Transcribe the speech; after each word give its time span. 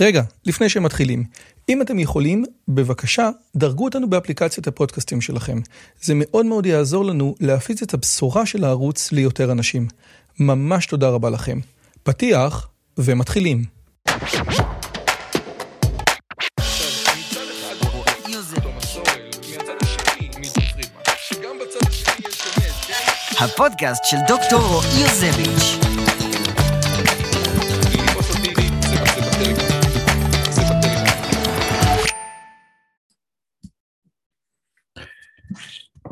רגע, 0.00 0.22
לפני 0.46 0.68
שמתחילים, 0.68 1.24
אם 1.68 1.82
אתם 1.82 1.98
יכולים, 1.98 2.44
בבקשה, 2.68 3.30
דרגו 3.56 3.84
אותנו 3.84 4.10
באפליקציית 4.10 4.66
הפודקאסטים 4.66 5.20
שלכם. 5.20 5.60
זה 6.02 6.12
מאוד 6.16 6.46
מאוד 6.46 6.66
יעזור 6.66 7.04
לנו 7.04 7.34
להפיץ 7.40 7.82
את 7.82 7.94
הבשורה 7.94 8.46
של 8.46 8.64
הערוץ 8.64 9.12
ליותר 9.12 9.52
אנשים. 9.52 9.88
ממש 10.40 10.86
תודה 10.86 11.08
רבה 11.08 11.30
לכם. 11.30 11.58
פתיח 12.02 12.68
ומתחילים. 12.98 13.64
הפודקאסט 23.40 24.04
של 24.04 24.16
דוקטור 24.28 24.60
רועי 24.60 25.00
יוזביץ'. 25.00 25.85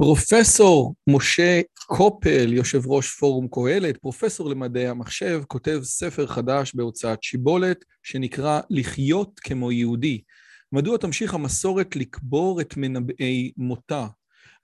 פרופסור 0.05 0.95
משה 1.07 1.61
קופל, 1.87 2.53
יושב 2.53 2.87
ראש 2.87 3.11
פורום 3.11 3.49
קהלת, 3.49 3.97
פרופסור 3.97 4.51
למדעי 4.51 4.89
המחשב, 4.89 5.43
כותב 5.49 5.80
ספר 5.83 6.27
חדש 6.27 6.75
בהוצאת 6.75 7.23
שיבולת, 7.23 7.85
שנקרא 8.03 8.61
לחיות 8.71 9.41
כמו 9.41 9.73
יהודי. 9.73 10.21
מדוע 10.73 10.99
תמשיך 10.99 11.35
המסורת 11.35 11.97
לקבור 11.97 12.61
את 12.61 12.77
מנבאי 12.77 13.53
מותה? 13.57 14.07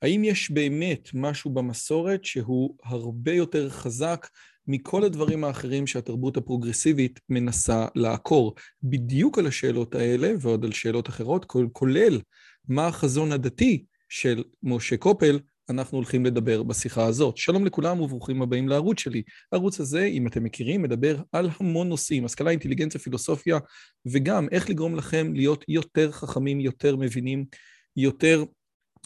האם 0.03 0.25
יש 0.25 0.51
באמת 0.51 1.09
משהו 1.15 1.51
במסורת 1.51 2.25
שהוא 2.25 2.77
הרבה 2.85 3.33
יותר 3.33 3.71
חזק 3.71 4.27
מכל 4.66 5.05
הדברים 5.05 5.45
האחרים 5.45 5.87
שהתרבות 5.87 6.37
הפרוגרסיבית 6.37 7.21
מנסה 7.29 7.87
לעקור? 7.95 8.55
בדיוק 8.83 9.38
על 9.38 9.47
השאלות 9.47 9.95
האלה 9.95 10.33
ועוד 10.41 10.65
על 10.65 10.73
שאלות 10.73 11.09
אחרות, 11.09 11.47
כולל 11.73 12.21
מה 12.69 12.87
החזון 12.87 13.32
הדתי 13.32 13.85
של 14.11 14.45
משה 14.63 14.97
קופל, 14.97 15.39
אנחנו 15.71 15.99
הולכים 15.99 16.27
לדבר 16.27 16.63
בשיחה 16.63 17.07
הזאת. 17.07 17.37
שלום 17.37 17.66
לכולם 17.66 18.01
וברוכים 18.01 18.43
הבאים 18.43 18.69
לערוץ 18.69 19.01
שלי. 19.01 19.23
הערוץ 19.53 19.80
הזה, 19.80 20.05
אם 20.05 20.27
אתם 20.27 20.45
מכירים, 20.45 20.83
מדבר 20.83 21.16
על 21.33 21.51
המון 21.61 21.89
נושאים, 21.89 22.25
השכלה, 22.25 22.51
אינטליגנציה, 22.51 23.01
פילוסופיה, 23.01 23.59
וגם 24.07 24.49
איך 24.53 24.71
לגרום 24.71 24.97
לכם 24.97 25.33
להיות 25.35 25.65
יותר 25.69 26.13
חכמים, 26.13 26.61
יותר 26.61 26.97
מבינים, 26.97 27.45
יותר 27.97 28.45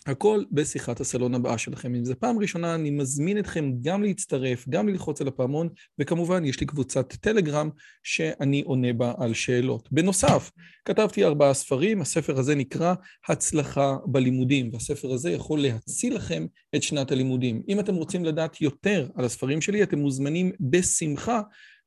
הכל 0.07 0.45
בשיחת 0.53 1.01
הסלון 1.01 1.35
הבאה 1.35 1.59
שלכם. 1.59 1.95
אם 1.95 2.05
זו 2.05 2.15
פעם 2.19 2.39
ראשונה, 2.39 2.75
אני 2.75 2.91
מזמין 2.91 3.39
אתכם 3.39 3.73
גם 3.83 4.03
להצטרף, 4.03 4.69
גם 4.69 4.89
ללחוץ 4.89 5.21
על 5.21 5.29
הפעמון, 5.29 5.69
וכמובן, 5.99 6.45
יש 6.45 6.61
לי 6.61 6.67
קבוצת 6.67 7.13
טלגרם 7.21 7.71
שאני 8.03 8.63
עונה 8.63 8.93
בה 8.93 9.13
על 9.19 9.35
שאלות. 9.35 9.93
בנוסף, 9.93 10.51
כתבתי 10.85 11.25
ארבעה 11.25 11.55
ספרים, 11.55 12.01
הספר 12.01 12.39
הזה 12.39 12.55
נקרא 12.55 12.95
הצלחה 13.29 13.97
בלימודים, 14.07 14.71
והספר 14.73 15.13
הזה 15.13 15.31
יכול 15.31 15.61
להציל 15.63 16.15
לכם 16.15 16.47
את 16.77 16.83
שנת 16.83 17.13
הלימודים. 17.13 17.63
אם 17.69 17.81
אתם 17.81 17.95
רוצים 17.95 18.25
לדעת 18.25 18.61
יותר 18.61 19.09
על 19.17 19.25
הספרים 19.25 19.61
שלי, 19.61 19.83
אתם 19.83 19.99
מוזמנים 19.99 20.53
בשמחה 20.61 21.41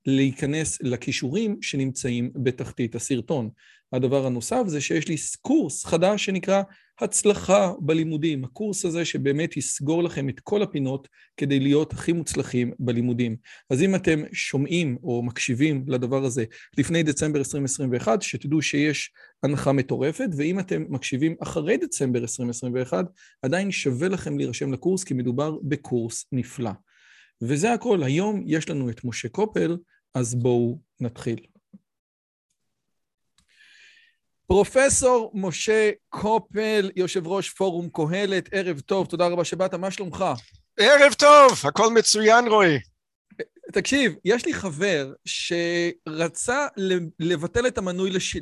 להיכנס 0.06 0.78
לכישורים 0.82 1.58
שנמצאים 1.62 2.32
בתחתית 2.36 2.96
הסרטון. 2.96 3.50
הדבר 3.94 4.26
הנוסף 4.26 4.64
זה 4.68 4.82
שיש 4.82 5.08
לי 5.08 5.16
קורס 5.42 5.86
חדש 5.86 6.26
שנקרא 6.26 6.62
הצלחה 7.02 7.72
בלימודים. 7.80 8.44
הקורס 8.44 8.86
הזה 8.86 9.06
שבאמת 9.06 9.58
יסגור 9.58 10.04
לכם 10.04 10.30
את 10.30 10.40
כל 10.40 10.64
הפינות 10.64 11.08
כדי 11.38 11.60
להיות 11.60 11.94
הכי 11.94 12.14
מוצלחים 12.14 12.72
בלימודים. 12.80 13.36
אז 13.70 13.82
אם 13.82 13.96
אתם 13.96 14.24
שומעים 14.34 14.98
או 15.04 15.24
מקשיבים 15.24 15.84
לדבר 15.88 16.26
הזה 16.26 16.46
לפני 16.78 17.04
דצמבר 17.04 17.40
2021, 17.40 18.22
שתדעו 18.22 18.62
שיש 18.62 19.12
הנחה 19.44 19.72
מטורפת, 19.72 20.30
ואם 20.38 20.60
אתם 20.60 20.84
מקשיבים 20.90 21.36
אחרי 21.40 21.78
דצמבר 21.78 22.20
2021, 22.20 23.06
עדיין 23.42 23.72
שווה 23.72 24.08
לכם 24.08 24.38
להירשם 24.38 24.74
לקורס, 24.74 25.04
כי 25.04 25.14
מדובר 25.14 25.58
בקורס 25.64 26.26
נפלא. 26.32 26.72
וזה 27.42 27.74
הכל, 27.74 28.04
היום 28.04 28.44
יש 28.46 28.70
לנו 28.70 28.90
את 28.90 29.04
משה 29.04 29.30
קופל, 29.30 29.78
אז 30.14 30.36
בואו 30.36 30.80
נתחיל. 31.00 31.57
פרופסור 34.48 35.32
משה 35.34 35.92
קופל, 36.10 36.92
יושב 36.96 37.28
ראש 37.28 37.50
פורום 37.50 37.90
קהלת, 37.94 38.50
ערב 38.52 38.80
טוב, 38.80 39.08
תודה 39.08 39.28
רבה 39.28 39.44
שבאת, 39.46 39.74
מה 39.74 39.92
שלומך? 39.92 40.26
ערב 40.80 41.14
טוב, 41.14 41.52
הכל 41.64 41.94
מצוין 41.94 42.48
רועי. 42.48 42.80
תקשיב, 43.74 44.16
יש 44.26 44.46
לי 44.46 44.54
חבר 44.54 45.14
שרצה 45.26 46.68
לבטל 47.20 47.68
את 47.68 47.78
המנוי 47.78 48.12
לש... 48.12 48.38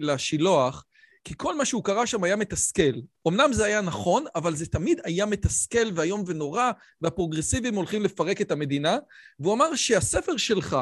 לשילוח, 0.00 0.84
כי 1.24 1.34
כל 1.36 1.56
מה 1.56 1.64
שהוא 1.64 1.84
קרא 1.84 2.06
שם 2.06 2.24
היה 2.24 2.36
מתסכל. 2.36 2.92
אמנם 3.28 3.52
זה 3.52 3.64
היה 3.64 3.80
נכון, 3.80 4.24
אבל 4.34 4.56
זה 4.56 4.66
תמיד 4.66 5.00
היה 5.04 5.26
מתסכל 5.26 5.90
ואיום 5.94 6.24
ונורא, 6.26 6.70
והפרוגרסיבים 7.00 7.74
הולכים 7.74 8.02
לפרק 8.02 8.40
את 8.40 8.50
המדינה, 8.50 8.98
והוא 9.40 9.54
אמר 9.54 9.74
שהספר 9.74 10.36
שלך 10.36 10.76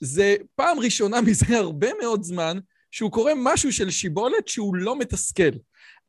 זה 0.00 0.36
פעם 0.54 0.78
ראשונה 0.78 1.20
מזה 1.20 1.58
הרבה 1.58 1.88
מאוד 2.02 2.22
זמן, 2.22 2.58
שהוא 2.94 3.12
קורא 3.12 3.32
משהו 3.36 3.72
של 3.72 3.90
שיבולת 3.90 4.48
שהוא 4.48 4.76
לא 4.76 4.98
מתסכל. 4.98 5.50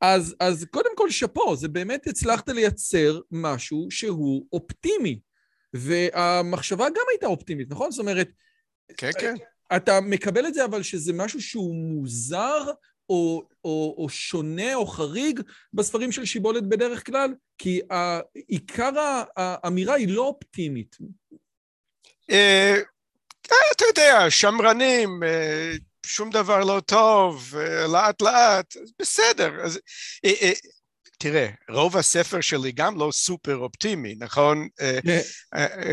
אז, 0.01 0.35
אז 0.39 0.65
קודם 0.71 0.89
כל 0.95 1.09
שאפו, 1.09 1.55
זה 1.55 1.67
באמת 1.67 2.07
הצלחת 2.07 2.49
לייצר 2.49 3.19
משהו 3.31 3.87
שהוא 3.89 4.45
אופטימי. 4.53 5.19
והמחשבה 5.73 6.89
גם 6.89 7.03
הייתה 7.11 7.25
אופטימית, 7.25 7.69
נכון? 7.69 7.91
זאת 7.91 7.99
אומרת... 7.99 8.29
כן, 8.97 9.09
כן. 9.19 9.35
אתה 9.75 10.01
מקבל 10.01 10.47
את 10.47 10.53
זה, 10.53 10.65
אבל 10.65 10.83
שזה 10.83 11.13
משהו 11.13 11.41
שהוא 11.41 11.75
מוזר, 11.75 12.63
או, 13.09 13.43
או, 13.65 13.95
או 13.97 14.09
שונה 14.09 14.75
או 14.75 14.85
חריג 14.85 15.41
בספרים 15.73 16.11
של 16.11 16.25
שיבולת 16.25 16.69
בדרך 16.69 17.05
כלל? 17.05 17.33
כי 17.57 17.81
עיקר 18.47 18.91
האמירה 19.37 19.93
היא 19.93 20.07
לא 20.07 20.21
אופטימית. 20.21 20.97
אה, 22.31 22.75
אתה 23.75 23.85
יודע, 23.89 24.29
שמרנים, 24.29 25.23
אה, 25.23 25.73
שום 26.07 26.29
דבר 26.29 26.59
לא 26.59 26.79
טוב, 26.85 27.53
לאט 27.93 28.21
לאט, 28.21 28.75
בסדר. 28.99 29.51
אז, 29.63 29.79
אה, 30.25 30.33
אה, 30.41 30.51
תראה, 31.19 31.47
רוב 31.69 31.97
הספר 31.97 32.41
שלי 32.41 32.71
גם 32.71 32.99
לא 32.99 33.09
סופר 33.11 33.55
אופטימי, 33.57 34.15
נכון? 34.19 34.67
אה, 34.81 34.99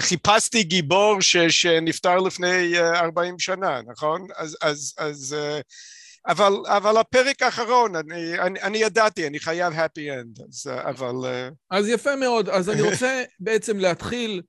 חיפשתי 0.01 0.63
גיבור 0.63 1.21
ש, 1.21 1.37
שנפטר 1.37 2.17
לפני 2.17 2.79
40 2.79 3.39
שנה, 3.39 3.81
נכון? 3.87 4.27
אז, 4.37 4.57
אז, 4.63 4.95
אז 4.99 5.37
אבל, 6.27 6.53
אבל 6.67 6.97
הפרק 6.97 7.43
האחרון, 7.43 7.97
אני, 7.97 8.39
אני, 8.39 8.63
אני 8.63 8.79
ידעתי, 8.79 9.27
אני 9.27 9.41
חייב 9.41 9.73
happy 9.73 10.23
end, 10.23 10.45
אז, 10.49 10.67
אבל... 10.67 11.15
אז 11.71 11.89
יפה 11.89 12.17
מאוד, 12.17 12.49
אז 12.49 12.71
אני 12.71 12.83
רוצה 12.91 13.23
בעצם 13.41 13.79
להתחיל 13.79 14.43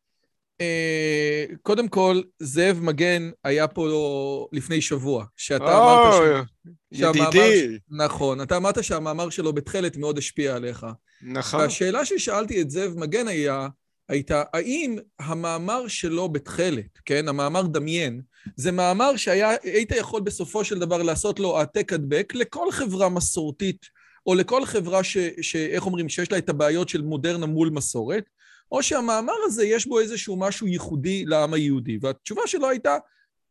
קודם 1.62 1.88
כל, 1.88 2.22
זאב 2.40 2.80
מגן 2.81 3.30
היה 3.44 3.68
פה 3.68 4.47
לפני 4.52 4.81
שבוע, 4.81 5.25
שאתה 5.38 5.78
אמרת... 5.78 6.46
ידידי. 6.91 7.78
נכון, 7.90 8.41
אתה 8.41 8.58
אמרת 8.58 8.84
שהמאמר 8.84 9.30
שלו 9.30 9.53
בתכלת 9.53 9.97
מאוד 9.97 10.18
השפיע 10.18 10.56
עליך. 10.56 10.86
נכון. 11.22 11.59
והשאלה 11.59 12.06
ששאלתי 12.06 12.62
את 12.62 12.69
זאב 12.69 12.94
מגן 12.97 13.28
היה, 13.28 13.68
הייתה, 14.09 14.44
האם 14.53 14.97
המאמר 15.19 15.88
שלו 15.88 16.30
בתכלת, 16.30 17.00
כן, 17.06 17.28
המאמר 17.28 17.62
דמיין, 17.62 18.22
זה 18.56 18.72
מאמר 18.72 19.16
שהיית 19.16 19.92
יכול 19.92 20.22
בסופו 20.22 20.66
של 20.66 20.80
דבר 20.80 21.03
לעשות 21.03 21.40
לו 21.40 21.58
העתק 21.58 21.94
הדבק 21.94 22.34
לכל 22.36 22.72
חברה 22.72 23.09
מסורתית, 23.09 23.86
או 24.25 24.36
לכל 24.36 24.66
חברה 24.66 25.03
ש, 25.03 25.18
ש... 25.42 25.56
איך 25.56 25.86
אומרים, 25.86 26.09
שיש 26.09 26.31
לה 26.31 26.38
את 26.38 26.50
הבעיות 26.50 26.90
של 26.90 27.02
מודרנה 27.02 27.46
מול 27.46 27.69
מסורת, 27.69 28.24
או 28.74 28.84
שהמאמר 28.84 29.34
הזה 29.46 29.66
יש 29.66 29.88
בו 29.88 30.00
איזשהו 30.00 30.40
משהו 30.40 30.68
ייחודי 30.68 31.26
לעם 31.26 31.54
היהודי. 31.54 31.98
והתשובה 32.02 32.42
שלו 32.46 32.70
הייתה, 32.70 32.98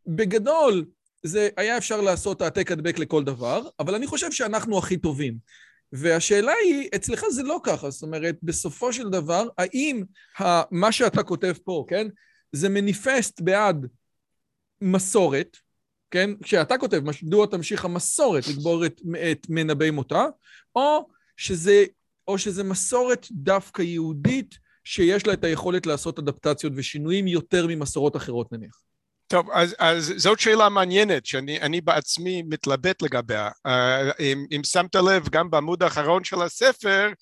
בגדול, 0.07 0.85
זה 1.23 1.49
היה 1.57 1.79
אפשר 1.79 2.01
לעשות 2.01 2.43
העתק 2.43 2.73
הדבק 2.73 2.99
לכל 2.99 3.25
דבר, 3.25 3.63
אבל 3.79 3.95
אני 3.95 4.07
חושב 4.07 4.33
שאנחנו 4.33 4.79
הכי 4.79 4.97
טובים. 4.97 5.39
והשאלה 5.93 6.53
היא, 6.65 6.89
אצלך 6.95 7.25
זה 7.31 7.43
לא 7.43 7.61
ככה, 7.65 7.91
זאת 7.91 8.03
אומרת, 8.03 8.37
בסופו 8.43 8.93
של 8.93 9.09
דבר, 9.09 9.49
האם 9.59 10.03
מה 10.71 10.93
שאתה 10.93 11.23
כותב 11.23 11.55
פה, 11.65 11.85
כן, 11.89 12.09
זה 12.53 12.69
מניפסט 12.69 13.41
בעד 13.41 13.87
מסורת, 14.81 15.57
כן, 16.11 16.31
כשאתה 16.43 16.79
כותב, 16.79 17.01
מדוע 17.23 17.47
תמשיך 17.47 17.85
המסורת 17.85 18.49
לגבור 18.49 18.87
את, 18.87 19.01
את 19.33 19.47
מנבאי 19.49 19.91
מותה, 19.91 20.27
או 20.77 21.09
שזה, 21.37 21.85
או 22.29 22.39
שזה 22.39 22.65
מסורת 22.65 23.27
דווקא 23.31 23.83
יהודית 23.83 24.63
שיש 24.85 25.27
לה 25.27 25.33
את 25.33 25.45
היכולת 25.45 25.87
לעשות 25.87 26.19
אדפטציות 26.19 26.73
ושינויים 26.77 27.27
יותר 27.27 27.67
ממסורות 27.67 28.17
אחרות 28.17 28.53
נניח. 28.53 28.83
טוב, 29.33 29.51
אז, 29.53 29.75
אז 29.79 30.13
זאת 30.17 30.41
שאלה 30.41 30.69
מעניינת 30.69 31.27
שאני 31.27 31.81
בעצמי 31.81 32.43
מתלבט 32.43 33.03
לגביה. 33.03 33.49
Uh, 33.49 33.71
אם, 34.21 34.47
אם 34.57 34.61
שמת 34.65 34.95
לב, 34.95 35.29
גם 35.29 35.51
בעמוד 35.51 35.83
האחרון 35.83 36.25
של 36.25 36.43
הספר, 36.43 37.13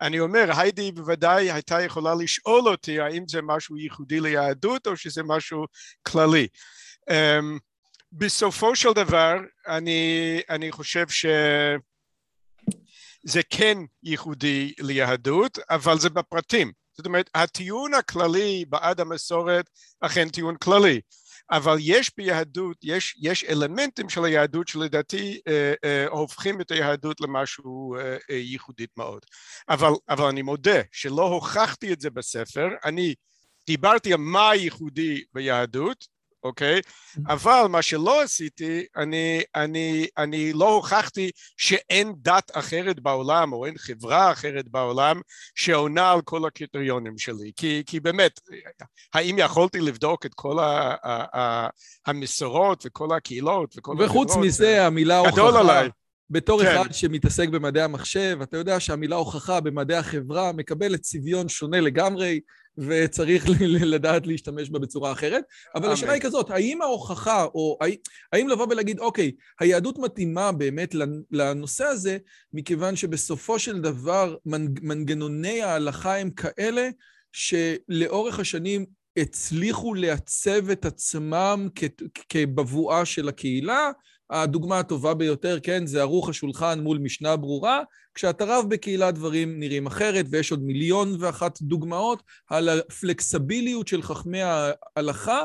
אני 0.00 0.20
אומר, 0.20 0.50
היידי 0.56 0.92
בוודאי 0.92 1.52
הייתה 1.52 1.82
יכולה 1.82 2.14
לשאול 2.14 2.68
אותי 2.68 3.00
האם 3.00 3.24
זה 3.28 3.42
משהו 3.42 3.76
ייחודי 3.76 4.20
ליהדות 4.20 4.86
או 4.86 4.96
שזה 4.96 5.22
משהו 5.22 5.64
כללי. 6.02 6.46
Um, 7.10 7.12
בסופו 8.12 8.76
של 8.76 8.92
דבר, 8.92 9.36
אני, 9.66 10.40
אני 10.50 10.72
חושב 10.72 11.08
שזה 11.08 11.80
כן 13.50 13.78
ייחודי 14.02 14.72
ליהדות, 14.78 15.58
אבל 15.70 15.98
זה 15.98 16.10
בפרטים. 16.10 16.72
זאת 16.98 17.06
אומרת, 17.06 17.30
הטיעון 17.34 17.94
הכללי 17.94 18.64
בעד 18.68 19.00
המסורת 19.00 19.70
אכן 20.00 20.28
טיעון 20.28 20.56
כללי. 20.56 21.00
אבל 21.50 21.76
יש 21.80 22.10
ביהדות, 22.16 22.76
יש, 22.82 23.16
יש 23.20 23.44
אלמנטים 23.44 24.08
של 24.08 24.24
היהדות 24.24 24.68
שלדעתי 24.68 25.40
אה, 25.48 25.72
אה, 25.84 26.06
הופכים 26.08 26.60
את 26.60 26.70
היהדות 26.70 27.20
למשהו 27.20 27.96
אה, 27.96 28.16
אה, 28.30 28.34
ייחודית 28.36 28.90
מאוד. 28.96 29.26
אבל, 29.68 29.90
אבל 30.08 30.24
אני 30.24 30.42
מודה 30.42 30.80
שלא 30.92 31.22
הוכחתי 31.22 31.92
את 31.92 32.00
זה 32.00 32.10
בספר, 32.10 32.68
אני 32.84 33.14
דיברתי 33.66 34.12
על 34.12 34.18
מה 34.18 34.54
ייחודי 34.54 35.24
ביהדות, 35.32 36.06
אוקיי? 36.42 36.80
אבל 37.28 37.66
מה 37.68 37.82
שלא 37.82 38.22
עשיתי, 38.22 38.84
אני, 38.96 39.42
אני, 39.54 40.06
אני 40.18 40.52
לא 40.52 40.74
הוכחתי 40.74 41.30
שאין 41.56 42.12
דת 42.16 42.50
אחרת 42.54 43.00
בעולם 43.00 43.52
או 43.52 43.66
אין 43.66 43.78
חברה 43.78 44.32
אחרת 44.32 44.68
בעולם 44.68 45.20
שעונה 45.54 46.12
על 46.12 46.20
כל 46.22 46.46
הקריטריונים 46.46 47.18
שלי. 47.18 47.52
כי, 47.56 47.82
כי 47.86 48.00
באמת, 48.00 48.40
האם 49.14 49.36
יכולתי 49.38 49.80
לבדוק 49.80 50.26
את 50.26 50.34
כל 50.34 50.58
ה, 50.58 50.94
ה, 51.02 51.38
ה, 51.38 51.68
המסורות 52.06 52.84
וכל 52.86 53.08
הקהילות 53.16 53.74
וכל 53.78 53.96
וחוץ 53.98 54.30
החברות? 54.30 54.46
מזה, 54.46 54.86
המילה 54.86 55.18
הוכחה... 55.18 55.32
בתור 56.30 56.62
כן. 56.62 56.76
אחד 56.76 56.92
שמתעסק 56.92 57.48
במדעי 57.48 57.82
המחשב, 57.82 58.38
אתה 58.42 58.56
יודע 58.56 58.80
שהמילה 58.80 59.16
הוכחה 59.16 59.60
במדעי 59.60 59.96
החברה 59.96 60.52
מקבלת 60.52 61.00
צביון 61.00 61.48
שונה 61.48 61.80
לגמרי. 61.80 62.40
וצריך 62.78 63.46
לדעת 63.94 64.26
להשתמש 64.26 64.70
בה 64.70 64.78
בצורה 64.78 65.12
אחרת. 65.12 65.44
אבל 65.74 65.90
השאלה 65.90 66.12
היא 66.12 66.22
כזאת, 66.22 66.50
האם 66.50 66.82
ההוכחה, 66.82 67.44
או 67.44 67.78
האם 68.32 68.48
לבוא 68.48 68.66
ולהגיד, 68.70 68.98
אוקיי, 68.98 69.32
היהדות 69.60 69.98
מתאימה 69.98 70.52
באמת 70.52 70.94
לנושא 71.30 71.84
הזה, 71.84 72.18
מכיוון 72.52 72.96
שבסופו 72.96 73.58
של 73.58 73.80
דבר 73.80 74.36
מנגנוני 74.82 75.62
ההלכה 75.62 76.16
הם 76.16 76.30
כאלה 76.30 76.88
שלאורך 77.32 78.38
השנים 78.38 78.86
הצליחו 79.16 79.94
לעצב 79.94 80.70
את 80.70 80.84
עצמם 80.84 81.68
כבבואה 82.28 83.04
של 83.04 83.28
הקהילה, 83.28 83.90
הדוגמה 84.30 84.78
הטובה 84.78 85.14
ביותר, 85.14 85.58
כן, 85.62 85.86
זה 85.86 86.00
ערוך 86.00 86.28
השולחן 86.28 86.80
מול 86.80 86.98
משנה 86.98 87.36
ברורה. 87.36 87.82
כשאתה 88.14 88.44
רב 88.44 88.64
בקהילה 88.68 89.10
דברים 89.10 89.60
נראים 89.60 89.86
אחרת, 89.86 90.26
ויש 90.30 90.50
עוד 90.50 90.62
מיליון 90.62 91.16
ואחת 91.20 91.62
דוגמאות 91.62 92.22
על 92.48 92.68
הפלקסביליות 92.68 93.88
של 93.88 94.02
חכמי 94.02 94.40
ההלכה 94.42 95.42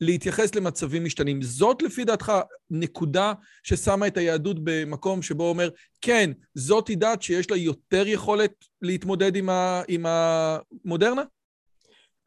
להתייחס 0.00 0.54
למצבים 0.54 1.04
משתנים. 1.04 1.42
זאת 1.42 1.82
לפי 1.82 2.04
דעתך 2.04 2.32
נקודה 2.70 3.32
ששמה 3.62 4.06
את 4.06 4.16
היהדות 4.16 4.56
במקום 4.64 5.22
שבו 5.22 5.48
אומר, 5.48 5.70
כן, 6.00 6.30
זאת 6.54 6.88
היא 6.88 6.98
דת 6.98 7.22
שיש 7.22 7.50
לה 7.50 7.56
יותר 7.56 8.06
יכולת 8.06 8.52
להתמודד 8.82 9.36
עם, 9.36 9.48
ה, 9.48 9.82
עם? 9.88 10.06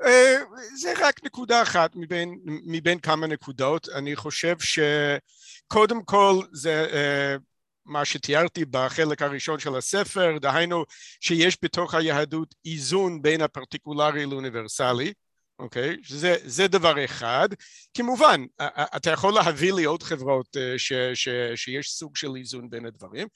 אה, 0.05 0.35
זה 0.75 0.93
רק 1.01 1.23
נקודה 1.23 1.61
אחת 1.61 1.91
מבין, 1.95 2.39
מבין 2.45 2.99
כמה 2.99 3.27
נקודות. 3.27 3.89
אני 3.89 4.15
חושב 4.15 4.59
שקודם 5.67 6.03
כל 6.03 6.41
זה 6.51 6.87
אה, 6.93 7.35
מה 7.85 8.05
שתיארתי 8.05 8.65
בחלק 8.65 9.21
הראשון 9.21 9.59
של 9.59 9.75
הספר, 9.75 10.37
דהיינו 10.41 10.83
שיש 11.19 11.57
בתוך 11.61 11.93
היהדות 11.93 12.55
איזון 12.65 13.21
בין 13.21 13.41
הפרטיקולרי 13.41 14.25
לאוניברסלי. 14.25 15.13
אוקיי? 15.59 15.93
Okay, 15.95 15.97
זה, 16.07 16.35
זה 16.43 16.67
דבר 16.67 17.05
אחד. 17.05 17.49
כמובן, 17.93 18.45
אתה 18.95 19.11
יכול 19.11 19.33
להביא 19.33 19.73
לי 19.73 19.83
עוד 19.83 20.03
חברות 20.03 20.57
אה, 20.57 20.73
ש, 20.77 20.93
ש, 21.13 21.29
שיש 21.55 21.91
סוג 21.91 22.15
של 22.15 22.35
איזון 22.35 22.69
בין 22.69 22.85
הדברים, 22.85 23.27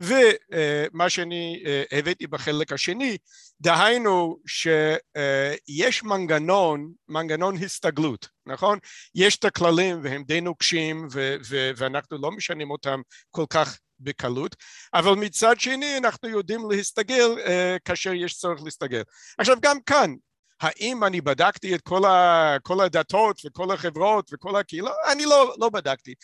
ומה 0.00 1.10
שאני 1.10 1.62
אה, 1.66 1.82
הבאתי 1.92 2.26
בחלק 2.26 2.72
השני, 2.72 3.18
דהיינו 3.60 4.38
שיש 4.46 6.02
מנגנון, 6.02 6.92
מנגנון 7.08 7.56
הסתגלות, 7.56 8.28
נכון? 8.46 8.78
יש 9.14 9.36
את 9.36 9.44
הכללים 9.44 10.00
והם 10.02 10.24
די 10.24 10.40
נוקשים 10.40 11.08
ו, 11.12 11.36
ו, 11.48 11.70
ואנחנו 11.76 12.18
לא 12.18 12.30
משנים 12.30 12.70
אותם 12.70 13.00
כל 13.30 13.44
כך 13.50 13.78
בקלות, 14.00 14.56
אבל 14.94 15.12
מצד 15.12 15.60
שני 15.60 15.98
אנחנו 15.98 16.28
יודעים 16.28 16.70
להסתגל 16.70 17.30
uh, 17.36 17.48
כאשר 17.84 18.12
יש 18.12 18.38
צורך 18.38 18.62
להסתגל. 18.64 19.02
עכשיו 19.38 19.56
גם 19.60 19.76
כאן 19.86 20.14
האם 20.60 21.04
אני 21.04 21.20
בדקתי 21.20 21.74
את 21.74 21.80
כל, 21.80 22.04
ה, 22.04 22.56
כל 22.62 22.80
הדתות 22.80 23.40
וכל 23.44 23.70
החברות 23.70 24.30
וכל 24.32 24.56
הקהילות? 24.56 24.92
אני 25.12 25.24
לא, 25.24 25.54
לא 25.58 25.68
בדקתי, 25.68 26.14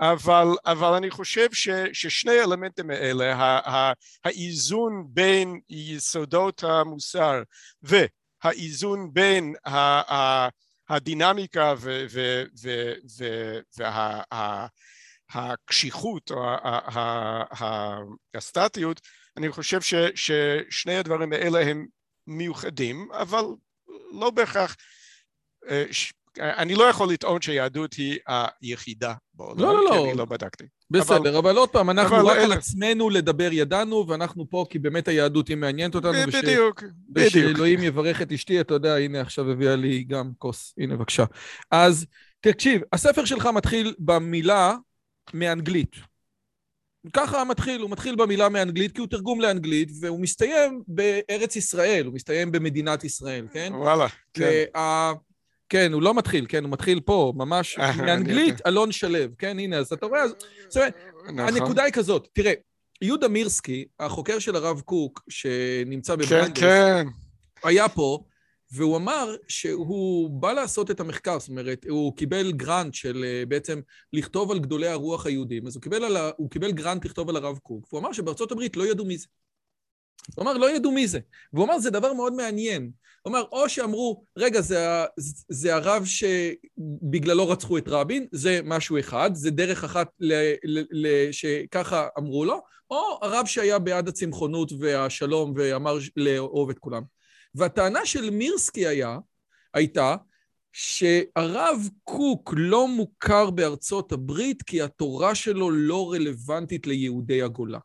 אבל, 0.00 0.46
אבל 0.66 0.94
אני 0.94 1.10
חושב 1.10 1.52
ש, 1.52 1.68
ששני 1.92 2.38
האלמנטים 2.38 2.90
האלה, 2.90 3.60
האיזון 4.24 5.06
בין 5.08 5.60
יסודות 5.68 6.64
המוסר 6.64 7.42
והאיזון 7.82 9.12
בין 9.12 9.54
הדינמיקה 10.88 11.74
והקשיחות 15.34 16.30
או 16.30 16.44
הסטטיות, 18.34 19.00
אני 19.36 19.50
חושב 19.50 19.80
ששני 20.14 20.96
הדברים 20.96 21.32
האלה 21.32 21.60
הם 21.60 21.86
מיוחדים, 22.26 23.08
אבל 23.12 23.44
לא 24.12 24.30
בהכרח, 24.30 24.76
אה, 25.70 25.84
אני 26.38 26.74
לא 26.74 26.84
יכול 26.84 27.12
לטעון 27.12 27.42
שהיהדות 27.42 27.94
היא 27.94 28.18
היחידה 28.62 29.14
בעולם, 29.34 29.60
לא, 29.60 29.84
לא, 29.84 29.90
כי 29.90 29.96
לא. 29.96 30.08
אני 30.08 30.18
לא 30.18 30.24
בדקתי. 30.24 30.64
בסדר, 30.90 31.16
אבל, 31.16 31.36
אבל 31.36 31.56
עוד 31.56 31.68
פעם, 31.68 31.90
אנחנו 31.90 32.26
רק 32.26 32.36
אלה... 32.36 32.44
על 32.44 32.52
עצמנו 32.52 33.10
לדבר 33.10 33.48
ידענו, 33.52 34.04
ואנחנו 34.08 34.50
פה 34.50 34.66
כי 34.70 34.78
באמת 34.78 35.08
היהדות 35.08 35.48
היא 35.48 35.56
מעניינת 35.56 35.94
אותנו. 35.94 36.12
בדיוק, 36.12 36.82
וש... 36.82 36.90
בדיוק. 37.10 37.46
ושאלוהים 37.46 37.82
יברך 37.82 38.22
את 38.22 38.32
אשתי, 38.32 38.60
אתה 38.60 38.74
יודע, 38.74 38.96
הנה 38.96 39.20
עכשיו 39.20 39.50
הביאה 39.50 39.76
לי 39.76 40.04
גם 40.04 40.30
כוס, 40.38 40.74
הנה 40.78 40.96
בבקשה. 40.96 41.24
אז 41.70 42.06
תקשיב, 42.40 42.82
הספר 42.92 43.24
שלך 43.24 43.46
מתחיל 43.46 43.94
במילה 43.98 44.74
מאנגלית. 45.34 45.96
ככה 47.12 47.44
מתחיל, 47.44 47.80
הוא 47.80 47.90
מתחיל 47.90 48.14
במילה 48.14 48.48
מאנגלית 48.48 48.92
כי 48.92 49.00
הוא 49.00 49.08
תרגום 49.08 49.40
לאנגלית, 49.40 49.88
והוא 50.00 50.20
מסתיים 50.20 50.82
בארץ 50.88 51.56
ישראל, 51.56 52.06
הוא 52.06 52.14
מסתיים 52.14 52.52
במדינת 52.52 53.04
ישראל, 53.04 53.46
כן? 53.52 53.72
וואלה, 53.74 54.06
כן. 54.34 54.64
וה... 54.74 55.12
כן, 55.68 55.92
הוא 55.92 56.02
לא 56.02 56.14
מתחיל, 56.14 56.46
כן, 56.48 56.64
הוא 56.64 56.72
מתחיל 56.72 57.00
פה, 57.00 57.32
ממש 57.36 57.78
אה, 57.78 57.96
מאנגלית, 57.96 58.66
אלון 58.66 58.92
שלו, 58.92 59.18
כן, 59.38 59.58
הנה, 59.58 59.76
אז 59.76 59.92
אתה 59.92 60.06
רואה, 60.06 60.22
אז... 60.22 60.34
זאת 60.68 60.76
אומרת, 60.76 60.94
נכון. 61.24 61.38
הנקודה 61.38 61.82
היא 61.82 61.92
כזאת, 61.92 62.28
תראה, 62.32 62.52
יהודה 63.02 63.28
מירסקי, 63.28 63.84
החוקר 64.00 64.38
של 64.38 64.56
הרב 64.56 64.80
קוק, 64.80 65.22
שנמצא 65.28 66.16
בברנדס, 66.16 66.60
כן, 66.60 67.04
כן. 67.04 67.06
היה 67.68 67.88
פה, 67.88 68.18
והוא 68.72 68.96
אמר 68.96 69.34
שהוא 69.48 70.30
בא 70.30 70.52
לעשות 70.52 70.90
את 70.90 71.00
המחקר, 71.00 71.38
זאת 71.38 71.48
אומרת, 71.48 71.86
הוא 71.88 72.16
קיבל 72.16 72.52
גרנט 72.52 72.94
של 72.94 73.24
אה, 73.24 73.46
בעצם 73.48 73.80
לכתוב 74.12 74.50
על 74.50 74.58
גדולי 74.58 74.88
הרוח 74.88 75.26
היהודים, 75.26 75.66
אז 75.66 75.76
הוא 75.76 75.82
קיבל, 75.82 76.04
על 76.04 76.16
ה, 76.16 76.30
הוא 76.36 76.50
קיבל 76.50 76.72
גרנט 76.72 77.04
לכתוב 77.04 77.28
על 77.28 77.36
הרב 77.36 77.58
קוק, 77.58 77.92
והוא 77.92 78.00
אמר 78.00 78.12
שבארצות 78.12 78.52
הברית 78.52 78.76
לא 78.76 78.86
ידעו 78.86 79.04
מי 79.06 79.18
זה. 79.18 79.26
הוא 80.36 80.42
אמר, 80.42 80.52
לא 80.52 80.70
ידעו 80.70 80.92
מי 80.92 81.08
זה. 81.08 81.18
והוא 81.52 81.64
אמר, 81.64 81.78
זה 81.78 81.90
דבר 81.90 82.12
מאוד 82.12 82.32
מעניין. 82.32 82.90
הוא 83.22 83.30
אמר, 83.30 83.44
או 83.52 83.68
שאמרו, 83.68 84.24
רגע, 84.36 84.60
זה, 84.60 85.04
זה 85.48 85.74
הרב 85.74 86.04
שבגללו 86.04 87.48
רצחו 87.48 87.78
את 87.78 87.88
רבין, 87.88 88.26
זה 88.32 88.60
משהו 88.64 88.98
אחד, 88.98 89.30
זה 89.34 89.50
דרך 89.50 89.84
אחת 89.84 90.08
ל, 90.20 90.34
ל, 90.64 90.84
ל, 90.90 91.32
שככה 91.32 92.08
אמרו 92.18 92.44
לו, 92.44 92.60
או 92.90 93.18
הרב 93.22 93.46
שהיה 93.46 93.78
בעד 93.78 94.08
הצמחונות 94.08 94.72
והשלום 94.80 95.52
ואמר 95.56 95.98
לאהוב 96.16 96.70
את 96.70 96.78
כולם. 96.78 97.02
והטענה 97.54 98.06
של 98.06 98.30
מירסקי 98.30 98.86
היה, 98.86 99.18
הייתה, 99.74 100.16
שהרב 100.72 101.88
קוק 102.04 102.54
לא 102.56 102.88
מוכר 102.88 103.50
בארצות 103.50 104.12
הברית 104.12 104.62
כי 104.62 104.82
התורה 104.82 105.34
שלו 105.34 105.70
לא 105.70 106.12
רלוונטית 106.12 106.86
ליהודי 106.86 107.42
הגולה. 107.42 107.78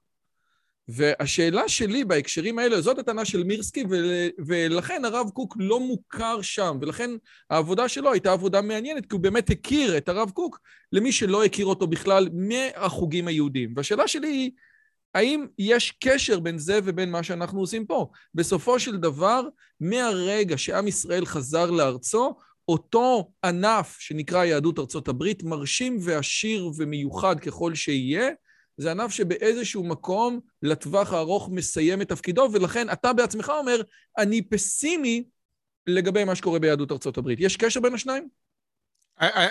והשאלה 0.88 1.70
שלי 1.70 2.04
בהקשרים 2.04 2.60
האלה, 2.60 2.82
זאת 2.82 3.00
הטענה 3.00 3.26
של 3.26 3.44
מירסקי, 3.44 3.84
ולכן 4.46 5.06
הרב 5.06 5.30
קוק 5.34 5.56
לא 5.60 5.80
מוכר 5.80 6.42
שם, 6.42 6.78
ולכן 6.82 7.10
העבודה 7.50 7.88
שלו 7.88 8.12
הייתה 8.12 8.32
עבודה 8.32 8.62
מעניינת, 8.62 9.06
כי 9.06 9.16
הוא 9.16 9.22
באמת 9.22 9.50
הכיר 9.50 9.98
את 9.98 10.10
הרב 10.10 10.32
קוק 10.32 10.60
למי 10.92 11.12
שלא 11.12 11.46
הכיר 11.46 11.66
אותו 11.66 11.88
בכלל 11.88 12.30
מהחוגים 12.34 13.28
היהודיים. 13.28 13.74
והשאלה 13.76 14.08
שלי 14.08 14.28
היא, 14.28 14.52
האם 15.16 15.46
יש 15.60 15.92
קשר 16.04 16.40
בין 16.40 16.58
זה 16.58 16.80
ובין 16.84 17.12
מה 17.12 17.24
שאנחנו 17.24 17.60
עושים 17.60 17.86
פה? 17.86 18.10
בסופו 18.34 18.80
של 18.80 18.98
דבר, 18.98 19.42
מהרגע 19.80 20.58
שעם 20.58 20.88
ישראל 20.88 21.26
חזר 21.26 21.72
לארצו, 21.72 22.36
אותו 22.68 23.32
ענף 23.44 23.98
שנקרא 24.00 24.46
יהדות 24.46 24.80
ארצות 24.80 25.08
הברית, 25.08 25.44
מרשים 25.44 25.98
ועשיר 26.02 26.72
ומיוחד 26.78 27.40
ככל 27.40 27.76
שיהיה, 27.76 28.30
זה 28.78 28.92
ענף 28.92 29.12
שבאיזשהו 29.12 29.84
מקום 29.84 30.40
לטווח 30.62 31.14
הארוך 31.14 31.50
מסיים 31.50 32.02
את 32.02 32.10
תפקידו, 32.10 32.50
ולכן 32.54 32.90
אתה 32.90 33.14
בעצמך 33.14 33.52
אומר, 33.60 33.82
אני 34.18 34.42
פסימי 34.42 35.24
לגבי 35.88 36.24
מה 36.24 36.36
שקורה 36.36 36.60
ביהדות 36.60 36.92
ארצות 36.92 37.18
הברית. 37.18 37.40
יש 37.42 37.58
קשר 37.58 37.80
בין 37.80 37.94
השניים? 37.94 38.28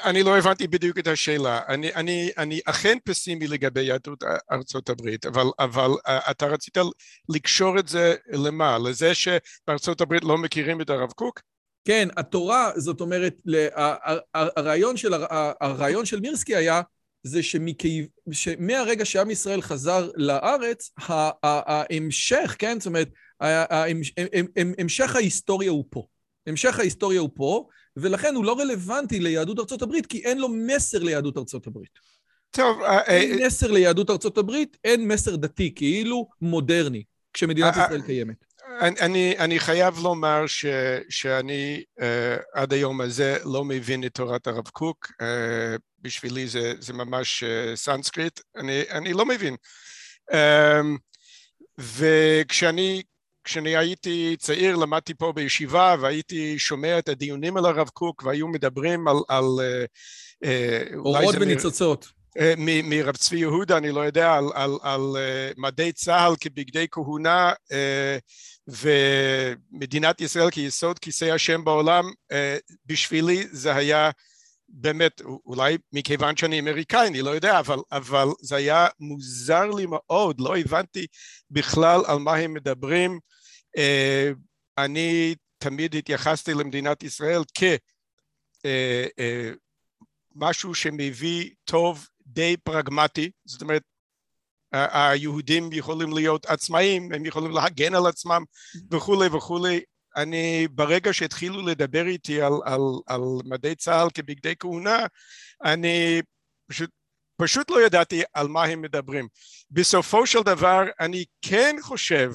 אני 0.04 0.22
לא 0.22 0.38
הבנתי 0.38 0.66
בדיוק 0.66 0.98
את 0.98 1.06
השאלה. 1.06 1.60
אני, 1.68 1.94
אני, 1.94 2.30
אני 2.38 2.60
אכן 2.64 2.98
פסימי 3.04 3.46
לגבי 3.46 3.82
יהדות 3.82 4.24
ארצות 4.52 4.88
הברית, 4.88 5.26
אבל, 5.26 5.46
אבל 5.58 5.90
אתה 6.30 6.46
רצית 6.46 6.76
לקשור 7.28 7.78
את 7.78 7.88
זה 7.88 8.14
למה? 8.32 8.78
לזה 8.78 9.12
שבארצות 9.14 10.00
הברית 10.00 10.24
לא 10.24 10.38
מכירים 10.38 10.80
את 10.80 10.90
הרב 10.90 11.12
קוק? 11.12 11.40
כן, 11.84 12.08
התורה, 12.16 12.70
זאת 12.76 13.00
אומרת, 13.00 13.34
הרעיון 14.34 14.96
של, 14.96 15.14
הרעיון 15.60 16.06
של 16.06 16.20
מירסקי 16.20 16.56
היה 16.56 16.82
זה 17.22 17.40
שמהרגע 18.32 19.04
שעם 19.04 19.30
ישראל 19.30 19.62
חזר 19.62 20.10
לארץ, 20.16 20.90
ההמשך, 21.42 22.56
כן, 22.58 22.80
זאת 22.80 22.86
אומרת, 22.86 23.08
המשך 24.78 25.16
ההיסטוריה 25.16 25.70
הוא 25.70 25.84
פה. 25.90 26.06
המשך 26.46 26.78
ההיסטוריה 26.78 27.20
הוא 27.20 27.30
פה, 27.34 27.66
ולכן 27.96 28.34
הוא 28.34 28.44
לא 28.44 28.60
רלוונטי 28.60 29.20
ליהדות 29.20 29.58
ארצות 29.58 29.82
הברית, 29.82 30.06
כי 30.06 30.18
אין 30.24 30.38
לו 30.38 30.48
מסר 30.48 31.02
ליהדות 31.02 31.36
ארצות 31.36 31.66
הברית. 31.66 31.98
טוב, 32.50 32.82
אין 33.06 33.38
אה, 33.40 33.46
מסר 33.46 33.70
ליהדות 33.70 34.10
ארצות 34.10 34.38
הברית, 34.38 34.76
אין 34.84 35.08
מסר 35.08 35.36
דתי, 35.36 35.72
כאילו 35.76 36.28
מודרני, 36.40 37.02
כשמדינת 37.32 37.74
ישראל 37.76 38.02
קיימת. 38.02 38.44
אני, 38.80 39.34
אני 39.38 39.58
חייב 39.58 39.98
לומר 39.98 40.46
ש, 40.46 40.66
שאני 41.08 41.82
אה, 42.00 42.04
עד 42.54 42.72
היום 42.72 43.00
הזה 43.00 43.36
לא 43.44 43.64
מבין 43.64 44.04
את 44.04 44.14
תורת 44.14 44.46
הרב 44.46 44.68
קוק, 44.68 45.06
אה, 45.06 45.24
בשבילי 46.00 46.46
זה, 46.46 46.72
זה 46.78 46.92
ממש 46.92 47.44
אה, 47.44 47.76
סנסקריט, 47.76 48.40
אני, 48.56 48.82
אני 48.90 49.12
לא 49.12 49.26
מבין. 49.26 49.56
אממ, 50.30 50.36
וכשאני 51.78 53.02
כשאני 53.44 53.76
הייתי 53.76 54.36
צעיר 54.38 54.76
למדתי 54.76 55.14
פה 55.14 55.32
בישיבה 55.32 55.96
והייתי 56.00 56.58
שומע 56.58 56.98
את 56.98 57.08
הדיונים 57.08 57.56
על 57.56 57.64
הרב 57.66 57.88
קוק 57.88 58.22
והיו 58.22 58.48
מדברים 58.48 59.08
על... 59.08 59.16
על 59.28 59.44
אורות 60.96 61.34
וניצוצות. 61.40 62.08
מ, 62.58 62.90
מרב 62.90 63.16
צבי 63.16 63.38
יהודה, 63.38 63.76
אני 63.76 63.90
לא 63.90 64.00
יודע, 64.00 64.32
על, 64.32 64.44
על, 64.54 64.70
על 64.82 65.16
מדי 65.56 65.92
צה"ל 65.92 66.34
כבגדי 66.40 66.86
כהונה 66.90 67.52
ומדינת 68.68 70.20
ישראל 70.20 70.50
כיסוד 70.50 70.98
כיסא 70.98 71.24
השם 71.24 71.64
בעולם, 71.64 72.04
אה, 72.32 72.56
בשבילי 72.86 73.46
זה 73.50 73.74
היה 73.74 74.10
באמת, 74.76 75.20
אולי 75.20 75.78
מכיוון 75.92 76.36
שאני 76.36 76.60
אמריקאי, 76.60 77.08
אני 77.08 77.22
לא 77.22 77.30
יודע, 77.30 77.58
אבל, 77.58 77.78
אבל 77.92 78.28
זה 78.40 78.56
היה 78.56 78.86
מוזר 79.00 79.70
לי 79.70 79.86
מאוד, 79.88 80.40
לא 80.40 80.56
הבנתי 80.56 81.06
בכלל 81.50 82.00
על 82.06 82.18
מה 82.18 82.34
הם 82.34 82.54
מדברים. 82.54 83.18
אה, 83.76 84.30
אני 84.78 85.34
תמיד 85.58 85.94
התייחסתי 85.94 86.54
למדינת 86.54 87.02
ישראל 87.02 87.42
כמשהו 90.34 90.70
אה, 90.70 90.74
שמביא 90.74 91.50
טוב 91.64 92.08
די 92.26 92.56
פרגמטי, 92.64 93.30
זאת 93.44 93.62
אומרת 93.62 93.82
היהודים 94.72 95.72
יכולים 95.72 96.12
להיות 96.12 96.46
עצמאים, 96.46 97.12
הם 97.12 97.26
יכולים 97.26 97.50
להגן 97.50 97.94
על 97.94 98.06
עצמם 98.06 98.44
וכולי 98.90 99.26
וכולי. 99.26 99.80
אני, 100.16 100.68
ברגע 100.70 101.12
שהתחילו 101.12 101.66
לדבר 101.66 102.06
איתי 102.06 102.42
על, 102.42 102.52
על, 102.64 102.80
על 103.06 103.20
מדי 103.44 103.74
צה"ל 103.74 104.08
כבגדי 104.14 104.54
כהונה, 104.58 105.06
אני 105.64 106.22
פשוט, 106.68 106.90
פשוט 107.36 107.70
לא 107.70 107.86
ידעתי 107.86 108.22
על 108.32 108.48
מה 108.48 108.64
הם 108.64 108.82
מדברים. 108.82 109.28
בסופו 109.70 110.26
של 110.26 110.42
דבר, 110.42 110.82
אני 111.00 111.24
כן 111.42 111.76
חושב 111.82 112.32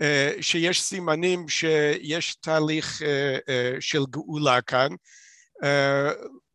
uh, 0.00 0.42
שיש 0.42 0.82
סימנים 0.82 1.48
שיש 1.48 2.36
תהליך 2.36 3.00
uh, 3.00 3.04
uh, 3.04 3.80
של 3.80 4.02
גאולה 4.10 4.60
כאן. 4.60 4.88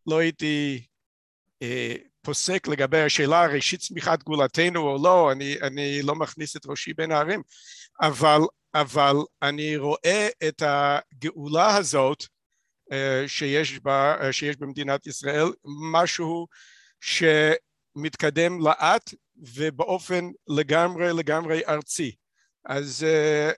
לא 0.08 0.20
הייתי 0.20 0.84
פוסק 2.22 2.68
לגבי 2.68 3.01
השאלה 3.01 3.46
ראשית 3.46 3.80
צמיחת 3.80 4.24
גאולתנו 4.24 4.80
או 4.80 5.03
לא, 5.03 5.32
אני, 5.32 5.56
אני 5.62 6.01
לא 6.01 6.15
מכניס 6.15 6.56
את 6.56 6.65
ראשי 6.65 6.94
בין 6.94 7.12
הערים, 7.12 7.41
אבל, 8.01 8.39
אבל 8.74 9.16
אני 9.42 9.78
רואה 9.78 10.28
את 10.48 10.63
הגאולה 10.66 11.75
הזאת 11.75 12.24
אה, 12.92 13.24
שיש, 13.28 13.80
בה, 13.80 14.16
אה, 14.22 14.34
שיש 14.34 14.58
במדינת 14.58 15.08
ישראל, 15.08 15.46
משהו 15.92 16.48
שמתקדם 17.01 18.62
לאט 18.62 19.13
ובאופן 19.56 20.30
לגמרי 20.48 21.13
לגמרי 21.13 21.62
ארצי, 21.68 22.16
אז 22.66 23.04
אה, 23.04 23.51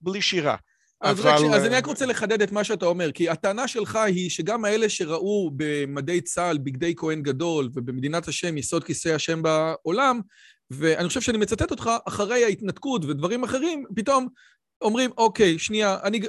בלי 0.00 0.22
שירה. 0.22 0.56
אז, 1.00 1.20
אבל... 1.20 1.30
רק, 1.30 1.54
אז 1.54 1.64
אני 1.64 1.74
רק 1.74 1.86
רוצה 1.86 2.06
לחדד 2.06 2.42
את 2.42 2.52
מה 2.52 2.64
שאתה 2.64 2.86
אומר, 2.86 3.12
כי 3.12 3.28
הטענה 3.28 3.68
שלך 3.68 3.96
היא 3.96 4.30
שגם 4.30 4.64
האלה 4.64 4.88
שראו 4.88 5.50
במדי 5.56 6.20
צה"ל, 6.20 6.58
בגדי 6.58 6.94
כהן 6.96 7.22
גדול, 7.22 7.70
ובמדינת 7.74 8.28
השם, 8.28 8.58
יסוד 8.58 8.84
כיסא 8.84 9.08
השם 9.08 9.42
בעולם, 9.42 10.20
ואני 10.70 11.08
חושב 11.08 11.20
שאני 11.20 11.38
מצטט 11.38 11.70
אותך, 11.70 11.90
אחרי 12.08 12.44
ההתנתקות 12.44 13.04
ודברים 13.04 13.44
אחרים, 13.44 13.84
פתאום 13.96 14.28
אומרים, 14.82 15.10
אוקיי, 15.18 15.58
שנייה, 15.58 15.98
אני... 16.02 16.20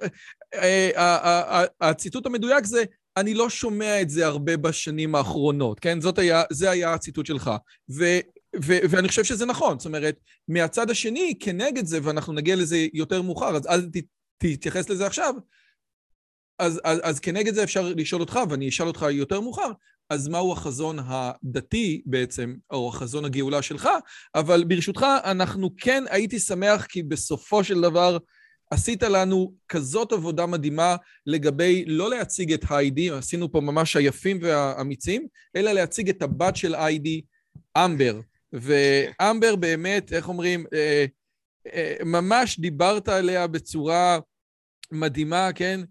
אה, 0.53 1.63
הציטוט 1.81 2.25
המדויק 2.25 2.65
זה, 2.65 2.83
אני 3.17 3.33
לא 3.33 3.49
שומע 3.49 4.01
את 4.01 4.09
זה 4.09 4.25
הרבה 4.25 4.57
בשנים 4.57 5.15
האחרונות, 5.15 5.79
כן? 5.79 6.01
זאת 6.01 6.19
היה, 6.19 6.43
זה 6.51 6.69
היה 6.69 6.93
הציטוט 6.93 7.25
שלך. 7.25 7.51
ו, 7.91 8.03
ו, 8.63 8.77
ואני 8.89 9.07
חושב 9.07 9.23
שזה 9.23 9.45
נכון, 9.45 9.79
זאת 9.79 9.85
אומרת, 9.85 10.19
מהצד 10.47 10.89
השני, 10.89 11.33
כנגד 11.39 11.85
זה, 11.85 11.99
ואנחנו 12.03 12.33
נגיע 12.33 12.55
לזה 12.55 12.87
יותר 12.93 13.21
מאוחר, 13.21 13.55
אז 13.55 13.67
אל 13.67 13.89
תתייחס 14.37 14.89
לזה 14.89 15.07
עכשיו, 15.07 15.35
אז, 16.59 16.81
אז, 16.83 16.99
אז 17.03 17.19
כנגד 17.19 17.53
זה 17.53 17.63
אפשר 17.63 17.93
לשאול 17.95 18.21
אותך, 18.21 18.39
ואני 18.49 18.69
אשאל 18.69 18.87
אותך 18.87 19.05
יותר 19.11 19.41
מאוחר, 19.41 19.71
אז 20.11 20.27
מהו 20.27 20.53
החזון 20.53 20.97
הדתי 21.05 22.01
בעצם, 22.05 22.55
או 22.71 22.89
החזון 22.89 23.25
הגאולה 23.25 23.61
שלך, 23.61 23.89
אבל 24.35 24.63
ברשותך, 24.63 25.05
אנחנו 25.23 25.69
כן 25.77 26.03
הייתי 26.09 26.39
שמח 26.39 26.85
כי 26.85 27.03
בסופו 27.03 27.63
של 27.63 27.81
דבר 27.81 28.17
עשית 28.71 29.03
לנו 29.03 29.53
כזאת 29.69 30.11
עבודה 30.11 30.45
מדהימה 30.45 30.95
לגבי 31.25 31.85
לא 31.87 32.09
להציג 32.09 32.53
את 32.53 32.65
היידי, 32.69 33.09
עשינו 33.09 33.51
פה 33.51 33.61
ממש 33.61 33.95
היפים 33.95 34.39
והאמיצים, 34.41 35.27
אלא 35.55 35.71
להציג 35.71 36.09
את 36.09 36.21
הבת 36.21 36.55
של 36.55 36.75
היידי, 36.75 37.21
אמבר. 37.77 38.19
ואמבר 38.53 39.55
באמת, 39.55 40.13
איך 40.13 40.29
אומרים, 40.29 40.65
אה, 40.73 41.05
אה, 41.73 41.95
ממש 42.05 42.59
דיברת 42.59 43.09
עליה 43.09 43.47
בצורה 43.47 44.19
מדהימה, 44.91 45.49
כן? 45.55 45.81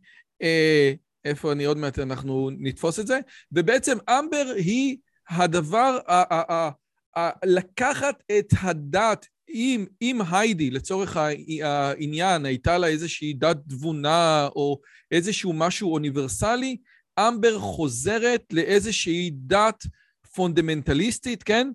אה, 0.43 0.93
איפה 1.25 1.53
אני 1.53 1.65
עוד 1.65 1.77
מעט, 1.77 1.99
אנחנו 1.99 2.51
נתפוס 2.59 3.01
את 3.01 3.07
זה. 3.07 3.19
ובעצם 3.53 3.99
אמבר 4.11 4.53
היא 4.57 4.97
הדבר, 5.29 5.99
ה- 6.07 6.35
ה- 6.35 6.53
ה- 6.53 6.71
ה- 7.19 7.47
לקחת 7.47 8.23
את 8.39 8.47
הדת, 8.61 9.27
אם, 9.49 9.87
אם 10.03 10.19
היידי, 10.31 10.71
לצורך 10.71 11.17
העניין, 11.17 12.47
הייתה 12.47 12.79
לה 12.79 12.87
איזושהי 12.87 13.33
דת 13.33 13.57
תבונה 13.69 14.49
או 14.57 14.81
איזשהו 15.11 15.53
משהו 15.53 15.93
אוניברסלי, 15.93 16.77
אמבר 17.19 17.59
חוזרת 17.59 18.45
לאיזושהי 18.53 19.31
דת 19.35 19.85
פונדמנטליסטית, 20.35 21.43
כן? 21.43 21.71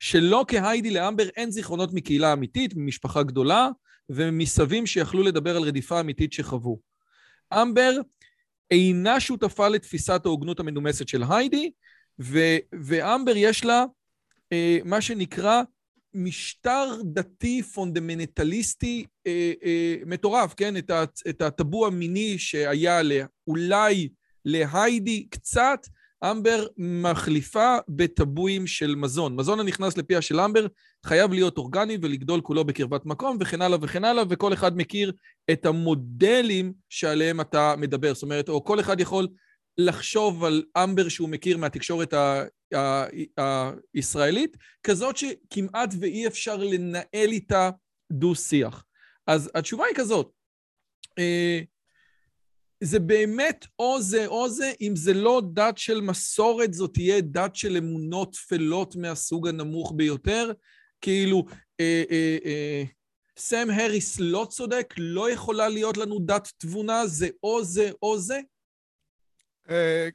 שלא 0.00 0.44
כהיידי 0.48 0.90
לאמבר 0.90 1.28
אין 1.36 1.50
זיכרונות 1.50 1.92
מקהילה 1.92 2.32
אמיתית, 2.32 2.72
ממשפחה 2.76 3.22
גדולה, 3.22 3.68
ומסבים 4.10 4.86
שיכלו 4.86 5.22
לדבר 5.22 5.56
על 5.56 5.62
רדיפה 5.62 6.00
אמיתית 6.00 6.32
שחוו. 6.32 6.80
אמבר 7.52 7.92
אינה 8.70 9.20
שותפה 9.20 9.68
לתפיסת 9.68 10.20
ההוגנות 10.26 10.60
המנומסת 10.60 11.08
של 11.08 11.22
היידי, 11.30 11.70
ו- 12.20 12.56
ואמבר 12.72 13.32
יש 13.36 13.64
לה 13.64 13.84
אה, 14.52 14.78
מה 14.84 15.00
שנקרא 15.00 15.62
משטר 16.14 17.00
דתי 17.04 17.62
פונדמנטליסטי 17.62 19.04
אה, 19.26 19.52
אה, 19.64 19.96
מטורף, 20.06 20.54
כן? 20.56 20.76
את, 20.76 20.90
ה- 20.90 21.04
את 21.28 21.42
הטבו 21.42 21.86
המיני 21.86 22.38
שהיה 22.38 23.00
אולי 23.46 24.08
להיידי 24.44 25.26
קצת, 25.30 25.78
אמבר 26.24 26.66
מחליפה 26.76 27.76
בטבואים 27.88 28.66
של 28.66 28.94
מזון. 28.94 29.36
מזון 29.36 29.60
הנכנס 29.60 29.96
לפיה 29.96 30.22
של 30.22 30.40
אמבר 30.40 30.66
חייב 31.06 31.32
להיות 31.32 31.58
אורגני 31.58 31.98
ולגדול 32.02 32.40
כולו 32.40 32.64
בקרבת 32.64 33.06
מקום 33.06 33.36
וכן 33.40 33.62
הלאה 33.62 33.78
וכן 33.82 34.04
הלאה, 34.04 34.24
וכל 34.28 34.52
אחד 34.52 34.76
מכיר 34.76 35.12
את 35.50 35.66
המודלים 35.66 36.72
שעליהם 36.88 37.40
אתה 37.40 37.74
מדבר. 37.78 38.14
זאת 38.14 38.22
אומרת, 38.22 38.48
או 38.48 38.64
כל 38.64 38.80
אחד 38.80 39.00
יכול 39.00 39.28
לחשוב 39.78 40.44
על 40.44 40.62
אמבר 40.76 41.08
שהוא 41.08 41.28
מכיר 41.28 41.56
מהתקשורת 41.58 42.14
הישראלית, 43.94 44.56
כזאת 44.82 45.16
שכמעט 45.16 45.94
ואי 46.00 46.26
אפשר 46.26 46.56
לנהל 46.56 47.28
איתה 47.28 47.70
דו-שיח. 48.12 48.84
אז 49.26 49.50
התשובה 49.54 49.84
היא 49.84 49.94
כזאת, 49.94 50.30
אה, 51.18 51.60
זה 52.80 52.98
באמת 53.00 53.66
או 53.78 54.02
זה 54.02 54.26
או 54.26 54.48
זה, 54.48 54.72
אם 54.80 54.96
זה 54.96 55.14
לא 55.14 55.42
דת 55.52 55.78
של 55.78 56.00
מסורת, 56.00 56.74
זאת 56.74 56.94
תהיה 56.94 57.20
דת 57.20 57.56
של 57.56 57.76
אמונות 57.76 58.32
טפלות 58.32 58.96
מהסוג 58.96 59.48
הנמוך 59.48 59.92
ביותר. 59.96 60.52
כאילו, 61.00 61.44
אה, 61.80 62.02
אה, 62.10 62.38
אה, 62.44 62.84
סם 63.38 63.68
הריס 63.70 64.20
לא 64.20 64.46
צודק, 64.50 64.94
לא 64.98 65.30
יכולה 65.30 65.68
להיות 65.68 65.96
לנו 65.96 66.18
דת 66.26 66.48
תבונה, 66.58 67.06
זה 67.06 67.28
או 67.42 67.64
זה 67.64 67.90
או 68.02 68.18
זה? 68.18 68.40
אה, 69.70 70.08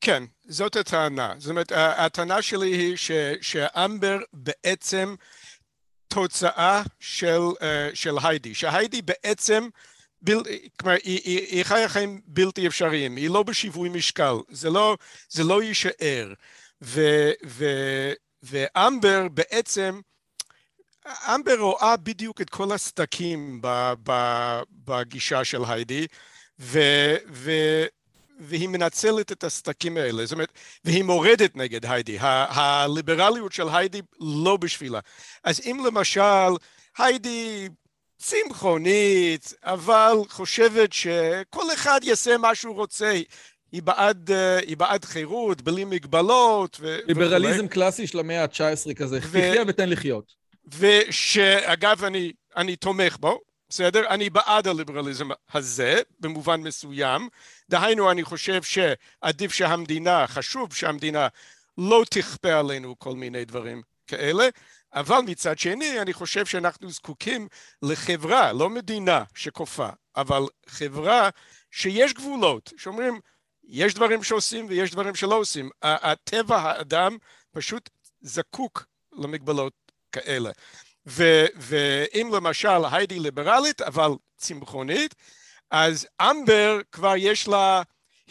כן, 0.00 0.22
זאת 0.48 0.76
הטענה. 0.76 1.34
זאת 1.38 1.50
אומרת, 1.50 1.72
הטענה 1.74 2.42
שלי 2.42 2.76
היא 2.76 2.96
ש, 2.96 3.10
שאמבר 3.40 4.18
בעצם 4.32 5.14
תוצאה 6.08 6.82
של, 7.00 7.38
uh, 7.38 7.64
של 7.94 8.14
היידי, 8.22 8.54
שהיידי 8.54 9.02
בעצם, 9.02 9.68
בל, 10.22 10.42
כלומר, 10.80 10.96
היא, 11.04 11.20
היא, 11.24 11.38
היא 11.38 11.64
חיה 11.64 11.88
חיים 11.88 12.20
בלתי 12.26 12.66
אפשריים, 12.66 13.16
היא 13.16 13.30
לא 13.30 13.42
בשיווי 13.42 13.88
משקל, 13.88 14.34
זה 14.48 14.70
לא, 14.70 14.96
זה 15.28 15.44
לא 15.44 15.62
יישאר. 15.62 16.32
ו, 16.82 17.00
ו, 17.46 17.64
ואמבר 18.42 19.28
בעצם, 19.28 20.00
אמבר 21.06 21.56
רואה 21.58 21.96
בדיוק 21.96 22.40
את 22.40 22.50
כל 22.50 22.72
הסדקים 22.72 23.60
בגישה 24.84 25.44
של 25.44 25.62
היידי, 25.68 26.06
ו, 26.60 26.80
ו, 27.32 27.52
והיא 28.40 28.68
מנצלת 28.68 29.32
את 29.32 29.44
הסדקים 29.44 29.96
האלה, 29.96 30.26
זאת 30.26 30.32
אומרת, 30.32 30.52
והיא 30.84 31.02
מורדת 31.02 31.56
נגד 31.56 31.86
היידי, 31.86 32.16
הליברליות 32.20 33.52
של 33.52 33.68
היידי 33.68 34.02
לא 34.20 34.56
בשבילה. 34.56 35.00
אז 35.44 35.60
אם 35.64 35.82
למשל 35.86 36.50
היידי 36.98 37.68
צמחונית, 38.18 39.54
אבל 39.64 40.12
חושבת 40.28 40.92
שכל 40.92 41.72
אחד 41.74 42.00
יעשה 42.02 42.38
מה 42.38 42.54
שהוא 42.54 42.74
רוצה, 42.74 43.20
היא 43.72 43.82
בעד, 43.82 44.30
היא 44.66 44.76
בעד 44.76 45.04
חירות, 45.04 45.62
בלי 45.62 45.84
מגבלות. 45.84 46.76
ו- 46.80 46.98
ליברליזם 47.06 47.54
וכולי. 47.54 47.68
קלאסי 47.68 48.06
של 48.06 48.18
המאה 48.18 48.42
ה-19 48.42 48.94
כזה, 48.94 49.20
תחיה 49.20 49.62
ותן 49.66 49.88
לחיות. 49.88 50.32
ושאגב, 50.78 52.04
אני, 52.04 52.32
אני 52.56 52.76
תומך 52.76 53.16
בו, 53.20 53.40
בסדר? 53.68 54.08
אני 54.08 54.30
בעד 54.30 54.68
הליברליזם 54.68 55.28
הזה, 55.54 56.00
במובן 56.20 56.60
מסוים. 56.60 57.28
דהיינו, 57.70 58.10
אני 58.10 58.24
חושב 58.24 58.62
שעדיף 58.62 59.52
שהמדינה, 59.52 60.26
חשוב 60.26 60.74
שהמדינה 60.74 61.28
לא 61.78 62.02
תכפה 62.10 62.52
עלינו 62.58 62.98
כל 62.98 63.14
מיני 63.14 63.44
דברים 63.44 63.82
כאלה, 64.06 64.48
אבל 64.94 65.18
מצד 65.26 65.58
שני, 65.58 66.00
אני 66.00 66.12
חושב 66.12 66.46
שאנחנו 66.46 66.90
זקוקים 66.90 67.48
לחברה, 67.82 68.52
לא 68.52 68.70
מדינה 68.70 69.24
שכופה, 69.34 69.88
אבל 70.16 70.42
חברה 70.66 71.28
שיש 71.70 72.12
גבולות, 72.12 72.72
שאומרים, 72.76 73.20
יש 73.64 73.94
דברים 73.94 74.22
שעושים 74.22 74.66
ויש 74.68 74.90
דברים 74.90 75.14
שלא 75.14 75.34
עושים. 75.34 75.70
הטבע 75.82 76.56
האדם 76.56 77.16
פשוט 77.52 77.90
זקוק 78.20 78.86
למגבלות 79.12 79.72
כאלה. 80.12 80.50
ו, 81.06 81.46
ואם 81.56 82.30
למשל 82.34 82.84
היידי 82.92 83.18
ליברלית 83.18 83.80
אבל 83.80 84.10
צמחונית, 84.36 85.14
אז 85.70 86.06
אמבר 86.22 86.78
כבר 86.92 87.14
יש 87.16 87.48
לה 87.48 87.82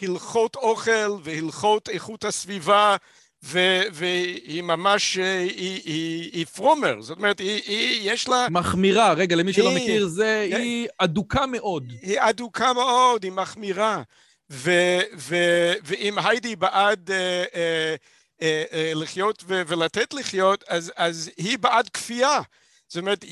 הלכות 0.02 0.56
אוכל 0.56 1.10
והלכות 1.22 1.88
איכות 1.88 2.24
הסביבה 2.24 2.96
ו, 3.44 3.58
והיא 3.92 4.62
ממש, 4.62 5.16
היא, 5.16 5.50
היא, 5.84 6.30
היא 6.32 6.46
פרומר, 6.46 7.00
זאת 7.00 7.18
אומרת, 7.18 7.38
היא, 7.38 7.62
היא, 7.66 8.12
יש 8.12 8.28
לה... 8.28 8.46
מחמירה, 8.50 9.12
רגע, 9.12 9.36
למי 9.36 9.52
שלא 9.52 9.68
היא- 9.68 9.76
מכיר, 9.76 10.06
זה, 10.08 10.40
היא- 10.40 10.56
היא 10.56 10.88
אדוקה 10.98 11.46
מאוד. 11.46 11.92
היא 12.02 12.16
אדוקה 12.20 12.72
מאוד, 12.72 13.24
היא 13.24 13.32
מחמירה. 13.32 14.02
ו, 14.50 14.70
ו, 15.16 15.36
ואם 15.84 16.18
היידי 16.18 16.56
בעד 16.56 17.10
אה, 17.10 17.44
אה, 17.54 17.94
אה, 18.42 18.64
אה, 18.72 18.92
לחיות 18.94 19.44
ו, 19.48 19.62
ולתת 19.66 20.14
לחיות, 20.14 20.64
אז, 20.68 20.92
אז 20.96 21.30
היא 21.36 21.58
בעד 21.58 21.88
כפייה. 21.88 22.40
זאת 22.88 22.96
אומרת, 23.00 23.24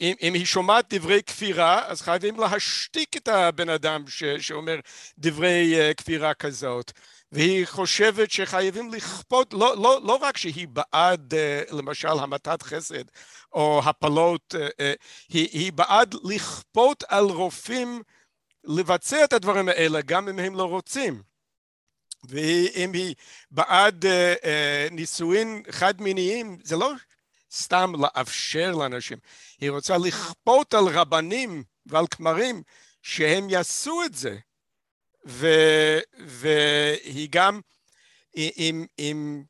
אם, 0.00 0.14
אם 0.22 0.34
היא 0.34 0.44
שומעת 0.44 0.94
דברי 0.94 1.22
כפירה, 1.22 1.82
אז 1.86 2.02
חייבים 2.02 2.40
להשתיק 2.40 3.16
את 3.16 3.28
הבן 3.28 3.68
אדם 3.68 4.04
ש, 4.08 4.24
שאומר 4.24 4.78
דברי 5.18 5.74
אה, 5.80 5.94
כפירה 5.94 6.34
כזאת. 6.34 6.92
והיא 7.32 7.66
חושבת 7.66 8.30
שחייבים 8.30 8.92
לכפות, 8.92 9.52
לא, 9.52 9.76
לא, 9.76 10.00
לא 10.04 10.18
רק 10.22 10.36
שהיא 10.36 10.68
בעד 10.68 11.34
אה, 11.34 11.62
למשל 11.72 12.08
המתת 12.08 12.62
חסד 12.62 13.04
או 13.52 13.80
הפלות, 13.84 14.54
אה, 14.58 14.68
אה, 14.80 14.92
היא, 15.28 15.48
היא 15.52 15.72
בעד 15.72 16.14
לכפות 16.24 17.04
על 17.08 17.24
רופאים 17.24 18.02
לבצע 18.64 19.24
את 19.24 19.32
הדברים 19.32 19.68
האלה 19.68 20.00
גם 20.00 20.28
אם 20.28 20.38
הם 20.38 20.54
לא 20.54 20.64
רוצים. 20.64 21.22
ואם 22.28 22.92
היא 22.92 23.14
בעד 23.50 24.04
נישואין 24.90 25.62
חד 25.70 26.00
מיניים, 26.00 26.58
זה 26.64 26.76
לא 26.76 26.92
סתם 27.52 27.92
לאפשר 28.02 28.74
לאנשים, 28.74 29.18
היא 29.60 29.70
רוצה 29.70 29.98
לכפות 29.98 30.74
על 30.74 30.84
רבנים 30.84 31.64
ועל 31.86 32.04
כמרים 32.10 32.62
שהם 33.02 33.50
יעשו 33.50 34.02
את 34.04 34.14
זה. 34.14 34.36
ו, 35.26 35.46
והיא 36.18 37.28
גם, 37.30 37.60
עם, 38.34 38.86
עם 38.98 39.44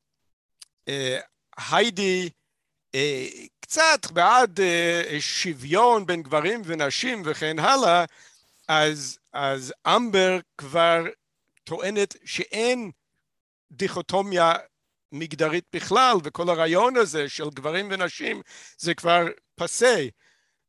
אה, 0.88 1.18
היידי 1.68 2.30
אה, 2.94 3.26
קצת 3.60 4.10
בעד 4.12 4.60
אה, 4.60 5.16
שוויון 5.20 6.06
בין 6.06 6.22
גברים 6.22 6.62
ונשים 6.64 7.22
וכן 7.24 7.58
הלאה, 7.58 8.04
אז, 8.68 9.18
אז 9.32 9.72
אמבר 9.86 10.38
כבר 10.58 11.04
טוענת 11.64 12.16
שאין 12.24 12.90
דיכוטומיה 13.70 14.52
מגדרית 15.12 15.64
בכלל, 15.72 16.16
וכל 16.24 16.48
הרעיון 16.48 16.96
הזה 16.96 17.28
של 17.28 17.50
גברים 17.50 17.88
ונשים 17.90 18.42
זה 18.78 18.94
כבר 18.94 19.26
פסה, 19.54 20.06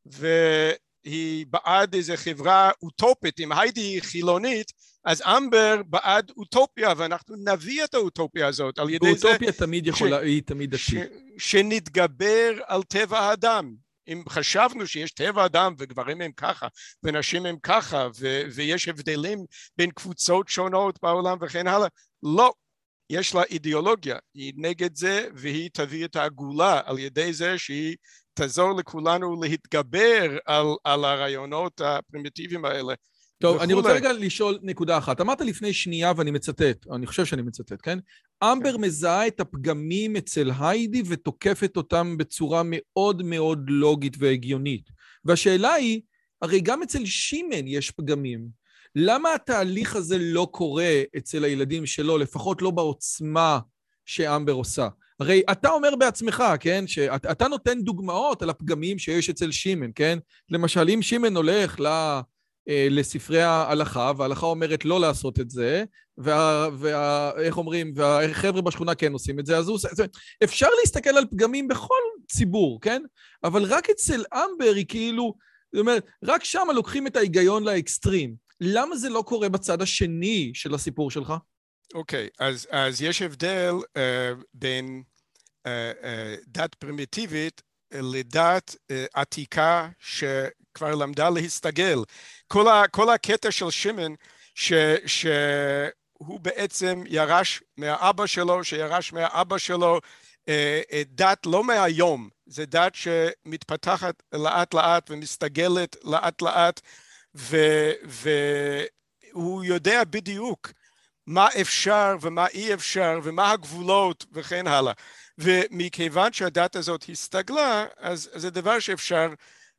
והיא 0.06 1.46
בעד 1.46 1.94
איזו 1.94 2.12
חברה 2.16 2.70
אוטופית, 2.82 3.40
אם 3.40 3.52
היידי 3.52 3.80
היא 3.80 4.02
חילונית, 4.02 4.72
אז 5.04 5.22
אמבר 5.22 5.82
בעד 5.86 6.32
אוטופיה, 6.36 6.92
ואנחנו 6.96 7.36
נביא 7.36 7.84
את 7.84 7.94
האוטופיה 7.94 8.46
הזאת 8.46 8.78
על 8.78 8.90
ידי 8.90 9.14
זה 9.14 9.28
אוטופיה 9.28 9.52
תמיד 9.52 9.86
יכולה, 9.86 10.18
היא 10.18 10.42
תמיד 10.42 10.76
ש, 10.76 10.94
דתית. 10.94 11.12
שנתגבר 11.38 12.52
על 12.66 12.82
טבע 12.82 13.18
האדם. 13.18 13.74
אם 14.08 14.22
חשבנו 14.28 14.86
שיש 14.86 15.10
טבע 15.10 15.46
אדם 15.46 15.74
וגברים 15.78 16.20
הם 16.20 16.32
ככה 16.32 16.68
ונשים 17.02 17.46
הם 17.46 17.56
ככה 17.62 18.08
ו- 18.20 18.42
ויש 18.54 18.88
הבדלים 18.88 19.44
בין 19.76 19.90
קבוצות 19.90 20.48
שונות 20.48 20.98
בעולם 21.02 21.38
וכן 21.40 21.66
הלאה, 21.66 21.88
לא. 22.22 22.52
יש 23.10 23.34
לה 23.34 23.42
אידיאולוגיה, 23.42 24.16
היא 24.34 24.52
נגד 24.56 24.96
זה 24.96 25.28
והיא 25.34 25.70
תביא 25.72 26.04
את 26.04 26.16
הגאולה 26.16 26.80
על 26.84 26.98
ידי 26.98 27.32
זה 27.32 27.58
שהיא 27.58 27.96
תעזור 28.34 28.72
לכולנו 28.72 29.42
להתגבר 29.42 30.38
על, 30.46 30.66
על 30.84 31.04
הרעיונות 31.04 31.80
הפרימיטיביים 31.80 32.64
האלה. 32.64 32.94
טוב, 33.40 33.60
אני 33.60 33.72
רוצה. 33.72 33.92
רגע 33.92 34.12
לשאול 34.12 34.58
נקודה 34.62 34.98
אחת. 34.98 35.20
אמרת 35.20 35.40
לפני 35.40 35.72
שנייה, 35.72 36.12
ואני 36.16 36.30
מצטט, 36.30 36.86
אני 36.94 37.06
חושב 37.06 37.24
שאני 37.24 37.42
מצטט, 37.42 37.80
כן? 37.82 37.98
אמבר 38.44 38.76
מזהה 38.76 39.26
את 39.26 39.40
הפגמים 39.40 40.16
אצל 40.16 40.50
היידי 40.60 41.02
ותוקפת 41.08 41.76
אותם 41.76 42.16
בצורה 42.18 42.62
מאוד 42.64 43.22
מאוד 43.22 43.70
לוגית 43.70 44.16
והגיונית. 44.18 44.90
והשאלה 45.24 45.72
היא, 45.72 46.00
הרי 46.42 46.60
גם 46.60 46.82
אצל 46.82 47.04
שימן 47.04 47.66
יש 47.66 47.90
פגמים. 47.90 48.48
למה 48.94 49.34
התהליך 49.34 49.96
הזה 49.96 50.18
לא 50.18 50.48
קורה 50.50 51.02
אצל 51.16 51.44
הילדים 51.44 51.86
שלו, 51.86 52.18
לפחות 52.18 52.62
לא 52.62 52.70
בעוצמה 52.70 53.58
שאמבר 54.04 54.52
עושה? 54.52 54.88
הרי 55.20 55.42
אתה 55.52 55.68
אומר 55.68 55.96
בעצמך, 55.96 56.44
כן, 56.60 56.86
שאתה 56.86 57.48
נותן 57.48 57.82
דוגמאות 57.82 58.42
על 58.42 58.50
הפגמים 58.50 58.98
שיש 58.98 59.30
אצל 59.30 59.50
שימן, 59.50 59.90
כן? 59.94 60.18
למשל, 60.50 60.88
אם 60.90 61.02
שימן 61.02 61.36
הולך 61.36 61.80
ל... 61.80 61.86
אה, 62.68 62.86
לספרי 62.90 63.42
ההלכה, 63.42 64.12
וההלכה 64.16 64.46
אומרת 64.46 64.84
לא 64.84 65.00
לעשות 65.00 65.40
את 65.40 65.50
זה, 65.50 65.84
וה, 66.18 66.68
וה, 66.78 67.30
אומרים, 67.56 67.92
והחבר'ה 67.96 68.62
בשכונה 68.62 68.94
כן 68.94 69.12
עושים 69.12 69.40
את 69.40 69.46
זה, 69.46 69.56
אז 69.56 69.68
הוא 69.68 69.78
אפשר 70.44 70.68
להסתכל 70.80 71.10
על 71.10 71.24
פגמים 71.30 71.68
בכל 71.68 71.94
ציבור, 72.30 72.80
כן? 72.80 73.02
אבל 73.44 73.64
רק 73.64 73.90
אצל 73.90 74.24
אמבר 74.34 74.72
היא 74.76 74.86
כאילו, 74.88 75.34
זאת 75.72 75.80
אומרת, 75.80 76.06
רק 76.24 76.44
שם 76.44 76.66
לוקחים 76.74 77.06
את 77.06 77.16
ההיגיון 77.16 77.64
לאקסטרים. 77.64 78.34
למה 78.60 78.96
זה 78.96 79.08
לא 79.08 79.22
קורה 79.26 79.48
בצד 79.48 79.82
השני 79.82 80.50
של 80.54 80.74
הסיפור 80.74 81.10
שלך? 81.10 81.32
אוקיי, 81.94 82.26
okay, 82.26 82.44
אז, 82.44 82.66
אז 82.70 83.02
יש 83.02 83.22
הבדל 83.22 83.72
uh, 83.74 84.00
בין 84.54 85.02
uh, 85.66 85.70
uh, 86.02 86.44
דת 86.46 86.74
פרימיטיבית 86.74 87.62
לדת 87.94 88.70
uh, 88.70 88.94
עתיקה 89.14 89.88
שכבר 90.78 90.94
למדה 90.94 91.30
להסתגל. 91.30 91.98
כל, 92.48 92.68
ה, 92.68 92.88
כל 92.90 93.10
הקטע 93.10 93.50
של 93.50 93.70
שמן, 93.70 94.14
ש, 94.54 94.72
שהוא 95.06 96.40
בעצם 96.40 97.02
ירש 97.06 97.62
מהאבא 97.76 98.26
שלו, 98.26 98.64
שירש 98.64 99.12
מהאבא 99.12 99.58
שלו 99.58 99.98
uh, 99.98 100.50
uh, 100.90 100.94
דת 101.06 101.46
לא 101.46 101.64
מהיום, 101.64 102.28
זה 102.46 102.66
דת 102.66 102.94
שמתפתחת 102.94 104.22
לאט 104.32 104.74
לאט 104.74 105.10
ומסתגלת 105.10 105.96
לאט 106.04 106.42
לאט, 106.42 106.80
ו, 107.34 107.56
והוא 108.04 109.64
יודע 109.64 110.04
בדיוק 110.04 110.72
מה 111.26 111.48
אפשר 111.60 112.16
ומה 112.20 112.46
אי 112.46 112.74
אפשר 112.74 113.20
ומה 113.22 113.50
הגבולות 113.50 114.26
וכן 114.32 114.66
הלאה. 114.66 114.92
ומכיוון 115.38 116.32
שהדת 116.32 116.76
הזאת 116.76 117.04
הסתגלה, 117.08 117.86
אז 117.96 118.30
זה 118.34 118.50
דבר 118.50 118.78
שאפשר 118.78 119.28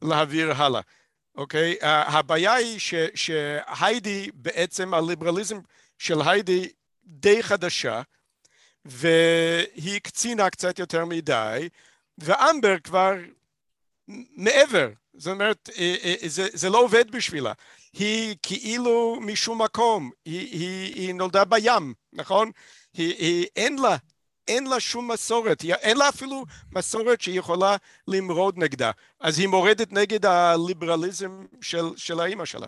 להעביר 0.02 0.52
הלאה, 0.52 0.82
אוקיי? 1.36 1.78
הבעיה 1.82 2.54
היא 2.54 2.80
ש, 2.80 2.94
שהיידי 3.16 4.30
בעצם, 4.34 4.94
הליברליזם 4.94 5.60
של 5.98 6.22
היידי 6.22 6.70
די 7.06 7.44
חדשה, 7.44 8.02
והיא 8.86 10.00
קצינה 10.04 10.50
קצת 10.50 10.80
יותר 10.80 11.06
מדי, 11.06 11.70
ואמבר 12.18 12.80
כבר 12.80 13.14
מעבר, 14.36 14.90
זאת 15.14 15.34
אומרת, 15.34 15.70
אה, 15.78 15.96
אה, 16.04 16.16
זה, 16.28 16.48
זה 16.54 16.70
לא 16.70 16.80
עובד 16.80 17.12
בשבילה. 17.12 17.54
היא 17.94 18.36
כאילו 18.44 19.18
משום 19.22 19.62
מקום, 19.62 20.12
היא, 20.26 20.40
היא, 20.40 20.96
היא 20.96 21.14
נולדה 21.14 21.46
בים, 21.46 21.94
נכון? 22.14 22.52
היא, 22.94 23.16
היא, 23.16 23.48
אין 23.56 23.80
לה, 23.80 23.96
אין 24.50 24.68
לה 24.68 24.80
שום 24.80 25.12
מסורת, 25.12 25.64
אין 25.64 25.98
לה 25.98 26.10
אפילו 26.10 26.46
מסורת 26.76 27.22
שהיא 27.22 27.40
יכולה 27.40 27.76
למרוד 28.08 28.58
נגדה. 28.58 28.92
אז 29.20 29.40
היא 29.40 29.48
מורדת 29.48 29.92
נגד 29.94 30.26
הליברליזם 30.26 31.46
של, 31.62 31.86
של 31.96 32.20
האימא 32.20 32.46
שלה. 32.46 32.68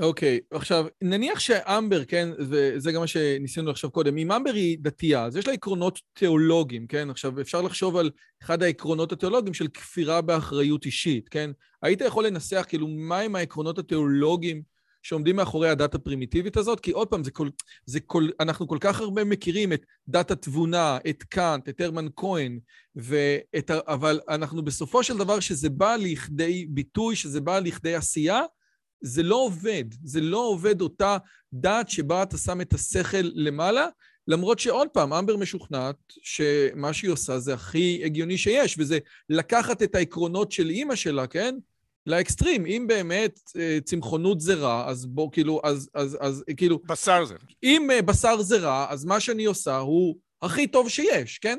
אוקיי, 0.00 0.40
okay, 0.52 0.56
עכשיו, 0.56 0.86
נניח 1.02 1.38
שאמבר, 1.38 2.04
כן, 2.04 2.28
וזה 2.38 2.92
גם 2.92 3.00
מה 3.00 3.06
שניסינו 3.06 3.70
לחשוב 3.70 3.90
קודם, 3.90 4.18
אם 4.18 4.32
אמבר 4.32 4.52
היא 4.54 4.78
דתייה, 4.80 5.24
אז 5.24 5.36
יש 5.36 5.46
לה 5.46 5.52
עקרונות 5.52 6.00
תיאולוגיים, 6.12 6.86
כן? 6.86 7.10
עכשיו, 7.10 7.40
אפשר 7.40 7.62
לחשוב 7.62 7.96
על 7.96 8.10
אחד 8.42 8.62
העקרונות 8.62 9.12
התיאולוגיים 9.12 9.54
של 9.54 9.68
כפירה 9.68 10.20
באחריות 10.20 10.86
אישית, 10.86 11.28
כן? 11.28 11.50
היית 11.82 12.00
יכול 12.00 12.26
לנסח, 12.26 12.64
כאילו, 12.68 12.88
מהם 12.88 13.36
העקרונות 13.36 13.78
התיאולוגיים 13.78 14.62
שעומדים 15.08 15.36
מאחורי 15.36 15.68
הדת 15.68 15.94
הפרימיטיבית 15.94 16.56
הזאת? 16.56 16.80
כי 16.80 16.90
עוד 16.90 17.08
פעם, 17.08 17.24
זה 17.24 17.30
כל, 17.30 17.48
זה 17.86 18.00
כל, 18.00 18.28
אנחנו 18.40 18.68
כל 18.68 18.78
כך 18.80 19.00
הרבה 19.00 19.24
מכירים 19.24 19.72
את 19.72 19.82
דת 20.08 20.30
התבונה, 20.30 20.98
את 21.08 21.22
קאנט, 21.22 21.68
את 21.68 21.80
הרמן 21.80 22.06
כהן, 22.16 22.58
ואת, 22.96 23.70
אבל 23.70 24.20
אנחנו 24.28 24.64
בסופו 24.64 25.02
של 25.02 25.18
דבר, 25.18 25.40
שזה 25.40 25.70
בא 25.70 25.96
לכדי 25.96 26.66
ביטוי, 26.70 27.16
שזה 27.16 27.40
בא 27.40 27.58
לכדי 27.58 27.94
עשייה, 27.94 28.40
זה 29.00 29.22
לא 29.22 29.36
עובד, 29.36 29.84
זה 30.04 30.20
לא 30.20 30.38
עובד 30.38 30.80
אותה 30.80 31.16
דת 31.52 31.88
שבה 31.88 32.22
אתה 32.22 32.38
שם 32.38 32.60
את 32.60 32.74
השכל 32.74 33.30
למעלה, 33.34 33.86
למרות 34.28 34.58
שעוד 34.58 34.88
פעם, 34.88 35.12
אמבר 35.12 35.36
משוכנעת 35.36 35.96
שמה 36.22 36.92
שהיא 36.92 37.10
עושה 37.10 37.38
זה 37.38 37.54
הכי 37.54 38.02
הגיוני 38.04 38.38
שיש, 38.38 38.78
וזה 38.78 38.98
לקחת 39.28 39.82
את 39.82 39.94
העקרונות 39.94 40.52
של 40.52 40.70
אימא 40.70 40.96
שלה, 40.96 41.26
כן? 41.26 41.54
לאקסטרים. 42.08 42.66
אם 42.66 42.84
באמת 42.88 43.40
אה, 43.58 43.78
צמחונות 43.84 44.40
זה 44.40 44.54
רע, 44.54 44.88
אז 44.88 45.06
בוא, 45.06 45.28
כאילו, 45.32 45.60
אז, 45.64 45.90
אז, 45.94 46.18
אז, 46.20 46.44
כאילו... 46.56 46.78
בשר 46.86 47.24
זה. 47.24 47.34
אם 47.62 47.90
אה, 47.90 48.02
בשר 48.02 48.42
זה 48.42 48.58
רע, 48.58 48.86
אז 48.88 49.04
מה 49.04 49.20
שאני 49.20 49.44
עושה 49.44 49.76
הוא 49.76 50.16
הכי 50.42 50.66
טוב 50.66 50.88
שיש, 50.88 51.38
כן? 51.38 51.58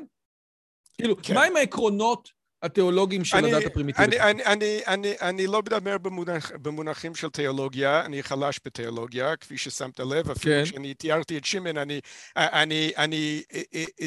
כאילו, 0.98 1.16
כן. 1.22 1.34
מה 1.34 1.44
עם 1.44 1.56
העקרונות 1.56 2.40
התיאולוגים 2.62 3.24
של 3.24 3.36
אני, 3.36 3.54
הדת 3.54 3.66
הפרימיטיבית. 3.66 4.20
אני, 4.20 4.30
אני, 4.30 4.44
אני, 4.44 4.80
אני, 4.86 5.14
אני 5.20 5.46
לא 5.46 5.58
מדבר 5.58 5.98
במונח, 5.98 6.52
במונחים 6.62 7.14
של 7.14 7.28
תיאולוגיה, 7.28 8.04
אני 8.04 8.22
חלש 8.22 8.60
בתיאולוגיה, 8.64 9.36
כפי 9.36 9.58
ששמת 9.58 10.00
לב, 10.00 10.30
אפילו 10.30 10.54
כן. 10.54 10.64
כשאני 10.64 10.94
תיארתי 10.94 11.38
את 11.38 11.44
שמן, 11.44 11.76
אני, 11.76 12.00
אני, 12.36 12.92
אני 12.96 13.42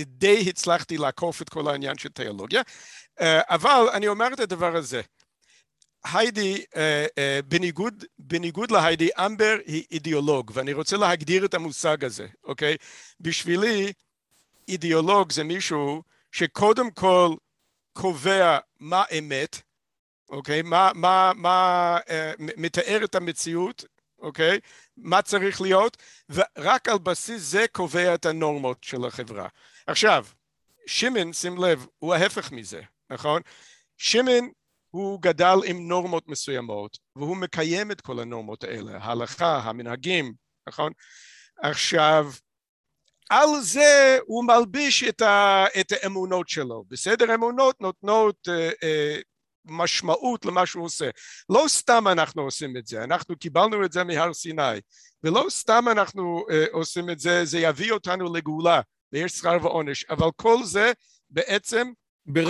די 0.06 0.45
הצלחתי 0.49 0.97
לעקוף 0.97 1.41
את 1.41 1.49
כל 1.49 1.67
העניין 1.67 1.97
של 1.97 2.10
תיאולוגיה, 2.10 2.62
אבל 3.21 3.86
אני 3.93 4.08
אומר 4.08 4.27
את 4.34 4.39
הדבר 4.39 4.75
הזה, 4.75 5.01
היידי, 6.04 6.63
בניגוד, 7.48 8.06
בניגוד 8.20 8.72
להיידי, 8.72 9.10
אמבר 9.18 9.58
היא 9.66 9.84
אידיאולוג, 9.92 10.52
ואני 10.54 10.74
רוצה 10.74 10.98
להגדיר 10.98 11.46
את 11.46 11.54
המושג 11.54 12.06
הזה, 12.06 12.28
אוקיי? 12.44 12.76
בשבילי, 13.20 13.94
אידיאולוג 14.68 15.32
זה 15.32 15.44
מישהו 15.44 16.04
שקודם 16.32 16.92
כל 16.92 17.36
קובע 17.94 18.58
מה 18.80 19.04
אמת, 19.18 19.62
אוקיי? 20.30 20.62
מה, 20.62 20.92
מה, 20.96 21.32
מה 21.36 21.98
uh, 22.02 22.10
מתאר 22.38 23.04
את 23.04 23.16
המציאות, 23.16 23.86
אוקיי? 24.20 24.60
מה 24.98 25.22
צריך 25.22 25.62
להיות, 25.62 25.98
ורק 26.30 26.89
על 26.89 26.98
בסיס 26.98 27.42
זה 27.42 27.66
קובע 27.72 28.13
את 28.13 28.26
הנורמות 28.26 28.84
של 28.84 29.06
החברה. 29.06 29.48
עכשיו, 29.88 30.26
שמן, 30.86 31.34
שים 31.34 31.58
לב, 31.58 31.86
הוא 32.00 32.13
ההפך 32.13 32.52
מזה, 32.52 32.82
נכון? 33.10 33.42
שמן 33.98 34.48
הוא 34.93 35.21
גדל 35.21 35.56
עם 35.65 35.88
נורמות 35.88 36.27
מסוימות, 36.27 36.97
והוא 37.15 37.38
מקיים 37.38 37.91
את 37.91 38.01
כל 38.01 38.19
הנורמות 38.19 38.63
האלה, 38.63 38.97
ההלכה, 38.97 39.58
המנהגים, 39.58 40.34
נכון? 40.67 40.91
עכשיו, 41.62 42.32
על 43.29 43.62
זה 43.62 44.17
הוא 44.25 44.45
מלביש 44.45 45.03
את, 45.03 45.21
ה, 45.21 45.65
את 45.79 45.91
האמונות 45.91 46.49
שלו. 46.49 46.84
בסדר? 46.88 47.36
אמונות 47.36 47.82
נותנות 47.82 48.47
אה, 48.49 48.69
אה, 48.84 49.19
משמעות 49.65 50.45
למה 50.45 50.65
שהוא 50.65 50.86
עושה. 50.86 51.10
לא 51.49 51.65
סתם 51.67 52.08
אנחנו 52.08 52.41
עושים 52.41 52.77
את 52.77 52.88
זה, 52.88 53.03
אנחנו 53.03 53.38
קיבלנו 53.38 53.86
את 53.86 53.91
זה 53.91 54.03
מהר 54.03 54.34
סיני, 54.34 54.79
ולא 55.23 55.45
סתם 55.49 55.86
אנחנו 55.91 56.45
אה, 56.51 56.65
עושים 56.71 57.10
את 57.10 57.19
זה, 57.19 57.45
זה 57.45 57.60
יביא 57.60 57.91
אותנו 57.91 58.34
לגאולה, 58.34 58.82
ויש 59.13 59.32
שכר 59.32 59.58
ועונש, 59.62 60.06
אבל 60.06 60.27
כל 60.36 60.58
זה 60.63 60.91
בעצם 61.29 61.91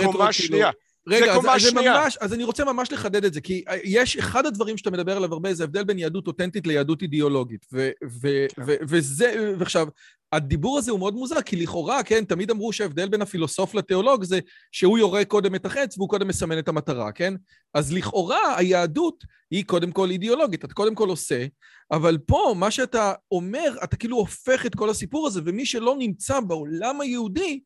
קומה 0.04 0.32
שנייה. 0.32 0.70
רגע, 1.06 1.34
אז, 1.34 1.66
אז, 1.66 1.72
ממש, 1.72 2.16
אז 2.20 2.34
אני 2.34 2.44
רוצה 2.44 2.64
ממש 2.64 2.92
לחדד 2.92 3.24
את 3.24 3.34
זה, 3.34 3.40
כי 3.40 3.64
יש 3.84 4.16
אחד 4.16 4.46
הדברים 4.46 4.76
שאתה 4.76 4.90
מדבר 4.90 5.16
עליו 5.16 5.32
הרבה, 5.32 5.54
זה 5.54 5.64
הבדל 5.64 5.84
בין 5.84 5.98
יהדות 5.98 6.26
אותנטית 6.26 6.66
ליהדות 6.66 7.02
אידיאולוגית. 7.02 7.66
ו, 7.72 7.90
ו, 8.20 8.46
כן. 8.56 8.62
ו, 8.66 8.74
וזה, 8.88 9.54
ועכשיו, 9.58 9.88
הדיבור 10.32 10.78
הזה 10.78 10.90
הוא 10.90 10.98
מאוד 10.98 11.14
מוזר, 11.14 11.42
כי 11.42 11.56
לכאורה, 11.56 12.02
כן, 12.02 12.24
תמיד 12.24 12.50
אמרו 12.50 12.72
שההבדל 12.72 13.08
בין 13.08 13.22
הפילוסוף 13.22 13.74
לתיאולוג 13.74 14.24
זה 14.24 14.40
שהוא 14.72 14.98
יורה 14.98 15.24
קודם 15.24 15.54
את 15.54 15.66
החץ 15.66 15.98
והוא 15.98 16.08
קודם 16.08 16.28
מסמן 16.28 16.58
את 16.58 16.68
המטרה, 16.68 17.12
כן? 17.12 17.34
אז 17.74 17.92
לכאורה 17.92 18.58
היהדות 18.58 19.24
היא 19.50 19.64
קודם 19.64 19.92
כל 19.92 20.10
אידיאולוגית, 20.10 20.64
אתה 20.64 20.74
קודם 20.74 20.94
כל 20.94 21.08
עושה, 21.08 21.46
אבל 21.92 22.18
פה 22.26 22.54
מה 22.56 22.70
שאתה 22.70 23.12
אומר, 23.30 23.76
אתה 23.84 23.96
כאילו 23.96 24.16
הופך 24.16 24.66
את 24.66 24.74
כל 24.74 24.90
הסיפור 24.90 25.26
הזה, 25.26 25.40
ומי 25.44 25.66
שלא 25.66 25.96
נמצא 25.98 26.40
בעולם 26.40 27.00
היהודי, 27.00 27.60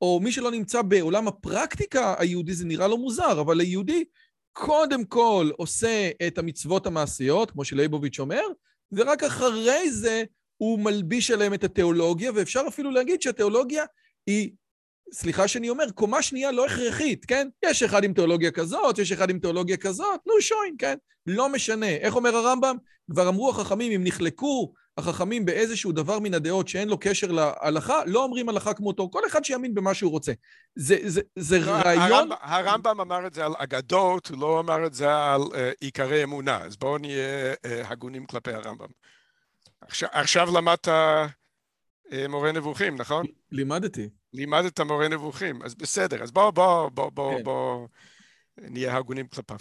או 0.00 0.20
מי 0.22 0.32
שלא 0.32 0.50
נמצא 0.50 0.82
בעולם 0.82 1.28
הפרקטיקה 1.28 2.14
היהודי, 2.18 2.54
זה 2.54 2.64
נראה 2.64 2.88
לו 2.88 2.98
מוזר, 2.98 3.40
אבל 3.40 3.60
היהודי 3.60 4.04
קודם 4.52 5.04
כל 5.04 5.50
עושה 5.56 6.10
את 6.26 6.38
המצוות 6.38 6.86
המעשיות, 6.86 7.50
כמו 7.50 7.64
שלייבוביץ' 7.64 8.20
אומר, 8.20 8.42
ורק 8.92 9.22
אחרי 9.22 9.90
זה 9.90 10.24
הוא 10.56 10.78
מלביש 10.78 11.30
עליהם 11.30 11.54
את 11.54 11.64
התיאולוגיה, 11.64 12.30
ואפשר 12.34 12.62
אפילו 12.68 12.90
להגיד 12.90 13.22
שהתיאולוגיה 13.22 13.84
היא, 14.26 14.50
סליחה 15.12 15.48
שאני 15.48 15.70
אומר, 15.70 15.90
קומה 15.90 16.22
שנייה 16.22 16.52
לא 16.52 16.66
הכרחית, 16.66 17.24
כן? 17.24 17.48
יש 17.64 17.82
אחד 17.82 18.04
עם 18.04 18.12
תיאולוגיה 18.12 18.50
כזאת, 18.50 18.98
יש 18.98 19.12
אחד 19.12 19.30
עם 19.30 19.38
תיאולוגיה 19.38 19.76
כזאת, 19.76 20.20
נו 20.26 20.40
שוין, 20.40 20.74
כן? 20.78 20.96
לא 21.26 21.48
משנה. 21.48 21.88
איך 21.88 22.16
אומר 22.16 22.36
הרמב"ם? 22.36 22.76
כבר 23.10 23.28
אמרו 23.28 23.50
החכמים, 23.50 23.92
אם 23.92 24.04
נחלקו 24.04 24.72
החכמים 24.98 25.44
באיזשהו 25.44 25.92
דבר 25.92 26.18
מן 26.18 26.34
הדעות 26.34 26.68
שאין 26.68 26.88
לו 26.88 26.98
קשר 27.00 27.26
להלכה, 27.32 28.04
לא 28.06 28.24
אומרים 28.24 28.48
הלכה 28.48 28.74
כמותו, 28.74 29.10
כל 29.10 29.26
אחד 29.26 29.44
שיאמין 29.44 29.74
במה 29.74 29.94
שהוא 29.94 30.10
רוצה. 30.10 30.32
זה, 30.74 30.96
זה, 31.04 31.20
זה 31.36 31.58
רעיון... 31.58 32.12
הרמב"ם, 32.12 32.36
הרמב"ם 32.40 33.00
אמר 33.00 33.26
את 33.26 33.34
זה 33.34 33.44
על 33.44 33.52
אגדות, 33.58 34.26
הוא 34.26 34.38
לא 34.40 34.60
אמר 34.60 34.86
את 34.86 34.94
זה 34.94 35.14
על 35.14 35.40
uh, 35.40 35.56
עיקרי 35.80 36.24
אמונה, 36.24 36.58
אז 36.58 36.76
בואו 36.76 36.98
נהיה 36.98 37.52
uh, 37.52 37.68
הגונים 37.84 38.26
כלפי 38.26 38.52
הרמב"ם. 38.52 38.88
עכשיו, 39.80 40.08
עכשיו 40.12 40.48
למדת 40.56 40.88
uh, 40.88 42.28
מורה 42.28 42.52
נבוכים, 42.52 42.96
נכון? 42.96 43.26
לימדתי. 43.52 44.08
לימדת 44.32 44.80
מורה 44.80 45.08
נבוכים, 45.08 45.62
אז 45.62 45.74
בסדר, 45.74 46.22
אז 46.22 46.30
בואו 46.30 46.52
בוא, 46.52 46.88
בוא, 46.88 47.10
בוא, 47.10 47.36
כן. 47.36 47.44
בוא 47.44 47.86
נהיה 48.58 48.96
הגונים 48.96 49.26
כלפיו. 49.26 49.56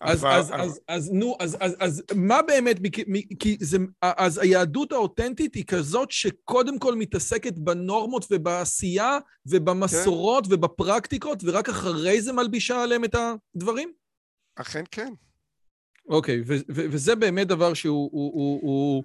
אז, 0.00 0.20
אבל, 0.20 0.30
אז, 0.30 0.50
אבל... 0.50 0.60
אז, 0.60 0.80
אז, 0.88 1.10
נו, 1.12 1.36
אז, 1.40 1.56
אז, 1.60 1.76
אז 1.80 2.02
מה 2.14 2.42
באמת, 2.42 2.76
כי 3.38 3.56
זה, 3.60 3.78
אז 4.02 4.38
היהדות 4.38 4.92
האותנטית 4.92 5.54
היא 5.54 5.64
כזאת 5.64 6.10
שקודם 6.10 6.78
כל 6.78 6.94
מתעסקת 6.94 7.58
בנורמות 7.58 8.24
ובעשייה 8.30 9.18
ובמסורות 9.46 10.46
כן. 10.46 10.54
ובפרקטיקות, 10.54 11.42
ורק 11.44 11.68
אחרי 11.68 12.22
זה 12.22 12.32
מלבישה 12.32 12.82
עליהם 12.82 13.04
את 13.04 13.14
הדברים? 13.54 13.92
אכן 14.56 14.84
כן. 14.90 15.12
אוקיי, 16.08 16.40
ו- 16.40 16.54
ו- 16.54 16.86
וזה 16.90 17.14
באמת 17.14 17.46
דבר 17.46 17.74
שהוא... 17.74 18.10
הוא, 18.12 18.32
הוא, 18.34 18.60
הוא... 18.62 19.04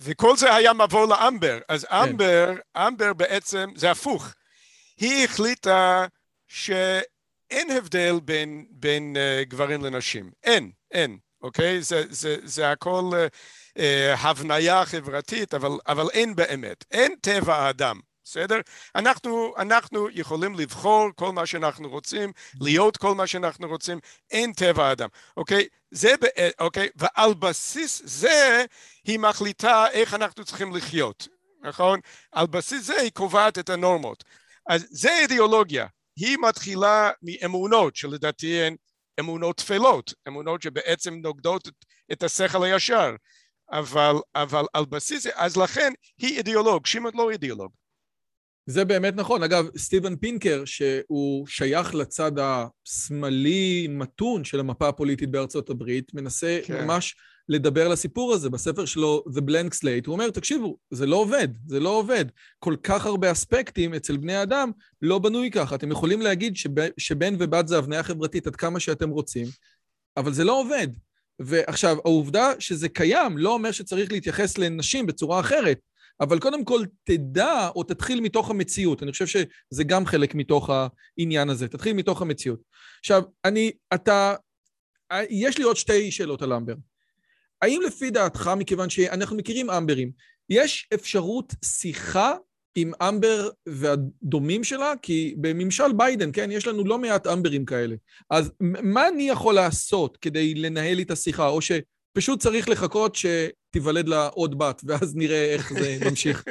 וכל 0.00 0.36
זה 0.36 0.54
היה 0.54 0.72
מבוא 0.72 1.08
לאמבר. 1.08 1.58
אז 1.68 1.84
כן. 1.84 1.94
אמבר, 1.94 2.52
אמבר 2.76 3.12
בעצם, 3.12 3.70
זה 3.76 3.90
הפוך. 3.90 4.34
היא 5.00 5.24
החליטה 5.24 6.06
ש... 6.48 6.70
אין 7.50 7.70
הבדל 7.70 8.20
בין, 8.24 8.66
בין 8.70 9.16
uh, 9.16 9.48
גברים 9.48 9.84
לנשים, 9.84 10.30
אין, 10.44 10.70
אין, 10.90 11.18
אוקיי? 11.42 11.82
זה, 11.82 12.04
זה, 12.10 12.36
זה 12.42 12.70
הכל 12.70 13.10
uh, 13.12 13.78
uh, 13.78 13.80
הבניה 14.18 14.84
חברתית, 14.84 15.54
אבל, 15.54 15.70
אבל 15.86 16.08
אין 16.12 16.34
באמת, 16.34 16.84
אין 16.90 17.14
טבע 17.20 17.56
האדם, 17.56 18.00
בסדר? 18.30 18.60
אנחנו, 18.94 19.54
אנחנו 19.58 20.08
יכולים 20.12 20.54
לבחור 20.54 21.08
כל 21.16 21.32
מה 21.32 21.46
שאנחנו 21.46 21.88
רוצים, 21.88 22.32
להיות 22.60 22.96
כל 22.96 23.14
מה 23.14 23.26
שאנחנו 23.26 23.68
רוצים, 23.68 23.98
אין 24.30 24.52
טבע 24.52 24.86
האדם, 24.86 25.08
אוקיי? 25.36 25.68
זה, 25.90 26.14
אוקיי? 26.60 26.88
ועל 26.96 27.34
בסיס 27.34 28.02
זה 28.04 28.64
היא 29.04 29.18
מחליטה 29.18 29.90
איך 29.90 30.14
אנחנו 30.14 30.44
צריכים 30.44 30.76
לחיות, 30.76 31.28
נכון? 31.62 32.00
על 32.32 32.46
בסיס 32.46 32.84
זה 32.84 33.00
היא 33.00 33.10
קובעת 33.10 33.58
את 33.58 33.70
הנורמות. 33.70 34.24
אז 34.68 34.86
זה 34.90 35.18
אידיאולוגיה, 35.18 35.86
היא 36.16 36.38
מתחילה 36.48 37.10
מאמונות 37.22 37.96
שלדעתי 37.96 38.62
הן 38.62 38.76
אמונות 39.20 39.56
טפלות, 39.56 40.14
אמונות 40.28 40.62
שבעצם 40.62 41.14
נוגדות 41.14 41.68
את, 41.68 41.84
את 42.12 42.22
השכל 42.22 42.64
הישר. 42.64 43.10
אבל, 43.70 44.14
אבל 44.34 44.64
על 44.72 44.84
בסיס 44.84 45.22
זה, 45.22 45.30
אז 45.34 45.56
לכן 45.56 45.92
היא 46.18 46.38
אידיאולוג, 46.38 46.86
שמעון 46.86 47.12
לא 47.14 47.30
אידיאולוג. 47.30 47.72
זה 48.70 48.84
באמת 48.84 49.16
נכון. 49.16 49.42
אגב, 49.42 49.68
סטיבן 49.76 50.16
פינקר, 50.16 50.62
שהוא 50.64 51.46
שייך 51.46 51.94
לצד 51.94 52.32
השמאלי 52.38 53.86
מתון 53.90 54.44
של 54.44 54.60
המפה 54.60 54.88
הפוליטית 54.88 55.30
בארצות 55.30 55.70
הברית, 55.70 56.14
מנסה 56.14 56.60
כן. 56.64 56.84
ממש 56.84 57.16
לדבר 57.48 57.86
על 57.86 57.92
הסיפור 57.92 58.32
הזה 58.34 58.50
בספר 58.50 58.84
שלו, 58.84 59.24
The 59.28 59.40
Blank 59.40 59.74
Slate. 59.74 60.06
הוא 60.06 60.12
אומר, 60.12 60.30
תקשיבו, 60.30 60.76
זה 60.90 61.06
לא 61.06 61.16
עובד, 61.16 61.48
זה 61.66 61.80
לא 61.80 61.88
עובד. 61.88 62.24
כל 62.58 62.76
כך 62.82 63.06
הרבה 63.06 63.32
אספקטים 63.32 63.94
אצל 63.94 64.16
בני 64.16 64.42
אדם 64.42 64.70
לא 65.02 65.18
בנוי 65.18 65.50
ככה. 65.50 65.74
אתם 65.74 65.90
יכולים 65.90 66.20
להגיד 66.20 66.56
שב, 66.56 66.70
שבן 66.98 67.34
ובת 67.38 67.68
זה 67.68 67.78
הבניה 67.78 68.02
חברתית 68.02 68.46
עד 68.46 68.56
כמה 68.56 68.80
שאתם 68.80 69.10
רוצים, 69.10 69.46
אבל 70.16 70.32
זה 70.32 70.44
לא 70.44 70.60
עובד. 70.60 70.88
ועכשיו, 71.38 71.96
העובדה 72.04 72.52
שזה 72.58 72.88
קיים 72.88 73.38
לא 73.38 73.54
אומר 73.54 73.72
שצריך 73.72 74.12
להתייחס 74.12 74.58
לנשים 74.58 75.06
בצורה 75.06 75.40
אחרת. 75.40 75.78
אבל 76.20 76.38
קודם 76.38 76.64
כל 76.64 76.84
תדע 77.04 77.68
או 77.76 77.82
תתחיל 77.82 78.20
מתוך 78.20 78.50
המציאות. 78.50 79.02
אני 79.02 79.12
חושב 79.12 79.26
שזה 79.26 79.84
גם 79.84 80.06
חלק 80.06 80.34
מתוך 80.34 80.70
העניין 80.70 81.48
הזה. 81.48 81.68
תתחיל 81.68 81.92
מתוך 81.92 82.22
המציאות. 82.22 82.60
עכשיו, 83.00 83.22
אני, 83.44 83.72
אתה, 83.94 84.34
יש 85.30 85.58
לי 85.58 85.64
עוד 85.64 85.76
שתי 85.76 86.10
שאלות 86.10 86.42
על 86.42 86.52
אמבר. 86.52 86.74
האם 87.62 87.80
לפי 87.86 88.10
דעתך, 88.10 88.50
מכיוון 88.56 88.90
שאנחנו 88.90 89.36
מכירים 89.36 89.70
אמברים, 89.70 90.10
יש 90.50 90.88
אפשרות 90.94 91.54
שיחה 91.64 92.34
עם 92.74 92.92
אמבר 93.02 93.50
והדומים 93.68 94.64
שלה? 94.64 94.92
כי 95.02 95.34
בממשל 95.40 95.92
ביידן, 95.96 96.30
כן, 96.32 96.50
יש 96.50 96.66
לנו 96.66 96.84
לא 96.84 96.98
מעט 96.98 97.26
אמברים 97.26 97.64
כאלה. 97.64 97.96
אז 98.30 98.52
מה 98.60 99.08
אני 99.08 99.28
יכול 99.28 99.54
לעשות 99.54 100.16
כדי 100.16 100.54
לנהל 100.54 100.98
איתה 100.98 101.16
שיחה? 101.16 101.48
או 101.48 101.60
שפשוט 102.10 102.40
צריך 102.40 102.68
לחכות 102.68 103.16
שתיוולד 103.16 104.08
לה 104.08 104.26
עוד 104.26 104.58
בת, 104.58 104.82
ואז 104.86 105.16
נראה 105.16 105.54
איך 105.54 105.72
זה 105.72 105.98
ממשיך. 106.10 106.44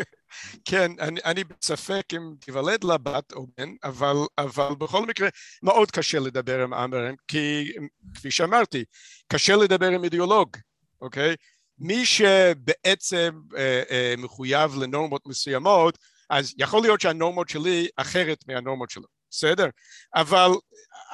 כן, 0.65 0.91
אני, 0.99 1.19
אני 1.25 1.43
בספק 1.43 2.03
אם 2.13 2.33
תיוולד 2.39 2.83
לה 2.83 2.97
בת 2.97 3.33
או 3.33 3.47
בן, 3.57 3.69
אבל, 3.83 4.15
אבל 4.37 4.75
בכל 4.79 5.05
מקרה 5.05 5.29
מאוד 5.63 5.91
קשה 5.91 6.19
לדבר 6.19 6.63
עם 6.63 6.73
אמברים, 6.73 7.15
כי 7.27 7.71
כפי 8.15 8.31
שאמרתי, 8.31 8.83
קשה 9.27 9.55
לדבר 9.55 9.87
עם 9.87 10.03
אידיאולוג. 10.03 10.57
אוקיי? 11.01 11.35
מי 11.79 12.05
שבעצם 12.05 13.39
אה, 13.57 13.83
אה, 13.91 14.13
מחויב 14.17 14.75
לנורמות 14.75 15.21
מסוימות, 15.27 15.97
אז 16.29 16.53
יכול 16.57 16.81
להיות 16.81 17.01
שהנורמות 17.01 17.49
שלי 17.49 17.87
אחרת 17.97 18.43
מהנורמות 18.47 18.89
שלו, 18.89 19.07
בסדר? 19.31 19.67
אבל 20.15 20.49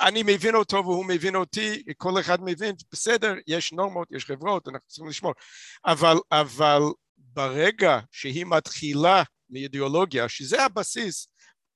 אני 0.02 0.24
מבין 0.24 0.56
אותו 0.56 0.78
והוא 0.78 1.06
מבין 1.06 1.36
אותי, 1.36 1.84
כל 1.98 2.20
אחד 2.20 2.38
מבין, 2.42 2.76
בסדר, 2.92 3.34
יש 3.48 3.74
נורמות, 3.74 4.08
יש 4.12 4.26
חברות, 4.26 4.68
אנחנו 4.68 4.88
צריכים 4.88 5.08
לשמור. 5.08 5.34
אבל, 5.86 6.16
אבל 6.32 6.82
ברגע 7.18 8.00
שהיא 8.12 8.46
מתחילה 8.46 9.24
מאידיאולוגיה, 9.50 10.30
שזה 10.30 10.64
הבסיס, 10.64 11.28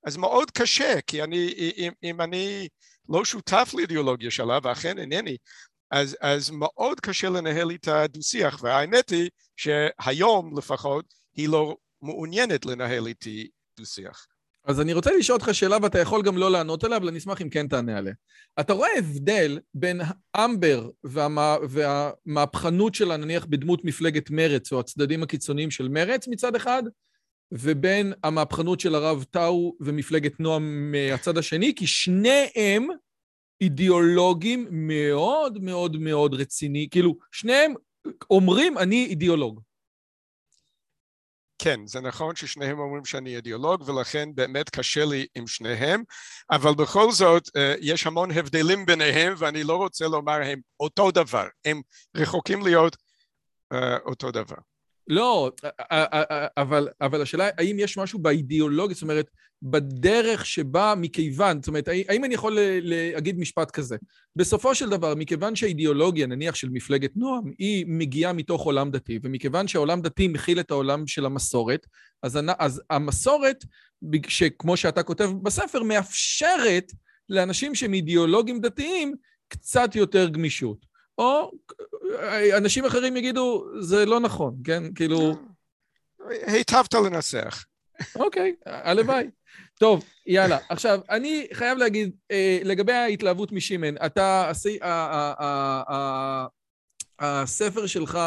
אז 0.06 0.16
מאוד 0.16 0.50
קשה, 0.50 1.00
כי 1.06 1.22
אני, 1.22 1.54
אם, 1.76 1.92
אם 2.02 2.20
אני 2.20 2.68
לא 3.08 3.24
שותף 3.24 3.70
לאידיאולוגיה 3.76 4.30
שלה, 4.30 4.58
ואכן 4.62 4.98
אינני, 4.98 5.36
אז, 5.90 6.16
אז 6.20 6.50
מאוד 6.50 7.00
קשה 7.00 7.28
לנהל 7.28 7.70
איתה 7.70 8.06
דו-שיח, 8.06 8.62
והאמת 8.62 9.10
היא 9.10 9.30
שהיום 9.56 10.58
לפחות 10.58 11.14
היא 11.36 11.48
לא 11.48 11.76
מעוניינת 12.02 12.66
לנהל 12.66 13.06
איתי 13.06 13.50
דו-שיח. 13.78 14.26
אז 14.68 14.80
אני 14.80 14.92
רוצה 14.92 15.10
לשאול 15.18 15.38
אותך 15.38 15.54
שאלה 15.54 15.76
ואתה 15.82 15.98
יכול 15.98 16.22
גם 16.22 16.38
לא 16.38 16.50
לענות 16.50 16.84
עליה, 16.84 16.96
אבל 16.96 17.08
אני 17.08 17.18
אשמח 17.18 17.42
אם 17.42 17.48
כן 17.48 17.68
תענה 17.68 17.98
עליה. 17.98 18.14
אתה 18.60 18.72
רואה 18.72 18.88
הבדל 18.98 19.58
בין 19.74 20.00
אמבר 20.36 20.90
והמה, 21.04 21.56
והמהפכנות 21.68 22.94
שלה, 22.94 23.16
נניח 23.16 23.44
בדמות 23.44 23.84
מפלגת 23.84 24.30
מרץ, 24.30 24.72
או 24.72 24.80
הצדדים 24.80 25.22
הקיצוניים 25.22 25.70
של 25.70 25.88
מרץ 25.88 26.28
מצד 26.28 26.56
אחד, 26.56 26.82
ובין 27.52 28.12
המהפכנות 28.24 28.80
של 28.80 28.94
הרב 28.94 29.24
טאו 29.30 29.76
ומפלגת 29.80 30.40
נועם 30.40 30.92
מהצד 30.92 31.38
השני, 31.38 31.74
כי 31.74 31.86
שניהם 31.86 32.88
אידיאולוגים 33.60 34.66
מאוד 34.70 35.58
מאוד 35.62 35.96
מאוד 35.96 36.34
רציני, 36.34 36.88
כאילו, 36.90 37.16
שניהם 37.32 37.74
אומרים, 38.30 38.78
אני 38.78 39.06
אידיאולוג. 39.06 39.60
כן, 41.58 41.86
זה 41.86 42.00
נכון 42.00 42.36
ששניהם 42.36 42.78
אומרים 42.78 43.04
שאני 43.04 43.36
אידיאולוג, 43.36 43.88
ולכן 43.88 44.28
באמת 44.34 44.70
קשה 44.70 45.04
לי 45.04 45.26
עם 45.34 45.46
שניהם, 45.46 46.02
אבל 46.50 46.74
בכל 46.74 47.12
זאת, 47.12 47.48
אה, 47.56 47.74
יש 47.80 48.06
המון 48.06 48.30
הבדלים 48.30 48.86
ביניהם, 48.86 49.34
ואני 49.38 49.64
לא 49.64 49.76
רוצה 49.76 50.08
לומר 50.08 50.40
הם 50.44 50.60
אותו 50.80 51.10
דבר, 51.10 51.46
הם 51.64 51.80
רחוקים 52.16 52.62
להיות 52.62 52.96
uh, 53.74 53.76
אותו 54.06 54.30
דבר. 54.30 54.56
לא, 55.08 55.50
אבל, 56.56 56.88
אבל 57.00 57.22
השאלה, 57.22 57.48
האם 57.58 57.76
יש 57.78 57.98
משהו 57.98 58.18
באידיאולוגיה, 58.18 58.94
זאת 58.94 59.02
אומרת, 59.02 59.30
בדרך 59.62 60.46
שבה 60.46 60.94
מכיוון, 60.96 61.62
זאת 61.62 61.68
אומרת, 61.68 61.88
האם 62.08 62.24
אני 62.24 62.34
יכול 62.34 62.58
להגיד 62.82 63.38
משפט 63.38 63.70
כזה? 63.70 63.96
בסופו 64.36 64.74
של 64.74 64.90
דבר, 64.90 65.14
מכיוון 65.14 65.56
שהאידיאולוגיה, 65.56 66.26
נניח 66.26 66.54
של 66.54 66.68
מפלגת 66.68 67.10
נועם, 67.16 67.52
היא 67.58 67.84
מגיעה 67.88 68.32
מתוך 68.32 68.62
עולם 68.62 68.90
דתי, 68.90 69.18
ומכיוון 69.22 69.68
שהעולם 69.68 70.00
דתי 70.00 70.28
מכיל 70.28 70.60
את 70.60 70.70
העולם 70.70 71.06
של 71.06 71.26
המסורת, 71.26 71.86
אז, 72.22 72.38
אז 72.58 72.82
המסורת, 72.90 73.64
שכמו 74.28 74.76
שאתה 74.76 75.02
כותב 75.02 75.30
בספר, 75.42 75.82
מאפשרת 75.82 76.92
לאנשים 77.28 77.74
שהם 77.74 77.94
אידיאולוגים 77.94 78.60
דתיים 78.60 79.14
קצת 79.48 79.94
יותר 79.94 80.28
גמישות. 80.28 80.86
או 81.18 81.50
אנשים 82.56 82.84
אחרים 82.84 83.16
יגידו, 83.16 83.64
זה 83.80 84.06
לא 84.06 84.20
נכון, 84.20 84.54
כן? 84.64 84.94
כאילו... 84.94 85.34
היטבת 86.46 86.94
לנסח. 86.94 87.64
אוקיי, 88.16 88.54
הלוואי. 88.66 89.26
טוב, 89.78 90.04
יאללה. 90.26 90.58
עכשיו, 90.68 91.00
אני 91.10 91.46
חייב 91.52 91.78
להגיד, 91.78 92.10
אה, 92.30 92.58
לגבי 92.64 92.92
ההתלהבות 92.92 93.52
משמן, 93.52 93.94
אתה, 94.06 94.50
הספר 97.18 97.86
שלך, 97.86 98.18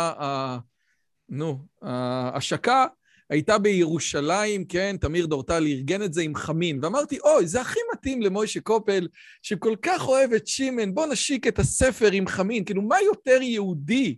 נו, 1.30 1.66
ההשקה 1.82 2.86
הייתה 3.30 3.58
בירושלים, 3.58 4.66
כן, 4.66 4.96
תמיר 5.02 5.26
דורטל 5.26 5.64
ארגן 5.68 6.04
את 6.04 6.14
זה 6.14 6.22
עם 6.22 6.36
חמין, 6.36 6.80
ואמרתי, 6.82 7.20
אוי, 7.20 7.48
זה 7.48 7.62
הכי 7.62 7.80
מתאים 7.94 8.22
למוישה 8.22 8.60
קופל, 8.60 9.08
שכל 9.42 9.76
כך 9.82 10.08
אוהב 10.08 10.34
את 10.34 10.48
שמן, 10.48 10.94
בוא 10.94 11.06
נשיק 11.06 11.48
את 11.48 11.60
הספר 11.60 12.12
עם 12.12 12.28
חמין. 12.28 12.66
כאילו, 12.66 12.82
מה 12.82 13.02
יותר 13.02 13.42
יהודי 13.42 14.16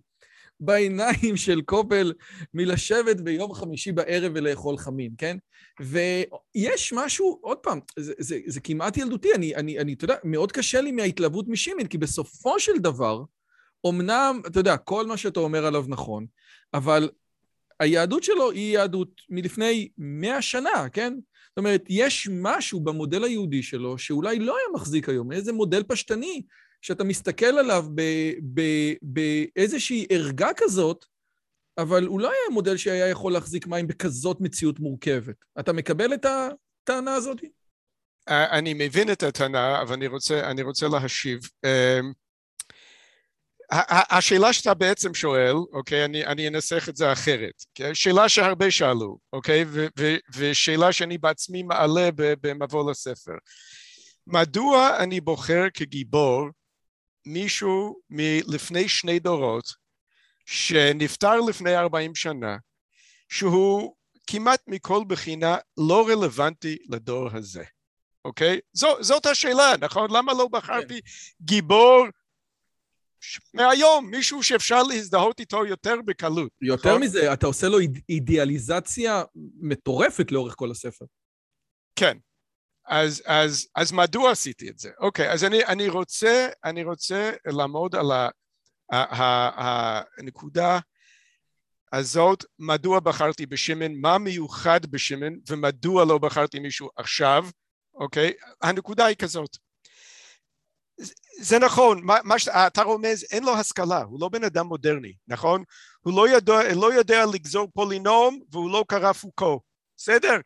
בעיניים 0.59 1.37
של 1.37 1.61
קופל 1.61 2.13
מלשבת 2.53 3.21
ביום 3.21 3.53
חמישי 3.53 3.91
בערב 3.91 4.31
ולאכול 4.35 4.77
חמין, 4.77 5.11
כן? 5.17 5.37
ויש 5.81 6.93
משהו, 6.93 7.39
עוד 7.41 7.57
פעם, 7.57 7.79
זה, 7.99 8.13
זה, 8.17 8.39
זה 8.47 8.61
כמעט 8.61 8.97
ילדותי, 8.97 9.33
אני, 9.33 9.55
אני, 9.55 9.79
אני, 9.79 9.93
אתה 9.93 10.05
יודע, 10.05 10.15
מאוד 10.23 10.51
קשה 10.51 10.81
לי 10.81 10.91
מההתלהבות 10.91 11.47
משמן, 11.47 11.87
כי 11.87 11.97
בסופו 11.97 12.59
של 12.59 12.77
דבר, 12.77 13.23
אמנם, 13.87 14.41
אתה 14.47 14.59
יודע, 14.59 14.77
כל 14.77 15.07
מה 15.07 15.17
שאתה 15.17 15.39
אומר 15.39 15.65
עליו 15.65 15.85
נכון, 15.87 16.25
אבל 16.73 17.09
היהדות 17.79 18.23
שלו 18.23 18.51
היא 18.51 18.73
יהדות 18.73 19.21
מלפני 19.29 19.89
מאה 19.97 20.41
שנה, 20.41 20.89
כן? 20.93 21.13
זאת 21.49 21.57
אומרת, 21.57 21.83
יש 21.89 22.29
משהו 22.31 22.79
במודל 22.79 23.23
היהודי 23.23 23.63
שלו 23.63 23.97
שאולי 23.97 24.39
לא 24.39 24.57
היה 24.57 24.65
מחזיק 24.73 25.09
היום, 25.09 25.31
איזה 25.31 25.53
מודל 25.53 25.83
פשטני 25.83 26.41
שאתה 26.83 27.03
מסתכל 27.03 27.45
עליו 27.45 27.85
באיזושהי 29.01 30.05
ערגה 30.09 30.49
כזאת, 30.57 31.05
אבל 31.77 32.05
הוא 32.05 32.19
לא 32.19 32.27
היה 32.27 32.53
מודל 32.53 32.77
שהיה 32.77 33.09
יכול 33.09 33.33
להחזיק 33.33 33.67
מים 33.67 33.87
בכזאת 33.87 34.41
מציאות 34.41 34.79
מורכבת. 34.79 35.35
אתה 35.59 35.73
מקבל 35.73 36.13
את 36.13 36.25
הטענה 36.25 37.13
הזאת? 37.13 37.37
אני 38.27 38.73
מבין 38.73 39.11
את 39.11 39.23
הטענה, 39.23 39.81
אבל 39.81 39.93
אני 39.93 40.07
רוצה, 40.07 40.49
אני 40.51 40.61
רוצה 40.61 40.87
להשיב. 40.87 41.39
אמ, 41.65 42.11
השאלה 44.09 44.53
שאתה 44.53 44.73
בעצם 44.73 45.13
שואל, 45.13 45.55
אוקיי, 45.73 46.05
אני, 46.05 46.25
אני 46.25 46.47
אנסח 46.47 46.89
את 46.89 46.95
זה 46.95 47.11
אחרת, 47.11 47.63
אוקיי? 47.69 47.95
שאלה 47.95 48.29
שהרבה 48.29 48.71
שאלו, 48.71 49.17
אוקיי, 49.33 49.65
ו, 49.67 49.87
ו, 49.99 50.15
ושאלה 50.35 50.91
שאני 50.91 51.17
בעצמי 51.17 51.63
מעלה 51.63 52.09
במבוא 52.15 52.91
לספר. 52.91 53.35
מדוע 54.27 54.97
אני 54.99 55.21
בוחר 55.21 55.63
כגיבור 55.73 56.49
מישהו 57.25 57.99
מלפני 58.09 58.89
שני 58.89 59.19
דורות, 59.19 59.65
שנפטר 60.45 61.39
לפני 61.39 61.77
ארבעים 61.77 62.15
שנה, 62.15 62.57
שהוא 63.29 63.95
כמעט 64.27 64.61
מכל 64.67 65.03
בחינה 65.07 65.57
לא 65.77 66.07
רלוונטי 66.07 66.77
לדור 66.89 67.29
הזה, 67.33 67.63
אוקיי? 68.25 68.59
זו, 68.73 69.03
זאת 69.03 69.25
השאלה, 69.25 69.73
נכון? 69.81 70.11
למה 70.11 70.33
לא 70.33 70.47
בחרתי 70.51 71.01
כן. 71.01 71.07
גיבור 71.41 72.05
מהיום, 73.53 74.09
מישהו 74.11 74.43
שאפשר 74.43 74.83
להזדהות 74.83 75.39
איתו 75.39 75.65
יותר 75.65 75.95
בקלות. 76.05 76.51
יותר 76.61 76.89
נכון? 76.89 77.01
מזה, 77.01 77.33
אתה 77.33 77.47
עושה 77.47 77.67
לו 77.67 77.77
אידיאליזציה 78.09 79.23
מטורפת 79.61 80.31
לאורך 80.31 80.53
כל 80.57 80.71
הספר. 80.71 81.05
כן. 81.95 82.17
אז, 82.87 83.23
אז, 83.25 83.67
אז 83.75 83.91
מדוע 83.91 84.31
עשיתי 84.31 84.69
את 84.69 84.79
זה? 84.79 84.89
אוקיי, 84.99 85.31
אז 85.31 85.43
אני, 85.43 85.65
אני, 85.65 85.89
רוצה, 85.89 86.47
אני 86.63 86.83
רוצה 86.83 87.31
לעמוד 87.45 87.95
על 87.95 88.11
ה, 88.11 88.29
ה, 88.91 89.21
ה, 89.21 90.01
הנקודה 90.17 90.79
הזאת, 91.93 92.45
מדוע 92.59 92.99
בחרתי 92.99 93.45
בשמן, 93.45 93.93
מה 93.93 94.17
מיוחד 94.17 94.85
בשמן 94.85 95.33
ומדוע 95.49 96.05
לא 96.05 96.17
בחרתי 96.17 96.59
מישהו 96.59 96.89
עכשיו, 96.95 97.45
אוקיי? 97.95 98.33
הנקודה 98.61 99.05
היא 99.05 99.15
כזאת. 99.15 99.57
זה 101.39 101.59
נכון, 101.59 102.03
מה, 102.03 102.17
מה 102.23 102.39
שאתה 102.39 102.81
רומז, 102.83 103.25
אין 103.31 103.43
לו 103.43 103.55
השכלה, 103.55 104.03
הוא 104.03 104.19
לא 104.21 104.29
בן 104.29 104.43
אדם 104.43 104.67
מודרני, 104.67 105.13
נכון? 105.27 105.63
הוא 106.01 106.13
לא 106.13 106.29
יודע, 106.29 106.73
לא 106.75 106.93
יודע 106.93 107.25
לגזור 107.25 107.67
פולינום 107.73 108.39
והוא 108.51 108.71
לא 108.71 108.85
קרא 108.87 109.13
פוקו, 109.13 109.61
בסדר? 109.97 110.37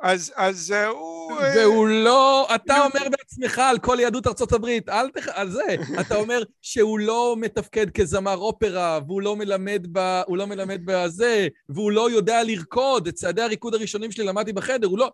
אז, 0.00 0.32
אז 0.36 0.72
אה, 0.72 0.86
הוא... 0.86 1.40
אה, 1.40 1.52
והוא 1.56 1.88
לא, 1.88 2.48
אתה 2.54 2.84
אומר 2.84 3.08
בעצמך 3.10 3.58
על 3.58 3.78
כל 3.78 3.96
יהדות 4.00 4.26
ארצות 4.26 4.52
הברית, 4.52 4.88
אל 4.88 5.10
תח... 5.10 5.28
על 5.28 5.50
זה. 5.50 5.76
אתה 6.00 6.16
אומר 6.16 6.42
שהוא 6.62 6.98
לא 6.98 7.36
מתפקד 7.38 7.90
כזמר 7.90 8.36
אופרה, 8.36 9.00
והוא 9.06 9.22
לא 9.22 9.36
מלמד 9.36 9.86
ב... 9.92 10.22
הוא 10.26 10.36
לא 10.36 10.46
מלמד 10.46 10.80
בזה, 10.84 11.48
והוא 11.68 11.92
לא 11.92 12.10
יודע 12.10 12.42
לרקוד, 12.42 13.06
את 13.06 13.14
צעדי 13.14 13.42
הריקוד 13.42 13.74
הראשונים 13.74 14.12
שלי 14.12 14.24
למדתי 14.24 14.52
בחדר, 14.52 14.86
הוא 14.86 14.98
לא... 14.98 15.10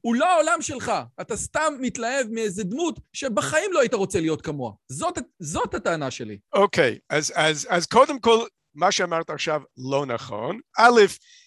הוא 0.00 0.14
לא 0.14 0.26
העולם 0.30 0.62
שלך, 0.62 0.92
אתה 1.20 1.36
סתם 1.36 1.74
מתלהב 1.80 2.26
מאיזה 2.30 2.64
דמות 2.64 3.00
שבחיים 3.12 3.72
לא 3.72 3.80
היית 3.80 3.94
רוצה 3.94 4.20
להיות 4.20 4.42
כמוה. 4.42 4.72
זאת, 4.88 5.18
זאת 5.38 5.74
הטענה 5.74 6.10
שלי. 6.10 6.38
אוקיי, 6.52 6.94
okay, 6.94 7.16
אז, 7.16 7.32
אז, 7.36 7.66
אז 7.70 7.86
קודם 7.86 8.18
כל, 8.18 8.38
מה 8.74 8.92
שאמרת 8.92 9.30
עכשיו 9.30 9.60
לא 9.76 10.06
נכון. 10.06 10.60
א', 10.78 11.00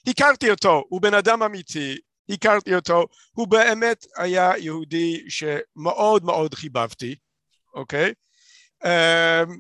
הכרתי 0.08 0.52
אותו, 0.52 0.84
הוא 0.90 1.02
בן 1.02 1.14
אדם 1.14 1.44
אמיתי, 1.44 1.98
הכרתי 2.30 2.76
אותו, 2.76 3.06
הוא 3.32 3.48
באמת 3.48 4.06
היה 4.18 4.52
יהודי 4.58 5.26
שמאוד 5.30 6.24
מאוד 6.24 6.54
חיבבתי, 6.54 7.16
אוקיי? 7.74 8.14
אמ, 8.86 9.60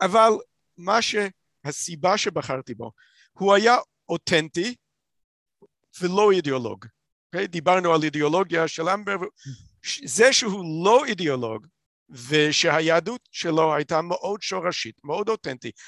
אבל 0.00 0.30
מה 0.76 0.98
שהסיבה 1.02 2.18
שבחרתי 2.18 2.74
בו, 2.74 2.90
הוא 3.32 3.54
היה 3.54 3.76
אותנטי 4.08 4.74
ולא 6.00 6.30
אידיאולוג, 6.30 6.86
אוקיי? 7.26 7.46
דיברנו 7.46 7.94
על 7.94 8.02
אידיאולוגיה 8.02 8.68
של 8.68 8.88
אמבר, 8.88 9.16
זה 10.04 10.32
שהוא 10.32 10.84
לא 10.84 11.04
אידיאולוג 11.04 11.66
ושהיהדות 12.28 13.28
שלו 13.30 13.74
הייתה 13.74 14.02
מאוד 14.02 14.42
שורשית, 14.42 14.96
מאוד 15.04 15.28
אותנטית, 15.28 15.80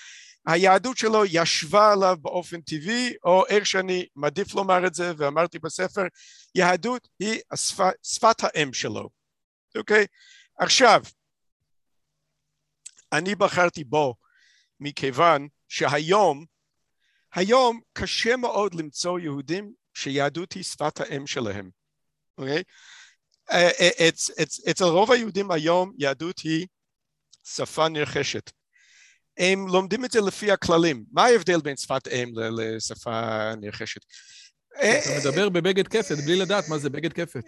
היהדות 0.49 0.99
שלו 0.99 1.25
ישבה 1.25 1.93
עליו 1.93 2.17
באופן 2.21 2.61
טבעי, 2.61 3.15
או 3.25 3.47
איך 3.47 3.67
שאני 3.67 4.07
מעדיף 4.17 4.55
לומר 4.55 4.87
את 4.87 4.95
זה, 4.95 5.13
ואמרתי 5.17 5.59
בספר, 5.59 6.03
יהדות 6.55 7.09
היא 7.19 7.41
השפת, 7.51 7.95
שפת 8.03 8.37
האם 8.43 8.73
שלו, 8.73 9.09
אוקיי? 9.77 10.07
עכשיו, 10.59 11.03
אני 13.13 13.35
בחרתי 13.35 13.85
בו 13.85 14.15
מכיוון 14.81 15.49
שהיום, 15.69 16.45
היום 17.35 17.81
קשה 17.93 18.37
מאוד 18.37 18.75
למצוא 18.75 19.19
יהודים 19.19 19.73
שיהדות 19.95 20.53
היא 20.53 20.63
שפת 20.63 21.01
האם 21.01 21.27
שלהם, 21.27 21.71
אוקיי? 22.39 22.63
אצל 24.71 24.85
רוב 24.85 25.13
היהודים 25.13 25.51
היום 25.51 25.93
יהדות 25.99 26.39
היא 26.39 26.67
שפה 27.45 27.89
נרכשת. 27.89 28.51
הם 29.39 29.69
לומדים 29.69 30.05
את 30.05 30.11
זה 30.11 30.21
לפי 30.21 30.51
הכללים. 30.53 31.05
מה 31.13 31.25
ההבדל 31.25 31.61
בין 31.61 31.77
שפת 31.77 32.09
אם 32.09 32.33
לשפה 32.37 33.55
נרכשת? 33.61 34.01
אתה 34.77 35.11
מדבר 35.21 35.49
בבגד 35.49 35.89
כפת, 35.89 36.17
בלי 36.25 36.37
לדעת 36.37 36.69
מה 36.69 36.79
זה 36.79 36.91
בגד 36.91 37.13
כפת. 37.13 37.41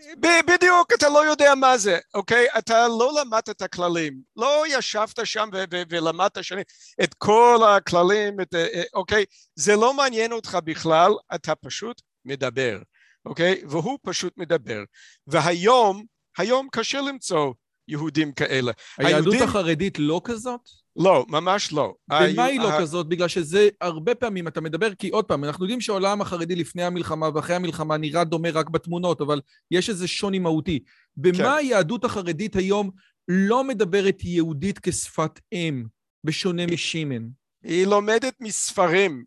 בדיוק, 0.46 0.92
אתה 0.98 1.08
לא 1.08 1.26
יודע 1.26 1.54
מה 1.54 1.78
זה, 1.78 1.98
אוקיי? 2.14 2.46
אתה 2.58 2.88
לא 2.88 3.12
למדת 3.20 3.50
את 3.50 3.62
הכללים. 3.62 4.20
לא 4.36 4.64
ישבת 4.68 5.26
שם 5.26 5.48
ולמדת 5.90 6.44
שנים 6.44 6.64
את 7.02 7.14
כל 7.14 7.58
הכללים, 7.68 8.40
את, 8.40 8.54
אה, 8.54 8.82
אוקיי? 8.94 9.24
זה 9.54 9.76
לא 9.76 9.94
מעניין 9.94 10.32
אותך 10.32 10.58
בכלל, 10.64 11.12
אתה 11.34 11.54
פשוט 11.54 12.02
מדבר, 12.24 12.78
אוקיי? 13.26 13.62
והוא 13.68 13.98
פשוט 14.02 14.32
מדבר. 14.36 14.82
והיום, 15.26 16.04
היום 16.38 16.68
קשה 16.72 17.00
למצוא 17.00 17.52
יהודים 17.88 18.32
כאלה. 18.32 18.72
היהדות 18.98 19.26
היהודים... 19.26 19.42
החרדית 19.42 19.98
לא 19.98 20.20
כזאת? 20.24 20.60
לא, 20.96 21.26
ממש 21.28 21.72
לא. 21.72 21.94
ומה 22.10 22.44
היא 22.44 22.60
לא 22.60 22.70
כזאת? 22.80 23.08
בגלל 23.08 23.28
שזה 23.28 23.68
הרבה 23.80 24.14
פעמים, 24.14 24.48
אתה 24.48 24.60
מדבר, 24.60 24.94
כי 24.94 25.08
עוד 25.08 25.24
פעם, 25.24 25.44
אנחנו 25.44 25.64
יודעים 25.64 25.80
שהעולם 25.80 26.20
החרדי 26.20 26.56
לפני 26.56 26.82
המלחמה 26.82 27.28
ואחרי 27.34 27.56
המלחמה 27.56 27.96
נראה 27.96 28.24
דומה 28.24 28.50
רק 28.50 28.68
בתמונות, 28.68 29.20
אבל 29.20 29.40
יש 29.70 29.88
איזה 29.88 30.08
שוני 30.08 30.38
מהותי. 30.38 30.78
במה 31.16 31.36
כן. 31.38 31.50
היהדות 31.58 32.04
החרדית 32.04 32.56
היום 32.56 32.90
לא 33.28 33.64
מדברת 33.64 34.24
יהודית 34.24 34.78
כשפת 34.78 35.40
אם, 35.52 35.84
בשונה 36.24 36.66
משימן? 36.66 37.28
היא 37.62 37.86
לומדת 37.86 38.34
מספרים. 38.40 39.24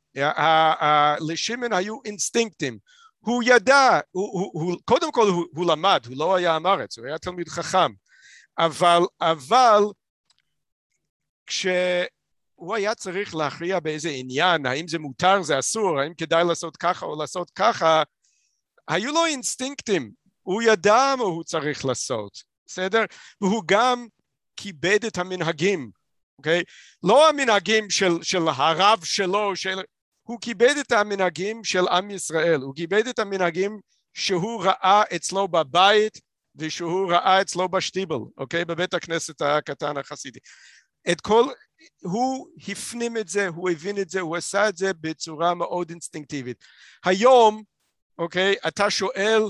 לשימן 1.19 1.73
היו 1.73 1.97
אינסטינקטים. 2.05 2.77
הוא 3.19 3.43
ידע, 3.45 3.99
הוא, 4.11 4.29
הוא, 4.31 4.51
הוא, 4.53 4.77
קודם 4.85 5.11
כל 5.11 5.27
הוא, 5.27 5.45
הוא 5.55 5.71
למד, 5.71 6.01
הוא 6.07 6.17
לא 6.17 6.35
היה 6.35 6.57
ארץ, 6.65 6.97
הוא 6.97 7.05
היה 7.05 7.17
תלמיד 7.17 7.49
חכם. 7.49 7.91
אבל, 8.57 9.01
אבל 9.21 9.83
כשהוא 11.47 12.75
היה 12.75 12.95
צריך 12.95 13.35
להכריע 13.35 13.79
באיזה 13.79 14.09
עניין, 14.09 14.65
האם 14.65 14.87
זה 14.87 14.99
מותר, 14.99 15.41
זה 15.41 15.59
אסור, 15.59 15.99
האם 15.99 16.13
כדאי 16.13 16.43
לעשות 16.43 16.77
ככה 16.77 17.05
או 17.05 17.15
לעשות 17.15 17.51
ככה, 17.55 18.03
היו 18.87 19.11
לו 19.11 19.25
אינסטינקטים, 19.25 20.11
הוא 20.41 20.61
ידע 20.61 21.13
מה 21.17 21.23
הוא 21.23 21.43
צריך 21.43 21.85
לעשות, 21.85 22.43
בסדר? 22.67 23.03
והוא 23.41 23.63
גם 23.65 24.07
כיבד 24.55 25.05
את 25.05 25.17
המנהגים, 25.17 25.91
אוקיי? 26.37 26.63
לא 27.03 27.29
המנהגים 27.29 27.89
של, 27.89 28.11
של 28.21 28.47
הרב 28.47 29.03
שלו, 29.03 29.55
של... 29.55 29.79
הוא 30.23 30.37
כיבד 30.41 30.75
את 30.79 30.91
המנהגים 30.91 31.63
של 31.63 31.87
עם 31.87 32.11
ישראל, 32.11 32.61
הוא 32.61 32.75
כיבד 32.75 33.07
את 33.07 33.19
המנהגים 33.19 33.79
שהוא 34.13 34.63
ראה 34.63 35.03
אצלו 35.15 35.47
בבית 35.47 36.21
ושהוא 36.55 37.11
ראה 37.11 37.41
אצלו 37.41 37.69
בשטיבל, 37.69 38.19
אוקיי? 38.37 38.65
בבית 38.65 38.93
הכנסת 38.93 39.41
הקטן 39.41 39.97
החסידי. 39.97 40.39
את 41.11 41.21
כל, 41.21 41.43
הוא 42.01 42.47
הפנים 42.67 43.17
את 43.17 43.27
זה, 43.27 43.47
הוא 43.47 43.69
הבין 43.69 43.97
את 43.97 44.09
זה, 44.09 44.19
הוא 44.19 44.37
עשה 44.37 44.69
את 44.69 44.77
זה 44.77 44.91
בצורה 44.93 45.53
מאוד 45.53 45.89
אינסטינקטיבית. 45.89 46.63
היום, 47.05 47.63
אוקיי, 48.17 48.55
אתה 48.67 48.89
שואל 48.89 49.41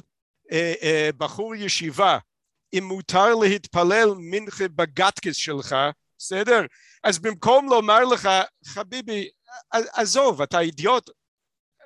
אה, 0.52 0.74
אה, 0.82 1.10
בחור 1.18 1.56
ישיבה 1.56 2.18
אם 2.74 2.84
מותר 2.84 3.36
להתפלל 3.36 4.10
מנחה 4.18 4.68
בגטקס 4.68 5.36
שלך, 5.36 5.76
בסדר? 6.18 6.62
אז 7.04 7.20
במקום 7.20 7.70
לומר 7.70 8.04
לך, 8.04 8.30
חביבי, 8.66 9.30
עזוב, 9.72 10.42
אתה 10.42 10.60
אידיוט, 10.60 11.10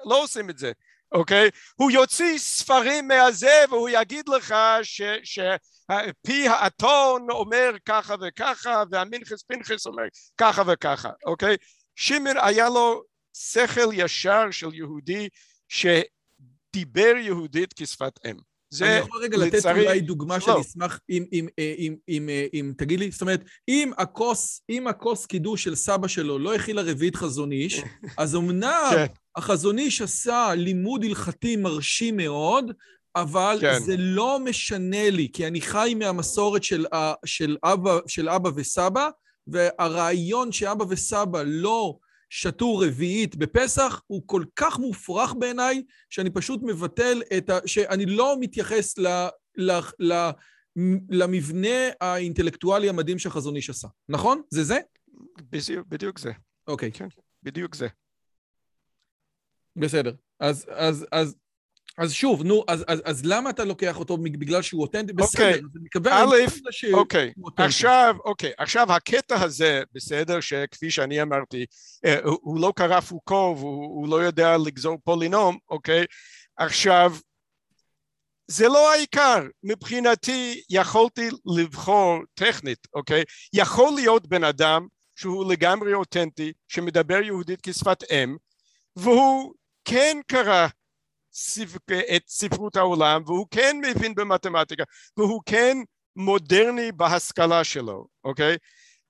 לא 0.06 0.24
עושים 0.24 0.50
את 0.50 0.58
זה. 0.58 0.72
אוקיי? 1.12 1.50
הוא 1.76 1.92
יוציא 1.92 2.38
ספרים 2.38 3.08
מהזה 3.08 3.64
והוא 3.70 3.90
יגיד 3.90 4.30
לך 4.30 4.56
שפי 5.24 6.48
האתון 6.48 7.28
אומר 7.30 7.72
ככה 7.86 8.16
וככה 8.22 8.84
והמנחס 8.92 9.44
פנחס 9.44 9.86
אומר 9.88 10.04
ככה 10.38 10.64
וככה, 10.68 11.10
אוקיי? 11.26 11.56
שמעון 11.96 12.38
היה 12.42 12.70
לו 12.70 13.04
שכל 13.34 13.90
ישר 13.94 14.52
של 14.52 14.74
יהודי 14.74 15.30
שדיבר 15.70 17.14
יהודית 17.18 17.74
כשפת 17.74 18.20
אם. 18.26 18.38
זה 18.70 18.86
אני 18.86 19.06
יכול 19.06 19.24
רגע 19.24 19.38
לתת 19.38 19.66
אולי 19.66 20.02
דוגמה 20.02 20.40
שאני 20.40 20.62
אשמח 20.62 21.00
אם, 21.10 21.26
אם, 21.34 21.48
אם, 21.60 21.74
אם, 21.88 21.96
אם, 22.10 22.30
אם 22.54 22.74
תגיד 22.78 23.00
לי, 23.00 23.12
זאת 23.12 23.22
אומרת, 23.22 23.44
אם 23.68 23.92
הכוס, 23.98 24.62
אם 24.70 24.88
הכוס 24.88 25.26
קידוש 25.26 25.64
של 25.64 25.76
סבא 25.76 26.08
שלו 26.08 26.40
לא 26.40 26.56
הכילה 26.56 26.82
רביעית 26.82 27.16
חזון 27.16 27.52
איש, 27.52 27.82
אז 28.18 28.36
אמנם 28.36 28.90
כן. 28.92 29.06
החזון 29.38 29.78
איש 29.80 30.02
עשה 30.02 30.54
לימוד 30.56 31.04
הלכתי 31.04 31.56
מרשים 31.56 32.18
מאוד, 32.18 32.72
אבל 33.16 33.58
כן. 33.62 33.80
זה 33.80 33.98
לא 33.98 34.40
משנה 34.40 35.10
לי, 35.10 35.30
כי 35.34 35.48
אני 35.48 35.62
חי 35.62 35.96
מהמסורת 36.00 36.64
של, 36.64 36.86
של, 37.26 37.58
אבא, 37.64 38.00
של 38.08 38.30
אבא 38.30 38.50
וסבא, 38.56 39.10
והרעיון 39.48 40.52
שאבא 40.52 40.86
וסבא 40.90 41.44
לא 41.46 41.98
שתו 42.30 42.78
רביעית 42.78 43.36
בפסח 43.36 44.02
הוא 44.08 44.22
כל 44.26 44.44
כך 44.56 44.80
מופרך 44.80 45.34
בעיניי, 45.40 45.84
שאני 46.10 46.30
פשוט 46.30 46.60
מבטל 46.64 47.22
את 47.38 47.50
ה... 47.50 47.60
שאני 47.66 48.06
לא 48.06 48.36
מתייחס 48.40 48.98
ל... 48.98 49.08
ל... 49.58 49.72
ל... 50.00 50.30
למבנה 51.10 51.90
האינטלקטואלי 52.02 52.90
המדהים 52.90 53.20
שהחזון 53.20 53.56
איש 53.56 53.70
עשה. 53.70 53.88
נכון? 54.10 54.42
זה 54.50 54.64
זה? 54.64 54.80
בדיוק, 55.42 55.88
בדיוק 55.88 56.20
זה. 56.20 56.32
אוקיי. 56.68 56.92
כן, 56.92 57.08
בדיוק 57.44 57.76
זה. 57.76 57.88
בסדר. 59.78 60.12
אז, 60.40 60.66
אז, 60.70 61.06
אז, 61.12 61.36
אז 61.98 62.14
שוב, 62.14 62.44
נו, 62.44 62.64
אז, 62.68 62.84
אז, 62.88 63.02
אז 63.06 63.26
למה 63.26 63.50
אתה 63.50 63.64
לוקח 63.66 64.00
אותו 64.00 64.18
בגלל 64.18 64.62
שהוא 64.62 64.82
אותנטי? 64.82 65.14
בסדר, 65.14 65.44
אוקיי, 65.44 65.54
אז 65.54 65.76
אני 65.76 65.84
מקווה... 65.84 66.24
א', 66.24 66.36
אוקיי, 66.94 67.34
עכשיו, 67.58 68.16
אוקיי, 68.26 68.52
עכשיו 68.58 68.94
הקטע 68.94 69.42
הזה, 69.42 69.84
בסדר, 69.94 70.40
שכפי 70.40 70.92
שאני 70.92 71.22
אמרתי, 71.22 71.66
אה, 72.06 72.20
הוא, 72.24 72.38
הוא 72.42 72.60
לא 72.60 72.74
קרא 72.76 73.00
פוקו 73.00 73.56
והוא 73.58 74.08
לא 74.08 74.16
יודע 74.16 74.58
לגזור 74.58 74.98
פולינום, 75.04 75.58
אוקיי? 75.70 76.06
עכשיו, 76.58 77.14
זה 78.48 78.68
לא 78.68 78.94
העיקר, 78.94 79.44
מבחינתי 79.64 80.62
יכולתי 80.70 81.30
לבחור 81.58 82.20
טכנית, 82.34 82.88
אוקיי? 82.94 83.24
יכול 83.54 83.92
להיות 83.96 84.28
בן 84.28 84.44
אדם 84.44 84.88
שהוא 85.16 85.52
לגמרי 85.52 85.94
אותנטי, 85.94 86.54
שמדבר 86.68 87.22
יהודית 87.24 87.60
כשפת 87.64 88.04
אם, 88.12 88.36
והוא 88.96 89.54
כן 89.90 90.18
קרא 90.28 90.68
את 92.16 92.24
ספרות 92.28 92.76
העולם 92.76 93.22
והוא 93.26 93.48
כן 93.52 93.78
מבין 93.86 94.16
במתמטיקה 94.16 94.84
והוא 95.18 95.42
כן 95.46 95.78
מודרני 96.16 96.92
בהשכלה 96.92 97.64
שלו, 97.64 98.08
אוקיי? 98.24 98.58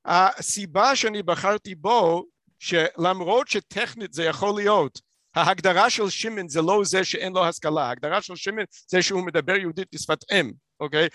הסיבה 0.05 0.95
שאני 0.95 1.23
בחרתי 1.23 1.75
בו 1.75 2.25
שלמרות 2.59 3.47
שטכנית 3.47 4.13
זה 4.13 4.23
יכול 4.23 4.55
להיות 4.55 5.01
ההגדרה 5.35 5.89
של 5.89 6.09
שמן 6.09 6.47
זה 6.47 6.61
לא 6.61 6.81
זה 6.83 7.03
שאין 7.03 7.33
לו 7.33 7.45
השכלה, 7.45 7.85
ההגדרה 7.85 8.21
של 8.21 8.35
שמן 8.35 8.63
זה 8.87 9.01
שהוא 9.01 9.25
מדבר 9.25 9.55
יהודית 9.55 9.87
בשפת 9.95 10.31
אם, 10.31 10.51
אוקיי? 10.79 11.07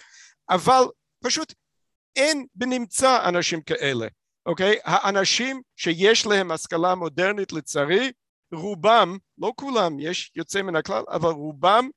אבל 0.51 0.83
פשוט 1.25 1.55
אין 2.17 2.47
בנמצא 2.55 3.29
אנשים 3.29 3.63
כאלה, 3.63 4.07
אוקיי? 4.47 4.79
האנשים 4.85 5.63
שיש 5.77 6.27
להם 6.27 6.51
השכלה 6.51 6.95
מודרנית 6.95 7.53
לצערי, 7.53 8.13
רובם, 8.53 9.19
לא 9.39 9.53
כולם, 9.57 10.01
יש 10.01 10.33
יוצא 10.37 10.63
מן 10.63 10.77
הכלל, 10.77 11.03
אבל 11.09 11.31
רובם 11.31 11.89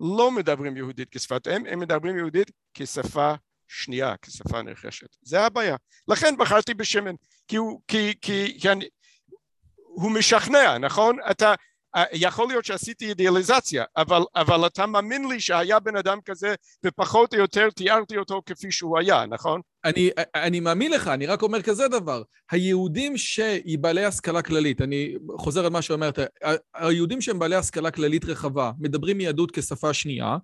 לא 0.00 0.30
מדברים 0.30 0.76
יהודית 0.76 1.08
כשפת 1.10 1.48
אם, 1.48 1.66
הם 1.66 1.78
מדברים 1.78 2.16
יהודית 2.16 2.50
כשפה 2.74 3.34
שנייה, 3.68 4.14
כשפה 4.22 4.62
נרכשת. 4.62 5.16
זה 5.22 5.40
הבעיה. 5.40 5.76
לכן 6.08 6.36
בחרתי 6.38 6.74
בשמן, 6.74 7.14
כי 7.48 7.56
הוא, 7.56 7.80
כי, 7.88 8.14
כי, 8.20 8.58
כי 8.60 8.70
אני, 8.70 8.88
הוא 9.76 10.10
משכנע, 10.10 10.78
נכון? 10.78 11.16
אתה, 11.30 11.54
יכול 12.12 12.48
להיות 12.48 12.64
שעשיתי 12.64 13.08
אידיאליזציה, 13.08 13.84
אבל, 13.96 14.22
אבל 14.36 14.66
אתה 14.66 14.86
מאמין 14.86 15.28
לי 15.28 15.40
שהיה 15.40 15.80
בן 15.80 15.96
אדם 15.96 16.18
כזה 16.24 16.54
ופחות 16.86 17.34
או 17.34 17.38
יותר 17.38 17.70
תיארתי 17.70 18.16
אותו 18.16 18.42
כפי 18.46 18.70
שהוא 18.70 18.98
היה, 18.98 19.26
נכון? 19.26 19.60
אני, 19.84 20.10
אני 20.34 20.60
מאמין 20.60 20.92
לך, 20.92 21.08
אני 21.08 21.26
רק 21.26 21.42
אומר 21.42 21.62
כזה 21.62 21.88
דבר. 21.88 22.22
היהודים 22.50 23.16
שהיא 23.16 23.78
בעלי 23.78 24.04
השכלה 24.04 24.42
כללית, 24.42 24.80
אני 24.80 25.14
חוזר 25.38 25.64
על 25.64 25.70
מה 25.70 25.82
שאומרת, 25.82 26.18
היהודים 26.74 27.20
שהם 27.20 27.38
בעלי 27.38 27.56
השכלה 27.56 27.90
כללית 27.90 28.24
רחבה, 28.24 28.72
מדברים 28.78 29.20
יהדות 29.20 29.50
כשפה 29.50 29.92
שנייה, 29.92 30.36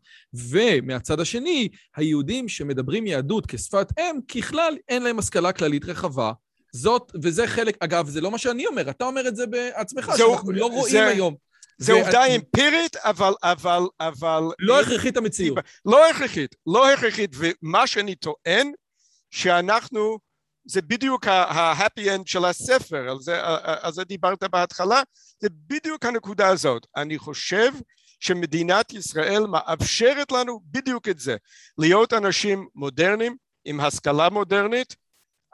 ומהצד 0.51 1.21
השני, 1.21 1.69
היהודים 1.97 2.49
שמדברים 2.49 3.07
יהדות 3.07 3.47
כשפת 3.47 3.93
אם, 3.99 4.19
ככלל 4.29 4.77
אין 4.89 5.03
להם 5.03 5.19
השכלה 5.19 5.53
כללית 5.53 5.85
רחבה, 5.85 6.33
זאת, 6.77 7.12
וזה 7.22 7.47
חלק, 7.47 7.77
אגב, 7.81 8.09
זה 8.09 8.20
לא 8.20 8.31
מה 8.31 8.39
שאני 8.39 8.66
אומר, 8.66 8.91
אתה 8.91 9.05
אומר 9.05 9.29
את 9.29 9.37
זה 9.37 9.47
בעצמך, 9.47 10.11
זה, 10.12 10.18
שאנחנו 10.18 10.53
לא 10.53 10.66
רואים 10.66 10.93
זה, 10.93 11.07
היום. 11.07 11.35
זה 11.79 11.95
ו... 11.95 11.99
עובדה 11.99 12.24
אמפירית, 12.24 12.97
אבל, 12.97 13.33
אבל, 13.43 13.83
אבל... 14.01 14.43
לא 14.59 14.81
הכרחית 14.81 15.16
המציאות. 15.16 15.59
לא 15.85 16.11
הכרחית, 16.11 16.57
לא 16.66 16.93
הכרחית, 16.93 17.31
ומה 17.35 17.87
שאני 17.87 18.14
טוען, 18.14 18.72
שאנחנו, 19.31 20.18
זה 20.64 20.83
בדיוק 20.83 21.27
ה-happy 21.27 22.01
end 22.01 22.22
של 22.27 22.45
הספר, 22.45 23.11
על 23.11 23.20
זה, 23.20 23.41
על 23.62 23.93
זה 23.93 24.05
דיברת 24.05 24.45
בהתחלה, 24.45 25.03
זה 25.41 25.49
בדיוק 25.66 26.05
הנקודה 26.05 26.49
הזאת. 26.49 26.87
אני 26.97 27.18
חושב 27.18 27.72
שמדינת 28.20 28.93
ישראל 28.93 29.47
מאפשרת 29.47 30.33
לנו 30.33 30.61
בדיוק 30.64 31.09
את 31.09 31.18
זה, 31.18 31.37
להיות 31.79 32.12
אנשים 32.12 32.68
מודרניים, 32.74 33.37
עם 33.64 33.81
השכלה 33.81 34.31
מודרנית, 34.31 34.97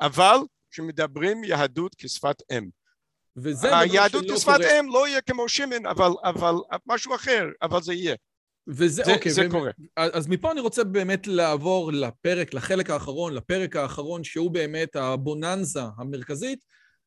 אבל 0.00 0.36
שמדברים 0.72 1.44
יהדות 1.44 1.94
כשפת 1.94 2.42
אם. 2.52 2.68
וזה 3.36 3.78
היהדות 3.78 4.24
כשפת 4.30 4.56
קורה... 4.56 4.80
אם 4.80 4.88
לא 4.88 5.08
יהיה 5.08 5.20
כמו 5.20 5.48
שמן, 5.48 5.86
אבל, 5.86 6.10
אבל 6.24 6.54
משהו 6.86 7.14
אחר, 7.14 7.46
אבל 7.62 7.82
זה 7.82 7.94
יהיה. 7.94 8.16
וזה, 8.68 9.02
זה, 9.04 9.14
אוקיי, 9.14 9.32
זה 9.32 9.46
ו... 9.46 9.50
קורה. 9.50 9.70
אז 9.96 10.28
מפה 10.28 10.52
אני 10.52 10.60
רוצה 10.60 10.84
באמת 10.84 11.26
לעבור 11.26 11.92
לפרק, 11.92 12.54
לחלק 12.54 12.90
האחרון, 12.90 13.34
לפרק 13.34 13.76
האחרון, 13.76 14.24
שהוא 14.24 14.50
באמת 14.50 14.96
הבוננזה 14.96 15.80
המרכזית, 15.98 16.64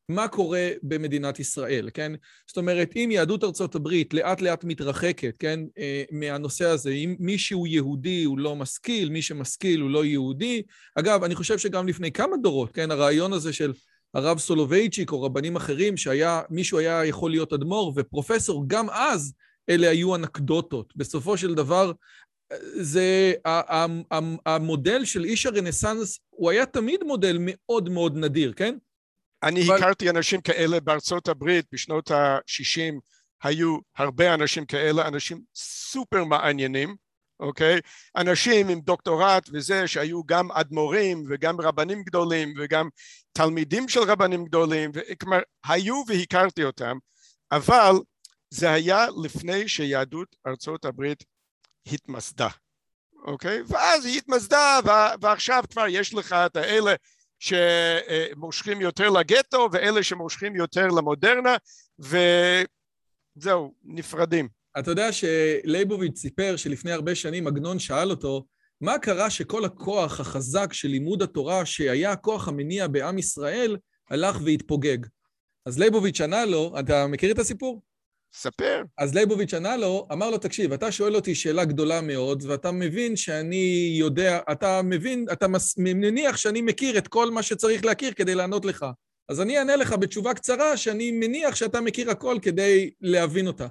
מה 0.08 0.28
קורה 0.28 0.70
במדינת 0.82 1.40
ישראל, 1.40 1.88
כן? 1.94 2.12
זאת 2.46 2.56
אומרת, 2.56 2.92
אם 2.96 3.08
יהדות 3.12 3.44
ארצות 3.44 3.74
הברית 3.74 4.14
לאט 4.14 4.40
לאט 4.40 4.64
מתרחקת, 4.64 5.36
כן, 5.38 5.60
אה, 5.78 6.02
מהנושא 6.10 6.64
הזה, 6.64 6.90
אם 6.90 7.16
מישהו 7.18 7.66
יהודי 7.66 8.24
הוא 8.24 8.38
לא 8.38 8.56
משכיל, 8.56 9.10
מי 9.10 9.22
שמשכיל 9.22 9.80
הוא 9.80 9.90
לא 9.90 10.04
יהודי, 10.04 10.62
אגב, 10.94 11.24
אני 11.24 11.34
חושב 11.34 11.58
שגם 11.58 11.88
לפני 11.88 12.12
כמה 12.12 12.36
דורות, 12.36 12.72
כן, 12.72 12.90
הרעיון 12.90 13.32
הזה 13.32 13.52
של 13.52 13.72
הרב 14.14 14.38
סולובייצ'יק 14.38 15.12
או 15.12 15.22
רבנים 15.22 15.56
אחרים, 15.56 15.96
שהיה, 15.96 16.42
מישהו 16.50 16.78
היה 16.78 17.04
יכול 17.04 17.30
להיות 17.30 17.52
אדמו"ר 17.52 17.92
ופרופסור, 17.96 18.64
גם 18.66 18.90
אז 18.90 19.32
אלה 19.68 19.88
היו 19.88 20.14
אנקדוטות. 20.14 20.92
בסופו 20.96 21.36
של 21.36 21.54
דבר, 21.54 21.92
זה, 22.76 23.32
המודל 24.46 25.04
של 25.04 25.24
איש 25.24 25.46
הרנסאנס, 25.46 26.18
הוא 26.30 26.50
היה 26.50 26.66
תמיד 26.66 27.04
מודל 27.04 27.36
מאוד 27.40 27.88
מאוד 27.88 28.16
נדיר, 28.16 28.52
כן? 28.52 28.76
אני 29.46 29.66
אבל... 29.66 29.76
הכרתי 29.76 30.10
אנשים 30.10 30.40
כאלה 30.40 30.80
בארצות 30.80 31.28
הברית 31.28 31.66
בשנות 31.72 32.10
ה-60, 32.10 32.94
היו 33.42 33.78
הרבה 33.96 34.34
אנשים 34.34 34.66
כאלה, 34.66 35.08
אנשים 35.08 35.40
סופר 35.54 36.24
מעניינים, 36.24 36.96
אוקיי? 37.40 37.80
אנשים 38.16 38.68
עם 38.68 38.80
דוקטורט 38.80 39.48
וזה 39.52 39.88
שהיו 39.88 40.24
גם 40.24 40.52
אדמו"רים 40.52 41.24
וגם 41.28 41.60
רבנים 41.60 42.02
גדולים 42.02 42.54
וגם 42.58 42.88
תלמידים 43.32 43.88
של 43.88 44.00
רבנים 44.00 44.44
גדולים, 44.44 44.90
כלומר 45.20 45.40
היו 45.64 46.02
והכרתי 46.08 46.64
אותם, 46.64 46.98
אבל 47.52 47.92
זה 48.50 48.70
היה 48.70 49.06
לפני 49.24 49.68
שיהדות 49.68 50.36
ארצות 50.46 50.84
הברית 50.84 51.24
התמסדה, 51.86 52.48
אוקיי? 53.24 53.62
ואז 53.66 54.04
היא 54.04 54.18
התמסדה 54.18 54.78
ועכשיו 55.20 55.64
כבר 55.70 55.86
יש 55.88 56.14
לך 56.14 56.32
את 56.32 56.56
האלה 56.56 56.94
שמושכים 57.38 58.80
יותר 58.80 59.10
לגטו 59.10 59.68
ואלה 59.72 60.02
שמושכים 60.02 60.56
יותר 60.56 60.86
למודרנה 60.86 61.56
וזהו, 61.98 63.74
נפרדים. 63.84 64.48
אתה 64.78 64.90
יודע 64.90 65.08
שלייבוביץ' 65.12 66.18
סיפר 66.18 66.56
שלפני 66.56 66.92
הרבה 66.92 67.14
שנים 67.14 67.46
עגנון 67.46 67.78
שאל 67.78 68.10
אותו 68.10 68.46
מה 68.80 68.98
קרה 68.98 69.30
שכל 69.30 69.64
הכוח 69.64 70.20
החזק 70.20 70.72
של 70.72 70.88
לימוד 70.88 71.22
התורה 71.22 71.66
שהיה 71.66 72.12
הכוח 72.12 72.48
המניע 72.48 72.86
בעם 72.86 73.18
ישראל 73.18 73.76
הלך 74.10 74.38
והתפוגג. 74.44 74.98
אז 75.66 75.78
לייבוביץ' 75.78 76.20
ענה 76.20 76.44
לו, 76.44 76.74
אתה 76.78 77.06
מכיר 77.06 77.32
את 77.32 77.38
הסיפור? 77.38 77.82
ספר. 78.36 78.82
אז 78.98 79.14
ליבוביץ' 79.14 79.54
ענה 79.54 79.76
לו, 79.76 80.06
אמר 80.12 80.30
לו, 80.30 80.38
תקשיב, 80.38 80.72
אתה 80.72 80.92
שואל 80.92 81.16
אותי 81.16 81.34
שאלה 81.34 81.64
גדולה 81.64 82.00
מאוד, 82.00 82.42
ואתה 82.46 82.70
מבין 82.70 83.16
שאני 83.16 83.96
יודע, 83.98 84.40
אתה 84.52 84.80
מבין, 84.84 85.26
אתה 85.32 85.46
מניח 85.78 86.36
שאני 86.36 86.60
מכיר 86.60 86.98
את 86.98 87.08
כל 87.08 87.30
מה 87.30 87.42
שצריך 87.42 87.84
להכיר 87.84 88.12
כדי 88.12 88.34
לענות 88.34 88.64
לך. 88.64 88.86
אז 89.28 89.40
אני 89.40 89.58
אענה 89.58 89.76
לך 89.76 89.92
בתשובה 89.92 90.34
קצרה, 90.34 90.76
שאני 90.76 91.10
מניח 91.10 91.54
שאתה 91.54 91.80
מכיר 91.80 92.10
הכל 92.10 92.38
כדי 92.42 92.90
להבין 93.00 93.46
אותה. 93.46 93.66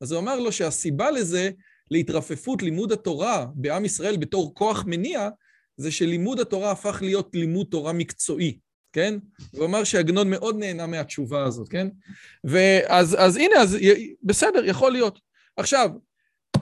אז 0.00 0.12
הוא 0.12 0.20
אמר 0.20 0.40
לו 0.40 0.52
שהסיבה 0.52 1.10
לזה, 1.10 1.50
להתרפפות 1.90 2.62
לימוד 2.62 2.92
התורה 2.92 3.46
בעם 3.54 3.84
ישראל 3.84 4.16
בתור 4.16 4.54
כוח 4.54 4.84
מניע, 4.86 5.28
זה 5.76 5.90
שלימוד 5.90 6.40
התורה 6.40 6.70
הפך 6.70 6.98
להיות 7.02 7.30
לימוד 7.34 7.66
תורה 7.70 7.92
מקצועי. 7.92 8.58
כן? 8.94 9.14
הוא 9.50 9.64
אמר 9.64 9.84
שעגנון 9.84 10.30
מאוד 10.30 10.56
נהנה 10.58 10.86
מהתשובה 10.86 11.44
הזאת, 11.44 11.68
כן? 11.68 11.88
ואז 12.44 13.16
אז 13.18 13.36
הנה, 13.36 13.56
אז 13.60 13.78
בסדר, 14.22 14.64
יכול 14.64 14.92
להיות. 14.92 15.20
עכשיו, 15.56 15.90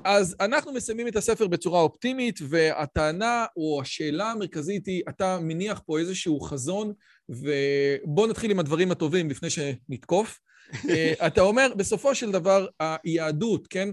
אז 0.05 0.37
אנחנו 0.41 0.73
מסיימים 0.73 1.09
את 1.09 1.17
הספר 1.17 1.47
בצורה 1.47 1.81
אופטימית, 1.81 2.39
והטענה 2.49 3.47
או 3.57 3.81
השאלה 3.83 4.31
המרכזית 4.31 4.87
היא, 4.87 5.03
אתה 5.09 5.39
מניח 5.41 5.83
פה 5.87 5.99
איזשהו 5.99 6.41
חזון, 6.41 6.93
ובואו 7.29 8.27
נתחיל 8.27 8.51
עם 8.51 8.59
הדברים 8.59 8.91
הטובים 8.91 9.31
לפני 9.31 9.51
שנתקוף. 9.51 10.39
אה, 10.91 11.13
אתה 11.27 11.41
אומר, 11.41 11.73
בסופו 11.77 12.15
של 12.15 12.31
דבר, 12.31 12.67
היהדות, 12.81 13.67
כן? 13.67 13.89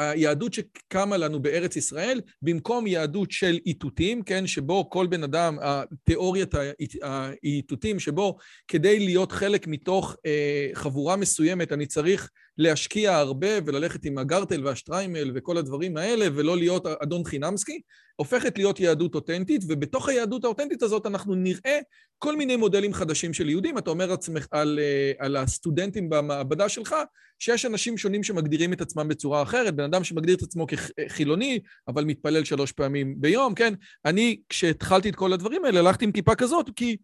היהדות 0.00 0.54
שקמה 0.54 1.16
לנו 1.16 1.42
בארץ 1.42 1.76
ישראל, 1.76 2.20
במקום 2.42 2.86
יהדות 2.86 3.30
של 3.30 3.58
איתותים, 3.66 4.22
כן, 4.22 4.46
שבו 4.46 4.90
כל 4.90 5.06
בן 5.06 5.22
אדם, 5.22 5.58
תיאוריית 6.04 6.54
האיתותים, 7.02 7.98
שבו 7.98 8.36
כדי 8.68 8.98
להיות 8.98 9.32
חלק 9.32 9.66
מתוך 9.66 10.16
אה, 10.26 10.68
חבורה 10.74 11.16
מסוימת, 11.16 11.72
אני 11.72 11.86
צריך 11.86 12.30
להשקיע 12.58 13.16
הרבה 13.16 13.48
וללכת 13.66 14.04
עם 14.04 14.18
הגרטל 14.18 14.66
והשטריימל 14.66 15.32
וכל 15.34 15.56
הדברים 15.56 15.96
האלה, 15.96 16.26
ולא 16.34 16.56
להיות 16.56 16.86
אדון 16.86 17.24
חינמסקי, 17.24 17.80
הופכת 18.16 18.58
להיות 18.58 18.80
יהדות 18.80 19.14
אותנטית, 19.14 19.62
ובתוך 19.68 20.08
היהדות 20.08 20.44
האותנטית 20.44 20.82
הזאת 20.82 21.06
אנחנו 21.06 21.34
נראה 21.34 21.78
כל 22.18 22.36
מיני 22.36 22.56
מודלים 22.56 22.94
חדשים 22.94 23.32
של 23.32 23.48
יהודים. 23.48 23.78
אתה 23.78 23.90
אומר 23.90 24.12
עצמך, 24.12 24.46
על, 24.50 24.78
אה, 24.82 25.12
על 25.18 25.36
הסטודנטים 25.36 26.10
במעבדה 26.10 26.68
שלך, 26.68 26.94
שיש 27.38 27.66
אנשים 27.66 27.98
שונים 27.98 28.22
שמגדירים 28.22 28.72
את 28.72 28.80
עצמם 28.80 29.08
בצורה 29.08 29.42
אחרת, 29.42 29.74
בן 29.74 29.84
אדם 29.90 30.04
שמגדיר 30.04 30.36
את 30.36 30.42
עצמו 30.42 30.66
כחילוני, 30.66 31.60
אבל 31.88 32.04
מתפלל 32.04 32.44
שלוש 32.44 32.72
פעמים 32.72 33.14
ביום, 33.20 33.54
כן? 33.54 33.74
אני, 34.04 34.40
כשהתחלתי 34.48 35.08
את 35.08 35.16
כל 35.16 35.32
הדברים 35.32 35.64
האלה, 35.64 35.80
הלכתי 35.80 36.04
עם 36.04 36.12
כיפה 36.12 36.34
כזאת, 36.34 36.70
כי 36.76 36.96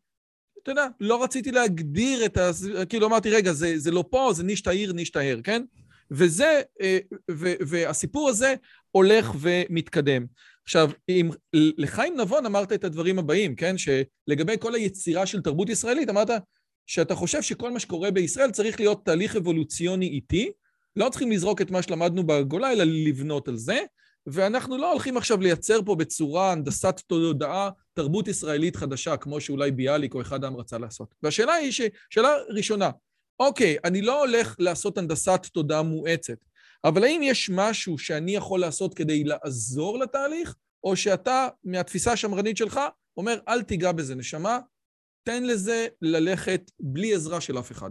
אתה 0.63 0.73
יודע, 0.73 0.87
לא 1.01 1.23
רציתי 1.23 1.53
להגדיר 1.53 2.25
את 2.25 2.37
ה... 2.37 2.51
כאילו 2.89 3.07
אמרתי, 3.07 3.31
רגע, 3.31 3.53
זה, 3.53 3.79
זה 3.79 3.91
לא 3.91 4.05
פה, 4.11 4.31
זה 4.35 4.45
נישט 4.45 5.17
הער, 5.17 5.41
כן? 5.45 5.63
וזה, 6.11 6.61
אה, 6.81 6.99
ו, 7.31 7.53
והסיפור 7.61 8.29
הזה 8.29 8.55
הולך 8.91 9.33
ומתקדם. 9.41 10.27
עכשיו, 10.65 10.91
אם, 11.09 11.31
לחיים 11.53 12.21
נבון 12.21 12.47
אמרת 12.47 12.73
את 12.73 12.85
הדברים 12.85 13.19
הבאים, 13.19 13.55
כן? 13.55 13.75
שלגבי 13.79 14.55
כל 14.61 14.75
היצירה 14.75 15.27
של 15.27 15.43
תרבות 15.43 15.69
ישראלית, 15.69 16.11
אמרת, 16.11 16.29
שאתה 16.87 17.15
חושב 17.15 17.43
שכל 17.43 17.71
מה 17.71 17.81
שקורה 17.81 18.11
בישראל 18.11 18.51
צריך 18.51 18.81
להיות 18.81 19.05
תהליך 19.05 19.37
אבולוציוני 19.37 20.07
איטי, 20.07 20.51
לא 20.97 21.09
צריכים 21.09 21.33
לזרוק 21.33 21.61
את 21.61 21.71
מה 21.71 21.83
שלמדנו 21.83 22.27
בגולה, 22.27 22.73
אלא 22.73 22.85
לבנות 22.85 23.49
על 23.49 23.57
זה, 23.57 23.79
ואנחנו 24.27 24.79
לא 24.79 24.93
הולכים 24.93 25.17
עכשיו 25.17 25.41
לייצר 25.41 25.81
פה 25.85 25.95
בצורה 25.95 26.53
הנדסת 26.53 27.01
תודעה 27.07 27.71
תרבות 27.95 28.29
ישראלית 28.29 28.77
חדשה, 28.77 29.17
כמו 29.17 29.41
שאולי 29.41 29.71
ביאליק 29.71 30.15
או 30.15 30.21
אחד 30.21 30.45
העם 30.45 30.57
רצה 30.57 30.79
לעשות. 30.79 31.15
והשאלה 31.23 31.55
היא, 31.55 31.73
ש... 31.73 31.81
שאלה 32.11 32.35
ראשונה, 32.49 32.91
אוקיי, 33.41 33.77
אני 33.85 34.03
לא 34.03 34.21
הולך 34.21 34.57
לעשות 34.59 34.99
הנדסת 34.99 35.47
תודעה 35.53 35.83
מואצת, 35.83 36.39
אבל 36.85 37.05
האם 37.05 37.21
יש 37.23 37.51
משהו 37.53 37.99
שאני 37.99 38.35
יכול 38.35 38.61
לעשות 38.61 38.95
כדי 38.95 39.25
לעזור 39.25 39.99
לתהליך, 39.99 40.55
או 40.85 40.97
שאתה, 40.97 41.49
מהתפיסה 41.65 42.13
השמרנית 42.13 42.57
שלך, 42.57 42.81
אומר, 43.17 43.39
אל 43.49 43.63
תיגע 43.63 43.93
בזה, 43.93 44.15
נשמה, 44.15 44.59
תן 45.23 45.45
לזה 45.45 45.87
ללכת 46.03 46.71
בלי 46.81 47.15
עזרה 47.15 47.41
של 47.41 47.59
אף 47.59 47.73
אחד. 47.73 47.91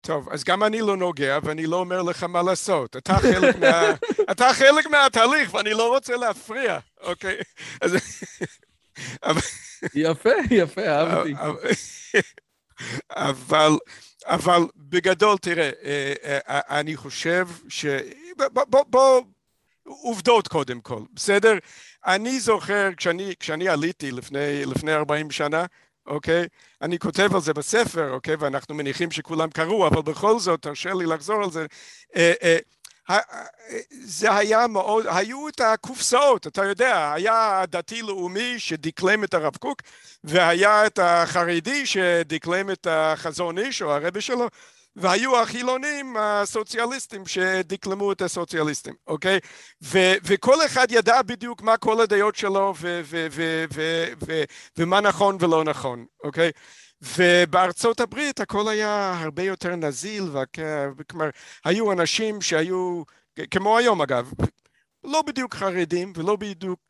טוב, 0.00 0.28
אז 0.30 0.44
גם 0.44 0.64
אני 0.64 0.80
לא 0.80 0.96
נוגע, 0.96 1.38
ואני 1.42 1.66
לא 1.66 1.76
אומר 1.76 2.02
לך 2.02 2.22
מה 2.22 2.42
לעשות. 2.42 2.96
אתה 2.96 3.14
חלק, 3.14 3.56
מה... 3.56 3.94
אתה 4.32 4.52
חלק 4.52 4.86
מהתהליך, 4.86 5.54
ואני 5.54 5.70
לא 5.70 5.88
רוצה 5.88 6.16
להפריע, 6.16 6.78
אוקיי? 7.00 7.36
אז... 7.80 7.96
יפה, 9.94 10.30
יפה, 10.50 10.88
אהבתי. 10.88 11.34
אבל, 13.10 13.72
אבל 14.26 14.60
בגדול, 14.76 15.38
תראה, 15.38 15.70
אה, 15.84 16.14
אה, 16.48 16.80
אני 16.80 16.96
חושב 16.96 17.48
ש... 17.68 17.86
בוא, 18.52 18.84
בוא, 18.84 19.20
עובדות 19.84 20.48
קודם 20.48 20.80
כל, 20.80 21.02
בסדר? 21.12 21.54
אני 22.06 22.40
זוכר 22.40 22.88
כשאני, 22.96 23.34
כשאני 23.40 23.68
עליתי 23.68 24.10
לפני, 24.10 24.66
לפני 24.66 24.94
40 24.94 25.30
שנה, 25.30 25.64
אוקיי? 26.10 26.46
אני 26.82 26.98
כותב 26.98 27.34
על 27.34 27.40
זה 27.40 27.52
בספר, 27.52 28.10
אוקיי? 28.10 28.34
ואנחנו 28.38 28.74
מניחים 28.74 29.10
שכולם 29.10 29.50
קראו, 29.50 29.86
אבל 29.86 30.02
בכל 30.02 30.38
זאת, 30.38 30.62
תרשה 30.62 30.94
לי 30.94 31.06
לחזור 31.06 31.42
על 31.44 31.50
זה. 31.50 31.66
אה, 32.16 32.32
אה, 32.42 32.56
זה 33.90 34.36
היה 34.36 34.66
מאוד, 34.66 35.06
היו 35.08 35.48
את 35.48 35.60
הקופסאות, 35.60 36.46
אתה 36.46 36.64
יודע, 36.64 37.12
היה 37.12 37.60
הדתי-לאומי 37.60 38.58
שדקלם 38.58 39.24
את 39.24 39.34
הרב 39.34 39.56
קוק, 39.56 39.82
והיה 40.24 40.86
את 40.86 40.98
החרדי 41.02 41.86
שדקלם 41.86 42.70
את 42.70 42.86
החזון 42.90 43.58
איש 43.58 43.82
או 43.82 43.92
הרבי 43.92 44.20
שלו, 44.20 44.48
והיו 44.96 45.36
החילונים 45.42 46.16
הסוציאליסטים 46.18 47.26
שדקלמו 47.26 48.12
את 48.12 48.22
הסוציאליסטים, 48.22 48.94
אוקיי? 49.06 49.38
ו- 49.82 50.14
וכל 50.24 50.66
אחד 50.66 50.86
ידע 50.90 51.22
בדיוק 51.22 51.62
מה 51.62 51.76
כל 51.76 52.00
הדעות 52.00 52.36
שלו 52.36 52.74
ו- 52.80 53.00
ו- 53.04 53.26
ו- 54.26 54.44
ומה 54.78 55.00
נכון 55.00 55.36
ולא 55.40 55.64
נכון, 55.64 56.04
אוקיי? 56.24 56.50
ובארצות 57.02 58.00
הברית 58.00 58.40
הכל 58.40 58.68
היה 58.68 59.20
הרבה 59.20 59.42
יותר 59.42 59.76
נזיל, 59.76 60.24
כלומר 61.10 61.30
היו 61.64 61.92
אנשים 61.92 62.40
שהיו, 62.40 63.02
כמו 63.50 63.78
היום 63.78 64.02
אגב, 64.02 64.32
לא 65.04 65.22
בדיוק 65.22 65.54
חרדים 65.54 66.12
ולא 66.16 66.36
בדיוק 66.36 66.80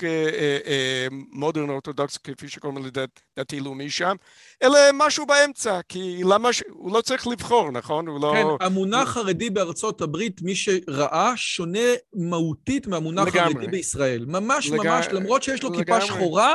מודרן 1.32 1.68
אה, 1.68 1.74
אורתודוקס 1.74 2.16
אה, 2.16 2.34
כפי 2.34 2.48
שקוראים 2.48 2.84
לדעתי 2.84 3.60
לאומי 3.60 3.90
שם, 3.90 4.16
אלא 4.62 4.78
משהו 4.94 5.26
באמצע, 5.26 5.80
כי 5.88 6.22
למה, 6.24 6.52
ש... 6.52 6.62
הוא 6.68 6.92
לא 6.92 7.00
צריך 7.00 7.26
לבחור, 7.26 7.70
נכון? 7.70 8.06
הוא 8.06 8.20
לא... 8.20 8.32
כן, 8.34 8.66
המונח 8.66 9.08
חרדי 9.08 9.50
בארצות 9.50 10.00
הברית, 10.00 10.42
מי 10.42 10.54
שראה, 10.54 11.32
שונה 11.36 11.88
מהותית 12.14 12.86
מהמונח. 12.86 13.28
חרדי 13.28 13.66
בישראל. 13.66 14.24
ממש 14.28 14.70
לג... 14.70 14.86
ממש, 14.86 15.06
למרות 15.12 15.42
שיש 15.42 15.62
לו 15.62 15.70
לגמרי. 15.70 15.84
כיפה 15.84 16.00
שחורה, 16.00 16.54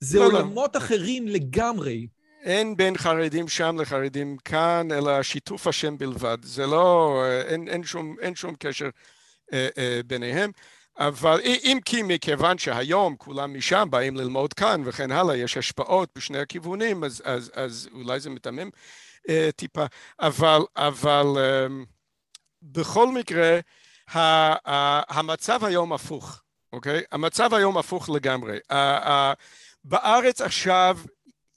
זה 0.00 0.18
לא, 0.18 0.32
לא. 0.32 0.38
עולמות 0.38 0.74
לא. 0.74 0.80
אחרים 0.80 1.28
לגמרי. 1.28 2.06
אין 2.46 2.76
בין 2.76 2.96
חרדים 2.96 3.48
שם 3.48 3.76
לחרדים 3.80 4.36
כאן, 4.44 4.88
אלא 4.92 5.22
שיתוף 5.22 5.66
השם 5.66 5.98
בלבד. 5.98 6.38
זה 6.42 6.66
לא, 6.66 7.20
אה, 7.24 7.42
אין, 7.42 7.68
אין, 7.68 7.84
שום, 7.84 8.16
אין 8.20 8.34
שום 8.34 8.54
קשר 8.58 8.88
אה, 9.52 9.68
אה, 9.78 10.00
ביניהם. 10.06 10.50
אבל 10.98 11.40
אם 11.44 11.78
כי 11.84 12.02
מכיוון 12.02 12.58
שהיום 12.58 13.16
כולם 13.16 13.56
משם 13.58 13.88
באים 13.90 14.16
ללמוד 14.16 14.52
כאן 14.52 14.82
וכן 14.84 15.12
הלאה, 15.12 15.36
יש 15.36 15.56
השפעות 15.56 16.08
בשני 16.16 16.38
הכיוונים, 16.38 17.04
אז, 17.04 17.22
אז, 17.24 17.50
אז 17.54 17.88
אולי 17.92 18.20
זה 18.20 18.30
מתמם 18.30 18.70
אה, 19.28 19.48
טיפה, 19.56 19.84
אבל, 20.20 20.60
אבל 20.76 21.26
אה, 21.36 21.66
בכל 22.62 23.08
מקרה, 23.12 23.58
ה, 24.14 24.18
ה, 24.70 25.18
המצב 25.18 25.64
היום 25.64 25.92
הפוך, 25.92 26.42
אוקיי? 26.72 27.02
המצב 27.12 27.54
היום 27.54 27.78
הפוך 27.78 28.08
לגמרי. 28.08 28.58
ה, 28.70 28.76
ה, 29.10 29.32
בארץ 29.84 30.40
עכשיו 30.40 30.98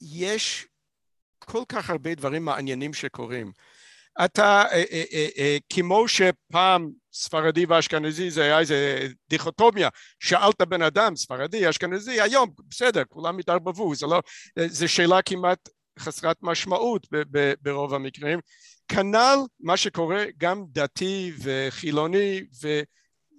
יש 0.02 0.68
כל 1.40 1.64
כך 1.70 1.90
הרבה 1.90 2.16
דברים 2.16 2.46
מעניינים 2.46 2.94
שקורים. 2.94 3.52
אתה, 4.26 4.63
אה, 4.72 4.84
אה, 4.91 5.28
אה, 5.38 5.57
כמו 5.74 6.07
שפעם 6.07 6.89
ספרדי 7.13 7.65
ואשכנזי 7.65 8.32
זה 8.32 8.43
היה 8.43 8.59
איזה 8.59 9.07
דיכוטומיה, 9.30 9.89
שאלת 10.20 10.61
בן 10.61 10.82
אדם 10.82 11.15
ספרדי, 11.15 11.70
אשכנזי, 11.70 12.22
היום 12.22 12.49
בסדר, 12.70 13.03
כולם 13.09 13.38
התערבבו, 13.38 13.95
זה 13.95 14.07
לא, 14.07 14.22
זה 14.67 14.88
שאלה 14.88 15.22
כמעט 15.22 15.70
חסרת 15.99 16.38
משמעות 16.41 17.07
ברוב 17.61 17.93
המקרים, 17.93 18.39
כנ"ל 18.88 19.38
מה 19.59 19.78
שקורה 19.78 20.26
גם 20.38 20.63
דתי 20.70 21.32
וחילוני 21.43 22.41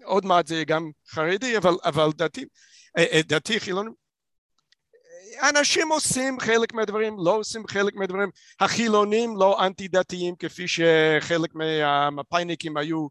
ועוד 0.02 0.24
מעט 0.24 0.46
זה 0.46 0.64
גם 0.66 0.90
חרדי, 1.08 1.56
אבל, 1.56 1.74
אבל 1.84 2.08
דתי, 2.16 2.44
דתי 3.28 3.60
חילוני 3.60 3.90
אנשים 5.48 5.92
עושים 5.92 6.40
חלק 6.40 6.74
מהדברים, 6.74 7.16
לא 7.18 7.36
עושים 7.36 7.66
חלק 7.66 7.94
מהדברים, 7.94 8.30
החילונים 8.60 9.36
לא 9.36 9.66
אנטי 9.66 9.88
דתיים 9.88 10.34
כפי 10.38 10.64
שחלק 10.68 11.54
מהמפאיניקים 11.54 12.76
היו. 12.76 13.06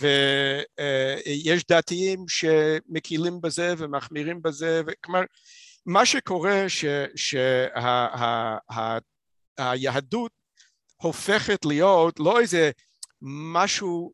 ויש 0.00 1.66
דתיים 1.70 2.24
שמקילים 2.28 3.40
בזה 3.40 3.74
ומחמירים 3.78 4.42
בזה, 4.42 4.82
כלומר 5.04 5.20
מה 5.86 6.06
שקורה 6.06 6.64
שהיהדות 9.58 10.32
הופכת 10.96 11.64
להיות 11.64 12.20
לא 12.20 12.40
איזה 12.40 12.70
משהו 13.22 14.12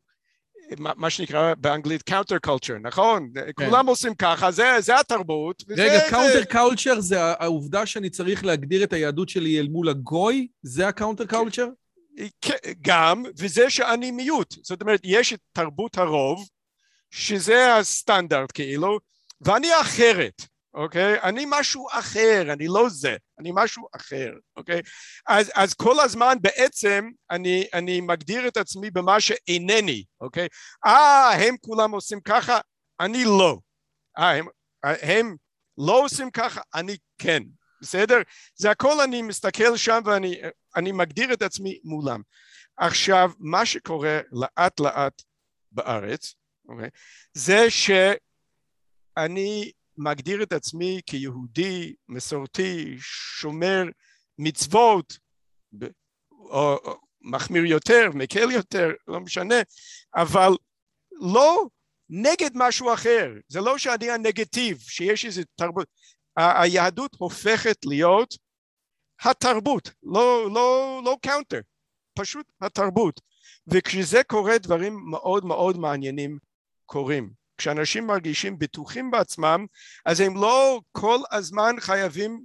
מה 0.77 1.09
שנקרא 1.09 1.53
באנגלית 1.57 2.01
counter 2.01 2.37
culture, 2.37 2.77
נכון? 2.81 3.29
כן. 3.35 3.65
כולם 3.65 3.87
עושים 3.87 4.15
ככה, 4.15 4.51
זה, 4.51 4.75
זה 4.79 4.99
התרבות. 4.99 5.63
רגע, 5.69 6.09
counter 6.09 6.43
culture 6.51 6.99
זה 6.99 7.21
העובדה 7.21 7.85
שאני 7.85 8.09
צריך 8.09 8.45
להגדיר 8.45 8.83
את 8.83 8.93
היהדות 8.93 9.29
שלי 9.29 9.59
אל 9.59 9.67
מול 9.67 9.89
הגוי? 9.89 10.47
זה 10.63 10.87
ה 10.87 10.92
counter 10.92 11.25
culture? 11.25 11.67
כן, 12.41 12.55
גם, 12.81 13.23
וזה 13.37 13.69
שאני 13.69 14.11
מיעוט. 14.11 14.55
זאת 14.63 14.81
אומרת, 14.81 14.99
יש 15.03 15.33
את 15.33 15.39
תרבות 15.53 15.97
הרוב, 15.97 16.47
שזה 17.11 17.75
הסטנדרט 17.75 18.51
כאילו, 18.53 18.99
ואני 19.41 19.67
אחרת. 19.81 20.41
אוקיי? 20.79 21.21
אני 21.21 21.45
משהו 21.49 21.87
אחר, 21.91 22.53
אני 22.53 22.67
לא 22.67 22.89
זה, 22.89 23.17
אני 23.39 23.51
משהו 23.53 23.87
אחר, 23.95 24.31
אוקיי? 24.55 24.81
אז, 25.27 25.51
אז 25.55 25.73
כל 25.73 25.99
הזמן 25.99 26.37
בעצם 26.41 27.09
אני, 27.31 27.67
אני 27.73 28.01
מגדיר 28.01 28.47
את 28.47 28.57
עצמי 28.57 28.91
במה 28.91 29.19
שאינני, 29.19 30.03
אוקיי? 30.21 30.47
אה, 30.85 31.31
הם 31.33 31.55
כולם 31.61 31.91
עושים 31.91 32.21
ככה, 32.21 32.59
אני 32.99 33.25
לא. 33.25 33.57
אה, 34.17 34.31
הם, 34.31 34.45
הם 34.83 35.35
לא 35.77 36.03
עושים 36.03 36.31
ככה, 36.31 36.61
אני 36.73 36.97
כן, 37.17 37.43
בסדר? 37.81 38.17
זה 38.55 38.71
הכל 38.71 39.01
אני 39.03 39.21
מסתכל 39.21 39.77
שם 39.77 39.99
ואני 40.05 40.91
מגדיר 40.91 41.33
את 41.33 41.41
עצמי 41.41 41.79
מולם. 41.83 42.21
עכשיו, 42.77 43.31
מה 43.39 43.65
שקורה 43.65 44.19
לאט 44.31 44.79
לאט 44.79 45.21
בארץ, 45.71 46.33
אוקיי? 46.69 46.89
זה 47.33 47.69
שאני 47.69 49.71
מגדיר 49.99 50.43
את 50.43 50.53
עצמי 50.53 51.01
כיהודי, 51.05 51.93
מסורתי, 52.09 52.95
שומר 53.39 53.83
מצוות, 54.37 55.17
או, 56.31 56.77
או 56.85 56.99
מחמיר 57.21 57.65
יותר, 57.65 58.09
מקל 58.13 58.51
יותר, 58.51 58.89
לא 59.07 59.19
משנה, 59.19 59.55
אבל 60.15 60.51
לא 61.11 61.65
נגד 62.09 62.49
משהו 62.55 62.93
אחר, 62.93 63.33
זה 63.47 63.61
לא 63.61 63.77
שאני 63.77 64.11
הנגטיב, 64.11 64.79
שיש 64.79 65.25
איזה 65.25 65.41
תרבות, 65.55 65.87
היהדות 66.35 67.15
הופכת 67.19 67.77
להיות 67.85 68.35
התרבות, 69.21 69.91
לא, 70.03 70.51
לא, 70.53 71.01
לא 71.05 71.17
counter, 71.21 71.59
פשוט 72.13 72.51
התרבות, 72.61 73.21
וכשזה 73.67 74.23
קורה 74.23 74.57
דברים 74.57 74.99
מאוד 75.09 75.45
מאוד 75.45 75.77
מעניינים 75.77 76.37
קורים. 76.85 77.38
כשאנשים 77.59 78.07
מרגישים 78.07 78.59
בטוחים 78.59 79.11
בעצמם, 79.11 79.65
אז 80.05 80.19
הם 80.19 80.35
לא 80.35 80.81
כל 80.91 81.19
הזמן 81.31 81.75
חייבים 81.79 82.41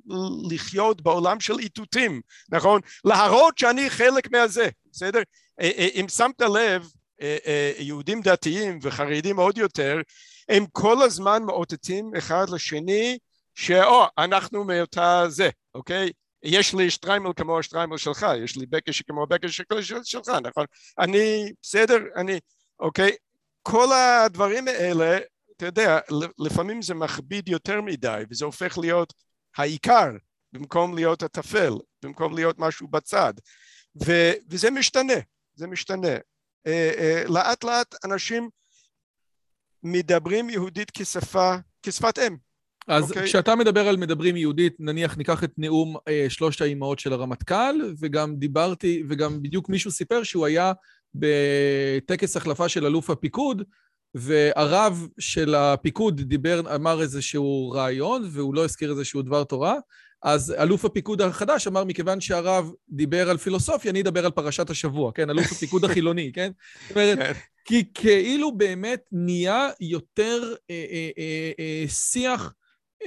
לחיות 0.50 1.02
בעולם 1.02 1.40
של 1.40 1.58
איתותים, 1.58 2.20
נכון? 2.48 2.80
להראות 3.04 3.58
שאני 3.58 3.90
חלק 3.90 4.30
מהזה, 4.30 4.68
בסדר? 4.92 5.22
אה, 5.60 5.70
אה, 5.78 5.88
אם 5.94 6.08
שמת 6.08 6.40
לב, 6.40 6.88
אה, 7.20 7.72
יהודים 7.78 8.20
דתיים 8.20 8.78
וחרדים 8.82 9.36
עוד 9.36 9.58
יותר, 9.58 10.00
הם 10.48 10.64
כל 10.72 11.02
הזמן 11.02 11.42
מאותתים 11.42 12.10
אחד 12.18 12.46
לשני 12.50 13.18
שאו, 13.54 14.04
אנחנו 14.18 14.64
מאותה 14.64 15.24
זה, 15.28 15.50
אוקיי? 15.74 16.10
יש 16.42 16.74
לי 16.74 16.90
שטריימל 16.90 17.30
כמו 17.36 17.58
השטריימל 17.58 17.96
שלך, 17.96 18.26
יש 18.44 18.56
לי 18.56 18.66
בקש 18.66 19.02
כמו 19.02 19.22
הבקש 19.22 19.60
שלך, 20.02 20.28
נכון? 20.28 20.64
אני, 20.98 21.52
בסדר, 21.62 21.98
אני, 22.16 22.38
אוקיי? 22.80 23.16
כל 23.66 23.88
הדברים 23.92 24.68
האלה, 24.68 25.18
אתה 25.56 25.66
יודע, 25.66 25.98
לפעמים 26.38 26.82
זה 26.82 26.94
מכביד 26.94 27.48
יותר 27.48 27.80
מדי, 27.80 28.22
וזה 28.30 28.44
הופך 28.44 28.78
להיות 28.78 29.12
העיקר, 29.56 30.10
במקום 30.52 30.94
להיות 30.94 31.22
הטפל, 31.22 31.72
במקום 32.02 32.34
להיות 32.34 32.58
משהו 32.58 32.88
בצד. 32.88 33.34
ו, 34.06 34.12
וזה 34.50 34.70
משתנה, 34.70 35.14
זה 35.54 35.66
משתנה. 35.66 36.14
אה, 36.66 36.92
אה, 36.98 37.24
לאט 37.28 37.64
לאט 37.64 37.94
אנשים 38.04 38.50
מדברים 39.82 40.50
יהודית 40.50 40.90
כשפה, 40.94 41.56
כשפת 41.82 42.18
אם. 42.18 42.36
אז 42.88 43.04
okay. 43.04 43.08
אוקיי? 43.08 43.24
כשאתה 43.24 43.56
מדבר 43.56 43.88
על 43.88 43.96
מדברים 43.96 44.36
יהודית, 44.36 44.76
נניח 44.78 45.16
ניקח 45.16 45.44
את 45.44 45.52
נאום 45.58 45.96
אה, 46.08 46.26
שלושת 46.28 46.60
האימהות 46.60 46.98
של 46.98 47.12
הרמטכ"ל, 47.12 47.94
וגם 48.00 48.36
דיברתי, 48.36 49.02
וגם 49.08 49.42
בדיוק 49.42 49.68
מישהו 49.68 49.90
סיפר 49.90 50.22
שהוא 50.22 50.46
היה 50.46 50.72
בטקס 51.14 52.36
החלפה 52.36 52.68
של 52.68 52.86
אלוף 52.86 53.10
הפיקוד, 53.10 53.62
והרב 54.14 55.08
של 55.18 55.54
הפיקוד 55.54 56.20
דיבר, 56.20 56.74
אמר 56.74 57.02
איזשהו 57.02 57.70
רעיון, 57.70 58.28
והוא 58.30 58.54
לא 58.54 58.64
הזכיר 58.64 58.90
איזשהו 58.90 59.22
דבר 59.22 59.44
תורה, 59.44 59.74
אז 60.22 60.54
אלוף 60.58 60.84
הפיקוד 60.84 61.22
החדש 61.22 61.66
אמר, 61.66 61.84
מכיוון 61.84 62.20
שהרב 62.20 62.72
דיבר 62.88 63.30
על 63.30 63.36
פילוסופיה, 63.36 63.90
אני 63.90 64.00
אדבר 64.00 64.24
על 64.24 64.30
פרשת 64.30 64.70
השבוע, 64.70 65.12
כן? 65.12 65.30
אלוף 65.30 65.52
הפיקוד 65.52 65.84
החילוני, 65.90 66.30
כן? 66.34 66.50
זאת 66.88 66.96
אומרת, 66.96 67.18
כן. 67.18 67.32
כי 67.64 67.84
כאילו 67.94 68.56
באמת 68.56 69.04
נהיה 69.12 69.70
יותר 69.80 70.54
אה, 70.70 70.86
אה, 70.90 71.10
אה, 71.18 71.52
אה, 71.58 71.84
שיח 71.88 72.52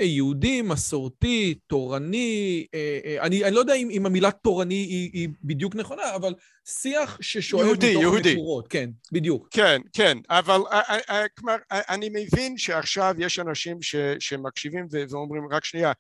יהודי, 0.06 0.62
מסורתי, 0.62 1.56
תורני, 1.68 2.66
אה, 2.74 3.00
אה, 3.06 3.22
אני, 3.22 3.44
אני 3.44 3.56
לא 3.56 3.60
יודע 3.60 3.74
אם, 3.74 3.90
אם 3.92 4.06
המילה 4.06 4.32
תורני 4.32 4.76
היא, 4.76 5.10
היא 5.14 5.30
בדיוק 5.44 5.76
נכונה, 5.76 6.16
אבל 6.16 6.34
שיח 6.66 7.18
ששואב 7.22 7.66
יהודי, 7.66 7.92
מתוך 7.92 8.02
יהודי. 8.02 8.34
מקורות, 8.34 8.68
כן, 8.68 8.90
בדיוק. 9.12 9.48
כן, 9.52 9.82
כן, 9.94 10.18
אבל 10.30 10.62
אה, 10.72 11.28
כלומר, 11.38 11.56
אני 11.72 12.10
מבין 12.10 12.58
שעכשיו 12.58 13.16
יש 13.18 13.40
אנשים 13.40 13.82
ש, 13.82 13.96
שמקשיבים 14.20 14.88
ואומרים, 15.10 15.48
רק 15.52 15.66
שנייה, 15.66 15.92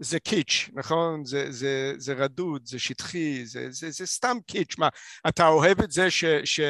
זה 0.00 0.20
קיץ', 0.20 0.68
נכון? 0.74 1.24
זה, 1.24 1.46
זה, 1.50 1.92
זה 1.96 2.12
רדוד, 2.12 2.62
זה 2.64 2.78
שטחי, 2.78 3.46
זה, 3.46 3.66
זה, 3.70 3.90
זה 3.90 4.06
סתם 4.06 4.36
קיץ'. 4.46 4.74
מה, 4.78 4.88
אתה 5.28 5.48
אוהב 5.48 5.80
את 5.80 5.90
זה 5.90 6.10
ש... 6.10 6.24
ש 6.44 6.60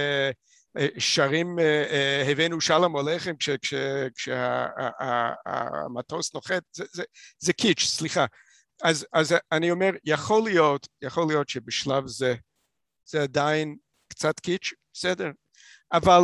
שרים 0.98 1.58
הבאנו 2.30 2.60
שלום 2.60 2.96
עליכם 2.96 3.34
כשהמטוס 4.14 6.34
נוחת, 6.34 6.62
זה, 6.72 6.84
זה, 6.92 7.02
זה 7.38 7.52
קיץ', 7.52 7.80
סליחה. 7.80 8.26
אז, 8.82 9.06
אז 9.12 9.34
אני 9.52 9.70
אומר, 9.70 9.90
יכול 10.04 10.44
להיות, 10.44 10.88
יכול 11.02 11.26
להיות 11.28 11.48
שבשלב 11.48 12.06
זה 12.06 12.34
זה 13.04 13.22
עדיין 13.22 13.76
קצת 14.08 14.40
קיץ', 14.40 14.72
בסדר, 14.92 15.30
אבל 15.92 16.20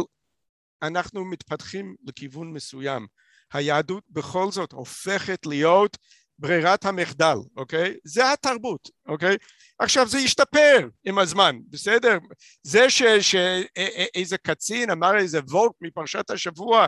אנחנו 0.83 1.25
מתפתחים 1.25 1.97
לכיוון 2.07 2.53
מסוים. 2.53 3.07
היהדות 3.53 4.05
בכל 4.11 4.51
זאת 4.51 4.73
הופכת 4.73 5.47
להיות 5.47 5.97
ברירת 6.39 6.85
המחדל, 6.85 7.37
אוקיי? 7.57 7.95
זה 8.05 8.33
התרבות, 8.33 8.91
אוקיי? 9.09 9.37
עכשיו 9.79 10.09
זה 10.09 10.19
ישתפר 10.19 10.89
עם 11.05 11.19
הזמן, 11.19 11.57
בסדר? 11.71 12.19
זה 12.63 12.87
שאיזה 13.21 14.39
קצין 14.39 14.91
אמר 14.91 15.19
איזה 15.19 15.39
וולק 15.49 15.73
מפרשת 15.81 16.31
השבוע 16.31 16.87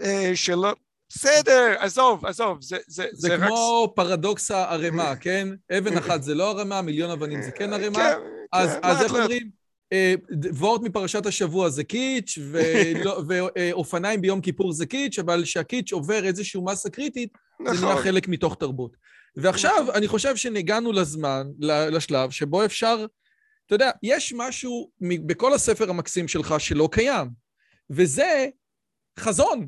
אה, 0.00 0.30
שלא... 0.34 0.72
בסדר, 1.14 1.74
עזוב, 1.78 2.26
עזוב, 2.26 2.58
זה, 2.62 2.76
זה, 2.86 3.06
זה, 3.12 3.28
זה 3.28 3.36
כמו 3.46 3.84
רק... 3.84 3.96
פרדוקס 3.96 4.50
הערימה, 4.50 5.16
כן? 5.16 5.48
אבן 5.78 5.98
אחת 5.98 6.22
זה 6.22 6.34
לא 6.34 6.50
ערימה, 6.50 6.82
מיליון 6.82 7.10
אבנים 7.10 7.42
זה 7.42 7.50
כן 7.50 7.72
ערימה. 7.72 7.98
כן, 7.98 8.18
אז, 8.52 8.70
כן, 8.72 8.78
אז 8.82 9.02
איך 9.02 9.14
אומרים? 9.14 9.61
אה, 9.92 10.14
וורט 10.58 10.80
מפרשת 10.82 11.26
השבוע 11.26 11.68
זה 11.68 11.84
קיץ', 11.84 12.38
ואופניים 13.28 14.20
ביום 14.20 14.40
כיפור 14.40 14.72
זה 14.72 14.86
קיץ', 14.86 15.18
אבל 15.18 15.42
כשהקיץ' 15.44 15.92
עובר 15.92 16.24
איזושהי 16.24 16.60
מסה 16.64 16.90
קריטית, 16.90 17.32
נכון. 17.60 17.76
זה 17.76 17.80
נהיה 17.80 17.92
נכון. 17.92 18.04
חלק 18.04 18.28
מתוך 18.28 18.54
תרבות. 18.54 18.96
ועכשיו 19.36 19.86
אני 19.94 20.08
חושב 20.08 20.36
שנגענו 20.36 20.92
לזמן, 20.92 21.46
לשלב, 21.58 22.30
שבו 22.30 22.64
אפשר, 22.64 23.06
אתה 23.66 23.74
יודע, 23.74 23.90
יש 24.02 24.32
משהו 24.36 24.90
בכל 25.00 25.54
הספר 25.54 25.90
המקסים 25.90 26.28
שלך 26.28 26.54
שלא 26.58 26.88
קיים, 26.92 27.28
וזה 27.90 28.46
חזון 29.18 29.66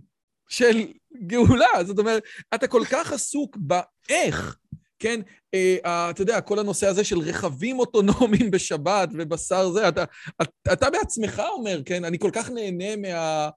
של 0.48 0.86
גאולה. 1.26 1.84
זאת 1.84 1.98
אומרת, 1.98 2.22
אתה 2.54 2.66
כל 2.66 2.82
כך 2.90 3.12
עסוק 3.12 3.56
באיך, 3.56 4.56
כן? 5.04 5.20
אה, 5.54 6.10
אתה 6.10 6.22
יודע, 6.22 6.40
כל 6.40 6.58
הנושא 6.58 6.86
הזה 6.86 7.04
של 7.04 7.18
רכבים 7.18 7.78
אוטונומיים 7.78 8.50
בשבת 8.54 9.08
ובשר 9.12 9.70
זה, 9.70 9.88
אתה, 9.88 10.04
אתה, 10.42 10.72
אתה 10.72 10.90
בעצמך 10.90 11.42
אומר, 11.52 11.82
כן? 11.84 12.04
אני 12.04 12.18
כל 12.18 12.30
כך 12.32 12.50
נהנה 12.50 12.96
מה... 12.96 13.48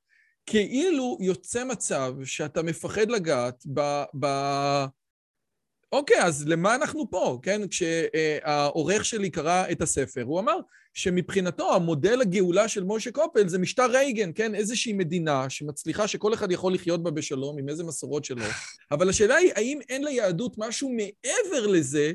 כאילו 0.45 1.17
יוצא 1.21 1.63
מצב 1.63 2.13
שאתה 2.23 2.63
מפחד 2.63 3.09
לגעת 3.09 3.63
ב... 3.73 4.03
ב... 4.19 4.25
אוקיי, 5.91 6.23
אז 6.23 6.47
למה 6.47 6.75
אנחנו 6.75 7.09
פה, 7.09 7.39
כן? 7.41 7.61
כשהעורך 7.67 9.05
שלי 9.05 9.29
קרא 9.29 9.65
את 9.71 9.81
הספר, 9.81 10.23
הוא 10.23 10.39
אמר 10.39 10.59
שמבחינתו 10.93 11.75
המודל 11.75 12.21
הגאולה 12.21 12.67
של 12.67 12.83
משה 12.83 13.11
קופל 13.11 13.47
זה 13.47 13.59
משטר 13.59 13.91
רייגן, 13.91 14.31
כן? 14.35 14.55
איזושהי 14.55 14.93
מדינה 14.93 15.49
שמצליחה 15.49 16.07
שכל 16.07 16.33
אחד 16.33 16.51
יכול 16.51 16.73
לחיות 16.73 17.03
בה 17.03 17.11
בשלום 17.11 17.57
עם 17.59 17.69
איזה 17.69 17.83
מסורות 17.83 18.25
שלו, 18.25 18.43
אבל 18.91 19.09
השאלה 19.09 19.35
היא, 19.35 19.51
האם 19.55 19.79
אין 19.89 20.03
ליהדות 20.03 20.55
משהו 20.57 20.89
מעבר 20.89 21.67
לזה 21.67 22.11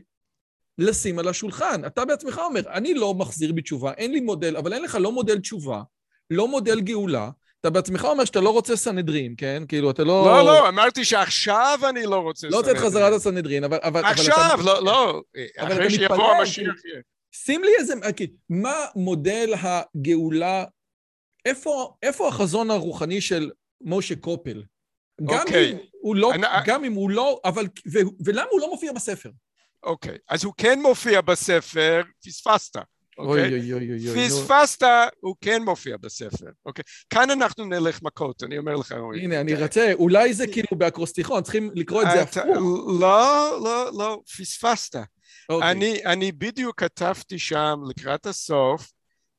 לשים 0.78 1.18
על 1.18 1.28
השולחן? 1.28 1.84
אתה 1.86 2.04
בעצמך 2.04 2.40
אומר, 2.44 2.60
אני 2.68 2.94
לא 2.94 3.14
מחזיר 3.14 3.52
בתשובה, 3.52 3.92
אין 3.92 4.12
לי 4.12 4.20
מודל, 4.20 4.56
אבל 4.56 4.72
אין 4.72 4.82
לך 4.82 4.98
לא 5.00 5.12
מודל 5.12 5.38
תשובה, 5.38 5.82
לא 6.30 6.48
מודל 6.48 6.80
גאולה, 6.80 7.30
אתה 7.62 7.70
בעצמך 7.70 8.04
אומר 8.04 8.24
שאתה 8.24 8.40
לא 8.40 8.50
רוצה 8.50 8.76
סנהדרין, 8.76 9.34
כן? 9.38 9.62
כאילו, 9.68 9.90
אתה 9.90 10.04
לא... 10.04 10.24
לא, 10.26 10.44
לא, 10.44 10.68
אמרתי 10.68 11.04
שעכשיו 11.04 11.78
אני 11.88 12.06
לא 12.06 12.16
רוצה 12.16 12.40
סנהדרין. 12.40 12.64
לא 12.64 12.68
רוצה 12.68 12.72
את 12.72 12.86
חזרת 12.86 13.12
הסנהדרין, 13.12 13.64
אבל... 13.64 13.78
אבל 13.82 14.04
עכשיו, 14.04 14.50
אבל 14.54 14.62
אתה... 14.62 14.80
לא, 14.80 14.84
לא. 14.84 15.22
אחרי 15.58 15.90
שיבוא 15.90 16.32
המשיח. 16.32 16.74
שים 17.32 17.64
לי 17.64 17.70
איזה... 17.78 17.94
מה 18.48 18.74
מודל 18.96 19.54
הגאולה... 19.60 20.64
איפה, 21.44 21.94
איפה 22.02 22.28
החזון 22.28 22.70
הרוחני 22.70 23.20
של 23.20 23.50
משה 23.80 24.16
קופל? 24.16 24.62
גם 25.22 25.38
אוקיי. 25.40 25.72
אם 25.72 25.76
הוא 26.00 26.16
לא... 26.16 26.34
אני... 26.34 26.46
גם 26.64 26.84
אם 26.84 26.92
הוא 26.92 27.10
לא... 27.10 27.40
אבל... 27.44 27.66
ו... 27.92 27.98
ולמה 28.24 28.46
הוא 28.50 28.60
לא 28.60 28.70
מופיע 28.70 28.92
בספר? 28.92 29.30
אוקיי, 29.82 30.18
אז 30.28 30.44
הוא 30.44 30.54
כן 30.56 30.80
מופיע 30.82 31.20
בספר, 31.20 32.02
פספסת. 32.24 32.76
אוקיי? 33.18 33.42
אוי 33.42 33.72
אוי 33.72 33.90
אוי 33.90 34.08
אוי. 34.08 34.28
פספסת, 34.28 34.86
הוא 35.20 35.36
כן 35.40 35.62
מופיע 35.62 35.96
בספר, 35.96 36.46
אוקיי? 36.66 36.84
כאן 37.10 37.30
אנחנו 37.30 37.64
נלך 37.64 38.02
מכות, 38.02 38.42
אני 38.42 38.58
אומר 38.58 38.76
לך. 38.76 38.94
הנה, 39.22 39.40
אני 39.40 39.62
רוצה, 39.62 39.92
אולי 39.92 40.34
זה 40.34 40.46
כאילו 40.46 40.68
באקרוסטיכון, 40.78 41.42
צריכים 41.42 41.70
לקרוא 41.74 42.02
את 42.02 42.06
זה 42.12 42.22
הפוך. 42.22 42.44
לא, 43.00 43.60
לא, 43.64 43.90
לא, 43.98 44.20
פספסת. 44.38 44.96
אוקיי. 45.48 46.02
אני 46.06 46.32
בדיוק 46.32 46.80
כתבתי 46.80 47.38
שם 47.38 47.80
לקראת 47.88 48.26
הסוף, 48.26 48.92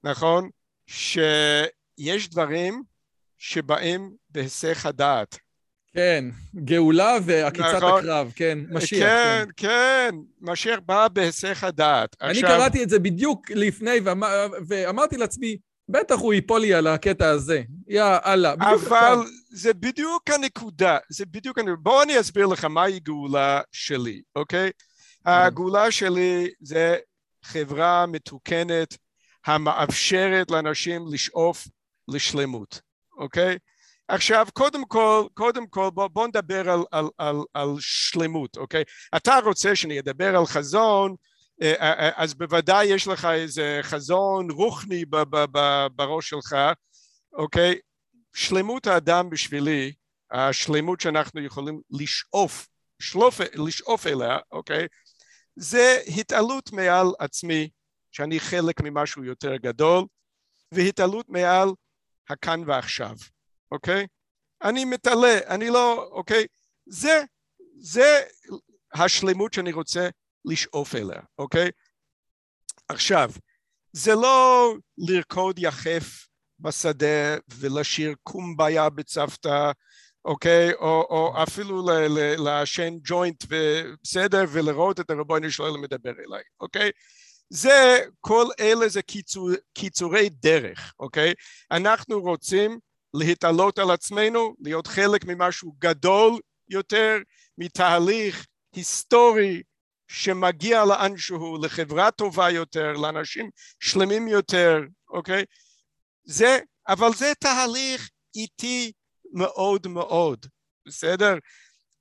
נכון? 0.04 0.50
שיש 0.88 2.30
דברים 2.30 2.84
שבאים 3.38 4.12
בהיסח 4.30 4.86
הדעת. 4.86 5.38
כן, 5.96 6.26
גאולה 6.56 7.18
ועקיצת 7.26 7.74
נכון, 7.76 8.00
הקרב, 8.00 8.32
כן, 8.36 8.60
משיח. 8.70 9.00
כן, 9.00 9.46
כן, 9.58 9.68
כן, 9.68 10.16
משיח 10.41 10.80
בא 10.86 11.08
בהיסח 11.08 11.64
הדעת. 11.64 12.16
אני 12.22 12.32
עכשיו... 12.32 12.50
קראתי 12.50 12.84
את 12.84 12.89
זה 12.89 13.00
בדיוק 13.00 13.52
לפני 13.52 14.00
ואמר, 14.04 14.48
ואמרתי 14.68 15.18
לעצמי, 15.18 15.58
בטח 15.89 16.16
הוא 16.16 16.34
ייפול 16.34 16.62
לי 16.62 16.74
על 16.74 16.88
הקטע 16.88 17.30
הזה. 17.30 17.62
יא 17.88 18.04
אללה. 18.26 18.54
אבל 18.54 18.76
עכשיו. 18.76 19.20
זה 19.50 19.74
בדיוק 19.74 20.30
הנקודה, 20.30 20.98
זה 21.10 21.26
בדיוק 21.26 21.60
הנקודה. 21.60 21.82
בוא 21.82 22.04
אני 22.04 22.20
אסביר 22.20 22.46
לך 22.46 22.66
מהי 22.66 23.00
גאולה 23.00 23.62
שלי, 23.72 24.22
אוקיי? 24.36 24.72
הגאולה 25.26 25.91
שלי 25.91 26.50
זה 26.62 26.96
חברה 27.44 28.06
מתוקנת 28.06 28.98
המאפשרת 29.46 30.52
לאנשים 30.52 31.06
לשאוף 31.12 31.68
לשלמות, 32.08 32.82
אוקיי? 33.18 33.58
עכשיו, 34.08 34.47
קודם 34.54 34.86
כל, 34.86 35.26
קודם 35.34 35.68
כל, 35.68 35.89
בוא, 35.93 36.08
בוא 36.08 36.28
נדבר 36.28 36.70
על, 36.70 36.80
על, 36.91 37.06
על, 37.18 37.36
על 37.54 37.70
שלמות, 37.80 38.58
אוקיי? 38.58 38.84
אתה 39.16 39.39
רוצה 39.45 39.76
שאני 39.76 39.99
אדבר 39.99 40.36
על 40.38 40.45
חזון, 40.45 41.16
אה, 41.62 41.74
אה, 41.80 41.93
אה, 41.93 42.10
אז 42.16 42.34
בוודאי 42.34 42.86
יש 42.86 43.08
לך 43.08 43.26
איזה 43.26 43.80
חזון 43.82 44.51
רוחני 44.51 45.06
בראש 45.95 46.30
שלך, 46.30 46.56
אוקיי? 47.34 47.80
שלמות 48.34 48.88
האדם 48.88 49.30
בשבילי, 49.30 49.93
השלמות 50.32 51.01
שאנחנו 51.01 51.41
יכולים 51.41 51.82
לשאוף, 51.91 52.68
שלוף, 52.99 53.39
לשאוף 53.54 54.08
אליה, 54.08 54.38
אוקיי? 54.51 54.88
זה 55.56 55.99
התעלות 56.18 56.72
מעל 56.72 57.08
עצמי, 57.20 57.70
שאני 58.12 58.39
חלק 58.39 58.82
ממשהו 58.82 59.24
יותר 59.24 59.56
גדול, 59.56 60.06
והתעלות 60.72 61.30
מעל 61.30 61.70
הכאן 62.30 62.64
ועכשיו. 62.68 63.16
אוקיי? 63.74 64.08
אני 64.64 64.86
מתעלה, 64.86 65.40
אני 65.48 65.70
לא, 65.70 66.10
אוקיי? 66.12 66.46
זה, 66.86 67.24
זה 67.80 68.22
השלמות 68.94 69.54
שאני 69.54 69.72
רוצה 69.72 70.10
לשאוף 70.46 70.96
אליה, 70.96 71.22
אוקיי? 71.38 71.70
עכשיו, 72.90 73.32
זה 73.92 74.16
לא 74.16 74.74
לרקוד 74.98 75.60
יחף 75.60 76.28
בשדה 76.60 77.38
ולשיר 77.58 78.16
קומביה 78.24 78.90
בצוותא, 78.90 79.72
אוקיי? 80.26 80.74
או, 80.74 81.08
או 81.10 81.44
אפילו 81.44 81.88
לעשן 82.38 82.94
ג'וינט 83.04 83.44
בסדר 83.44 84.44
ולראות 84.52 85.00
את 85.00 85.10
הרבוני 85.10 85.52
שלו 85.52 85.82
מדבר 85.82 86.14
אליי, 86.28 86.44
אוקיי? 86.60 86.92
זה, 87.50 88.06
כל 88.22 88.46
אלה 88.60 88.90
זה 88.90 89.02
קיצור, 89.02 89.50
קיצורי 89.74 90.30
דרך, 90.30 90.94
אוקיי? 91.00 91.34
אנחנו 91.72 92.22
רוצים 92.22 92.80
להתעלות 93.14 93.80
על 93.80 93.91
עצמנו, 93.91 94.55
להיות 94.59 94.88
חלק 94.88 95.26
ממשהו 95.26 95.76
גדול 95.80 96.39
יותר, 96.70 97.18
מתהליך 97.57 98.45
היסטורי 98.76 99.64
שמגיע 100.07 100.86
לאנשהו, 100.86 101.57
לחברה 101.64 102.11
טובה 102.11 102.49
יותר, 102.49 102.93
לאנשים 102.93 103.49
שלמים 103.80 104.28
יותר, 104.28 104.80
אוקיי? 105.09 105.45
זה, 106.24 106.59
אבל 106.88 107.14
זה 107.14 107.32
תהליך 107.39 108.09
איטי 108.36 108.91
מאוד 109.34 109.88
מאוד, 109.88 110.45
בסדר? 110.88 111.34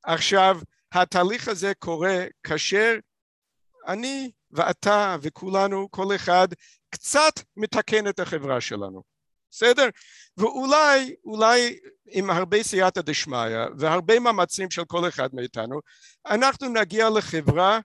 עכשיו, 0.05 0.61
התהליך 0.93 1.49
הזה 1.49 1.73
קורה 1.79 2.25
כאשר 2.43 2.95
אני 3.89 4.31
ואתה 4.51 5.17
וכולנו, 5.23 5.91
כל 5.91 6.15
אחד, 6.15 6.49
קצת 6.91 7.33
מתקן 7.57 8.09
את 8.09 8.21
החברה 8.21 8.61
שלנו, 8.61 9.03
בסדר? 9.53 9.89
ואולי, 10.37 11.15
אולי 11.25 11.79
עם 12.07 12.31
הרבה 12.31 12.63
סייעתא 12.63 13.01
דשמיא 13.01 13.39
והרבה 13.79 14.19
מאמצים 14.19 14.71
של 14.71 14.85
כל 14.85 15.09
אחד 15.09 15.35
מאיתנו, 15.35 15.81
אנחנו 16.27 16.69
נגיע 16.69 17.11
לחברה 17.11 17.81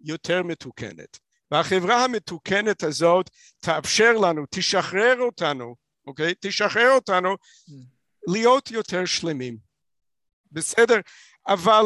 יותר 0.00 0.42
מתוקנת. 0.42 1.18
והחברה 1.50 2.04
המתוקנת 2.04 2.82
הזאת 2.82 3.30
תאפשר 3.60 4.12
לנו, 4.12 4.44
תשחרר 4.50 5.16
אותנו, 5.20 5.74
אוקיי? 6.06 6.34
תשחרר 6.40 6.90
אותנו 6.90 7.36
להיות 8.28 8.70
יותר 8.70 9.04
שלמים. 9.04 9.56
בסדר? 10.52 11.00
אבל 11.46 11.84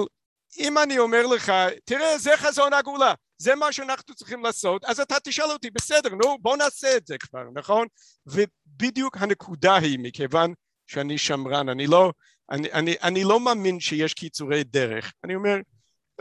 אם 0.59 0.79
אני 0.79 0.99
אומר 0.99 1.27
לך, 1.27 1.53
תראה, 1.85 2.19
זה 2.19 2.37
חזון 2.37 2.73
הגאולה, 2.73 3.15
זה 3.39 3.55
מה 3.55 3.73
שאנחנו 3.73 4.15
צריכים 4.15 4.45
לעשות, 4.45 4.85
אז 4.85 5.01
אתה 5.01 5.17
תשאל 5.25 5.51
אותי, 5.51 5.71
בסדר, 5.71 6.15
נו, 6.15 6.39
בוא 6.41 6.57
נעשה 6.57 6.97
את 6.97 7.07
זה 7.07 7.19
כבר, 7.19 7.45
נכון? 7.55 7.87
ובדיוק 8.27 9.17
הנקודה 9.17 9.77
היא, 9.77 9.99
מכיוון 10.03 10.55
שאני 10.87 11.19
שמרן, 11.19 11.69
אני 11.69 11.87
לא, 11.87 12.13
אני, 12.51 12.73
אני, 12.73 12.95
אני 13.03 13.25
לא 13.25 13.41
מאמין 13.41 13.81
שיש 13.81 14.15
קיצורי 14.15 14.65
דרך, 14.65 15.13
אני 15.25 15.35
אומר, 15.35 15.57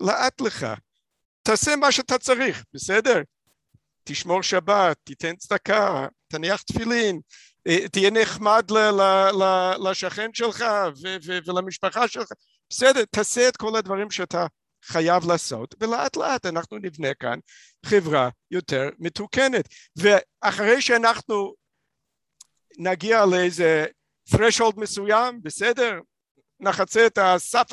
לאט 0.02 0.42
לך, 0.42 0.68
תעשה 1.42 1.76
מה 1.76 1.92
שאתה 1.92 2.18
צריך, 2.18 2.64
בסדר? 2.74 3.22
תשמור 4.04 4.44
שבת, 4.44 4.98
תיתן 5.04 5.36
צדקה, 5.36 6.08
תניח 6.28 6.62
תפילין, 6.62 7.20
אה, 7.68 7.90
תהיה 7.90 8.12
נחמד 8.12 8.72
לשכן 9.80 10.30
שלך 10.34 10.66
ולמשפחה 11.46 12.08
שלך, 12.08 12.28
בסדר, 12.70 13.06
תעשה 13.06 13.48
את 13.48 13.58
כל 13.58 13.76
הדברים 13.76 14.12
שאתה 14.12 14.46
חייב 14.84 15.26
לעשות, 15.28 15.76
ולאט 15.80 16.16
לאט 16.16 16.46
אנחנו 16.46 16.78
נבנה 16.78 17.14
כאן 17.14 17.40
חברה 17.86 18.30
יותר 18.52 18.90
מתוקנת. 19.00 19.68
ואחרי 19.96 20.82
שאנחנו 20.82 21.54
נגיע 22.78 23.26
לאיזה 23.26 23.86
threshold 24.30 24.80
מסוים, 24.80 25.44
בסדר, 25.44 26.00
נחצה 26.60 27.06
את 27.06 27.18
הסף 27.18 27.64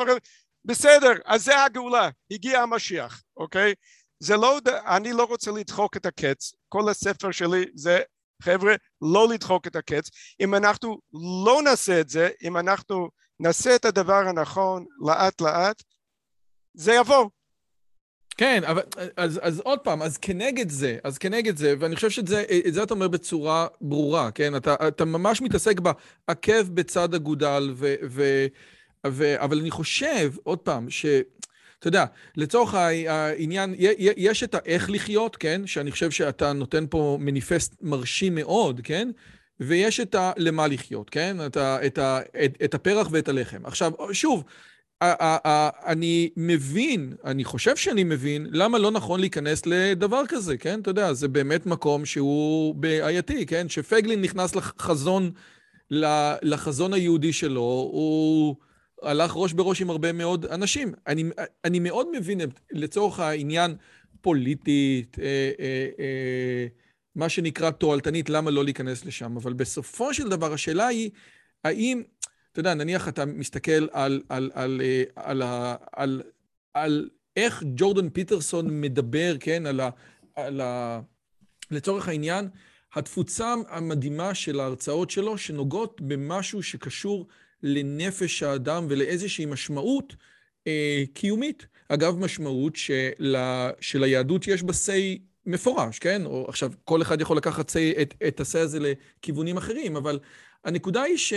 בסדר, 0.64 1.12
אז 1.24 1.44
זה 1.44 1.64
הגאולה, 1.64 2.08
הגיע 2.30 2.60
המשיח, 2.60 3.22
אוקיי? 3.36 3.74
זה 4.20 4.36
לא, 4.36 4.58
אני 4.86 5.12
לא 5.12 5.24
רוצה 5.24 5.50
לדחוק 5.50 5.96
את 5.96 6.06
הקץ, 6.06 6.52
כל 6.68 6.88
הספר 6.88 7.30
שלי 7.30 7.64
זה 7.74 8.00
חבר'ה 8.42 8.74
לא 9.02 9.28
לדחוק 9.28 9.66
את 9.66 9.76
הקץ, 9.76 10.10
אם 10.40 10.54
אנחנו 10.54 10.98
לא 11.44 11.62
נעשה 11.64 12.00
את 12.00 12.08
זה, 12.08 12.28
אם 12.42 12.56
אנחנו 12.56 13.08
נעשה 13.40 13.76
את 13.76 13.84
הדבר 13.84 14.28
הנכון 14.28 14.84
לאט 15.06 15.40
לאט, 15.40 15.82
זה 16.74 16.94
יבוא. 16.94 17.28
כן, 18.36 18.62
אבל 18.64 18.82
אז, 19.16 19.40
אז 19.42 19.60
עוד 19.60 19.78
פעם, 19.78 20.02
אז 20.02 20.18
כנגד 20.18 20.70
זה, 20.70 20.98
אז 21.04 21.18
כנגד 21.18 21.56
זה, 21.56 21.74
ואני 21.78 21.94
חושב 21.94 22.10
שאת 22.10 22.28
זה, 22.28 22.44
זה 22.68 22.82
אתה 22.82 22.94
אומר 22.94 23.08
בצורה 23.08 23.66
ברורה, 23.80 24.30
כן? 24.30 24.56
אתה, 24.56 24.74
אתה 24.88 25.04
ממש 25.04 25.42
מתעסק 25.42 25.80
בעקב 25.80 26.62
בצד 26.74 27.14
אגודל, 27.14 27.72
ו, 27.74 27.94
ו, 28.08 28.46
ו, 29.06 29.42
אבל 29.42 29.58
אני 29.58 29.70
חושב, 29.70 30.32
עוד 30.42 30.58
פעם, 30.58 30.90
ש... 30.90 31.06
אתה 31.78 31.88
יודע, 31.88 32.04
לצורך 32.36 32.74
העניין, 32.74 33.74
יש 33.98 34.42
את 34.42 34.54
האיך 34.54 34.90
לחיות, 34.90 35.36
כן? 35.36 35.66
שאני 35.66 35.90
חושב 35.90 36.10
שאתה 36.10 36.52
נותן 36.52 36.84
פה 36.90 37.18
מניפסט 37.20 37.74
מרשים 37.82 38.34
מאוד, 38.34 38.80
כן? 38.84 39.10
ויש 39.60 40.00
את 40.00 40.14
הלמה 40.14 40.66
לחיות, 40.66 41.10
כן? 41.10 41.36
את, 41.46 41.56
ה, 41.56 41.86
את, 41.86 41.98
ה, 41.98 42.20
את, 42.44 42.58
את 42.64 42.74
הפרח 42.74 43.08
ואת 43.10 43.28
הלחם. 43.28 43.66
עכשיו, 43.66 43.92
שוב, 44.12 44.44
אני 45.02 46.30
מבין, 46.36 47.14
אני 47.24 47.44
חושב 47.44 47.76
שאני 47.76 48.04
מבין, 48.04 48.46
למה 48.50 48.78
לא 48.78 48.90
נכון 48.90 49.20
להיכנס 49.20 49.62
לדבר 49.66 50.22
כזה, 50.28 50.56
כן? 50.56 50.80
אתה 50.80 50.90
יודע, 50.90 51.12
זה 51.12 51.28
באמת 51.28 51.66
מקום 51.66 52.04
שהוא 52.04 52.74
בעייתי, 52.74 53.46
כן? 53.46 53.68
שפייגלין 53.68 54.22
נכנס 54.22 54.56
לחזון, 54.56 55.30
לחזון 56.42 56.92
היהודי 56.92 57.32
שלו, 57.32 57.88
הוא 57.92 58.56
הלך 59.02 59.32
ראש 59.34 59.52
בראש 59.52 59.82
עם 59.82 59.90
הרבה 59.90 60.12
מאוד 60.12 60.46
אנשים. 60.46 60.92
אני, 61.06 61.24
אני 61.64 61.78
מאוד 61.78 62.06
מבין 62.16 62.40
לצורך 62.72 63.20
העניין 63.20 63.74
פוליטית, 64.20 65.16
אה, 65.18 65.50
אה, 65.60 65.88
אה, 65.98 66.66
מה 67.14 67.28
שנקרא 67.28 67.70
תועלתנית, 67.70 68.30
למה 68.30 68.50
לא 68.50 68.64
להיכנס 68.64 69.04
לשם, 69.04 69.36
אבל 69.36 69.52
בסופו 69.52 70.14
של 70.14 70.28
דבר 70.28 70.52
השאלה 70.52 70.86
היא, 70.86 71.10
האם... 71.64 72.02
אתה 72.52 72.60
יודע, 72.60 72.74
נניח 72.74 73.08
אתה 73.08 73.24
מסתכל 73.24 73.86
על, 73.92 74.22
על, 74.28 74.50
על, 74.54 74.80
אה, 74.84 75.02
על, 75.16 75.42
על, 75.42 75.78
על, 75.92 76.22
על 76.74 77.08
איך 77.36 77.62
ג'ורדן 77.76 78.08
פיטרסון 78.08 78.80
מדבר, 78.80 79.36
כן, 79.40 79.66
על 79.66 79.80
ה, 79.80 79.90
על 80.34 80.60
ה... 80.60 81.00
לצורך 81.70 82.08
העניין, 82.08 82.48
התפוצה 82.94 83.54
המדהימה 83.68 84.34
של 84.34 84.60
ההרצאות 84.60 85.10
שלו, 85.10 85.38
שנוגעות 85.38 86.00
במשהו 86.00 86.62
שקשור 86.62 87.26
לנפש 87.62 88.42
האדם 88.42 88.86
ולאיזושהי 88.88 89.46
משמעות 89.46 90.16
אה, 90.66 91.02
קיומית. 91.14 91.66
אגב, 91.88 92.18
משמעות 92.18 92.76
של, 92.76 93.36
שליהדות 93.80 94.48
יש 94.48 94.62
בה 94.62 94.72
say 94.72 95.20
מפורש, 95.46 95.98
כן? 95.98 96.26
או 96.26 96.46
עכשיו, 96.48 96.72
כל 96.84 97.02
אחד 97.02 97.20
יכול 97.20 97.36
לקחת 97.36 97.70
say, 97.70 98.02
את, 98.02 98.14
את 98.28 98.40
ה-say 98.40 98.58
הזה 98.58 98.78
לכיוונים 98.80 99.56
אחרים, 99.56 99.96
אבל 99.96 100.18
הנקודה 100.64 101.02
היא 101.02 101.16
ש... 101.16 101.32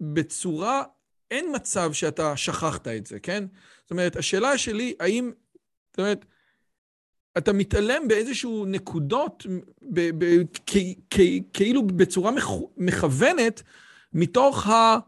בצורה, 0.00 0.82
אין 1.30 1.46
מצב 1.54 1.92
שאתה 1.92 2.36
שכחת 2.36 2.88
את 2.88 3.06
זה, 3.06 3.20
כן? 3.20 3.44
זאת 3.82 3.90
אומרת, 3.90 4.16
השאלה 4.16 4.58
שלי, 4.58 4.94
האם, 5.00 5.32
זאת 5.90 5.98
אומרת, 5.98 6.24
אתה 7.38 7.52
מתעלם 7.52 8.08
באיזשהו 8.08 8.64
נקודות, 8.66 9.46
ב, 9.82 10.24
ב, 10.24 10.42
כ, 10.66 10.76
כ, 11.10 11.20
כאילו 11.52 11.86
בצורה 11.86 12.30
מכ, 12.30 12.48
מכוונת, 12.76 13.62
מתוך 14.12 14.66
ה... 14.66 14.98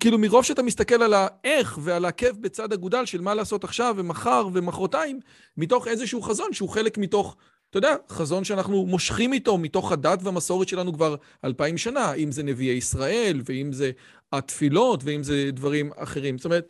כאילו 0.00 0.18
מרוב 0.18 0.44
שאתה 0.44 0.62
מסתכל 0.62 1.02
על 1.02 1.14
האיך 1.14 1.78
ועל 1.82 2.04
העקב 2.04 2.40
בצד 2.40 2.72
אגודל 2.72 3.06
של 3.06 3.20
מה 3.20 3.34
לעשות 3.34 3.64
עכשיו 3.64 3.94
ומחר 3.98 4.48
ומחרתיים, 4.52 5.20
מתוך 5.56 5.88
איזשהו 5.88 6.22
חזון 6.22 6.52
שהוא 6.52 6.68
חלק 6.68 6.98
מתוך 6.98 7.36
אתה 7.72 7.78
יודע, 7.78 7.94
חזון 8.08 8.44
שאנחנו 8.44 8.86
מושכים 8.86 9.32
איתו 9.32 9.58
מתוך 9.58 9.92
הדת 9.92 10.18
והמסורת 10.22 10.68
שלנו 10.68 10.92
כבר 10.92 11.16
אלפיים 11.44 11.78
שנה, 11.78 12.14
אם 12.14 12.32
זה 12.32 12.42
נביאי 12.42 12.74
ישראל, 12.74 13.40
ואם 13.44 13.72
זה 13.72 13.90
התפילות, 14.32 15.00
ואם 15.04 15.22
זה 15.22 15.50
דברים 15.52 15.92
אחרים. 15.96 16.38
זאת 16.38 16.44
אומרת, 16.44 16.68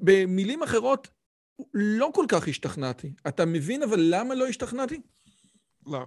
במילים 0.00 0.62
אחרות, 0.62 1.08
לא 1.74 2.10
כל 2.14 2.24
כך 2.28 2.48
השתכנעתי. 2.48 3.12
אתה 3.28 3.44
מבין 3.44 3.82
אבל 3.82 4.00
למה 4.00 4.34
לא 4.34 4.46
השתכנעתי? 4.46 5.00
לא. 5.86 6.06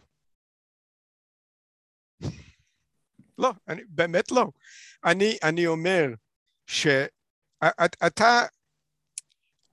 לא, 3.38 3.51
אני, 3.67 3.82
באמת 3.89 4.32
לא. 4.32 4.45
אני, 5.05 5.38
אני 5.43 5.67
אומר 5.67 6.05
שאתה 6.67 8.41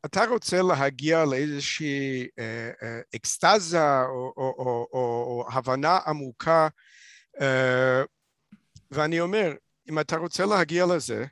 אתה 0.04 0.24
רוצה 0.24 0.62
להגיע 0.62 1.24
לאיזושהי 1.24 2.28
אה, 2.38 2.70
אה, 2.82 3.00
אקסטזה 3.16 4.02
או, 4.02 4.32
או, 4.36 4.54
או, 4.58 4.88
או, 4.92 4.98
או 5.26 5.48
הבנה 5.52 5.98
עמוקה 6.06 6.68
אה, 7.40 8.02
ואני 8.90 9.20
אומר 9.20 9.52
אם 9.90 9.98
אתה 9.98 10.16
רוצה 10.16 10.46
להגיע 10.46 10.86
לזה 10.86 11.24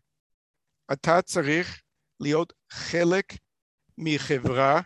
אתה 0.92 1.22
צריך 1.22 1.82
להיות 2.20 2.52
חלק 2.70 3.32
מחברה 3.98 4.80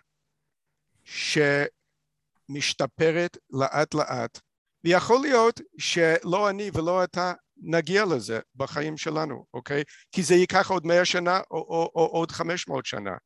שמשתפרת 2.48 3.36
לאט 3.50 3.94
לאט 3.94 4.40
ויכול 4.84 5.20
להיות 5.20 5.60
שלא 5.78 6.50
אני 6.50 6.70
ולא 6.74 7.04
אתה 7.04 7.32
נגיע 7.56 8.04
לזה 8.04 8.40
בחיים 8.54 8.96
שלנו, 8.96 9.44
אוקיי? 9.54 9.82
כי 10.12 10.22
זה 10.22 10.34
ייקח 10.34 10.70
עוד 10.70 10.86
מאה 10.86 11.04
שנה 11.04 11.40
או, 11.50 11.56
או, 11.56 11.90
או 11.94 12.06
עוד 12.06 12.30
חמש 12.32 12.68
מאות 12.68 12.86
שנה 12.86 13.16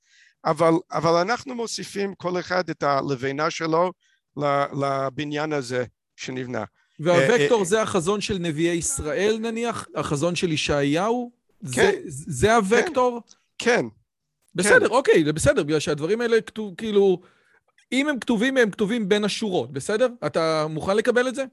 אבל, 0.45 0.73
אבל 0.93 1.15
אנחנו 1.21 1.55
מוסיפים 1.55 2.15
כל 2.15 2.41
אחד 2.41 2.71
את 2.71 2.83
הלבנה 2.83 3.51
שלו 3.51 3.93
לבניין 4.81 5.53
הזה 5.53 5.85
שנבנה. 6.17 6.65
והווקטור 7.01 7.61
אה, 7.61 7.65
זה 7.65 7.83
החזון 7.83 8.21
של 8.21 8.39
נביאי 8.39 8.75
ישראל 8.75 9.39
נניח? 9.41 9.87
החזון 9.95 10.35
של 10.35 10.53
ישעיהו? 10.53 11.31
כן. 11.73 11.93
זה, 12.07 12.29
זה 12.29 12.57
הוקטור? 12.57 13.21
כן. 13.59 13.87
בסדר, 14.55 14.89
כן. 14.89 14.95
אוקיי, 14.95 15.25
זה 15.25 15.33
בסדר, 15.33 15.63
בגלל 15.63 15.81
שהדברים 15.81 16.21
האלה 16.21 16.41
כתוב, 16.41 16.75
כאילו, 16.75 17.21
אם 17.93 18.09
הם 18.09 18.19
כתובים, 18.19 18.57
הם 18.57 18.71
כתובים 18.71 19.09
בין 19.09 19.25
השורות, 19.25 19.73
בסדר? 19.73 20.09
אתה 20.27 20.67
מוכן 20.71 20.97
לקבל 20.97 21.29
את 21.29 21.35
זה? 21.35 21.45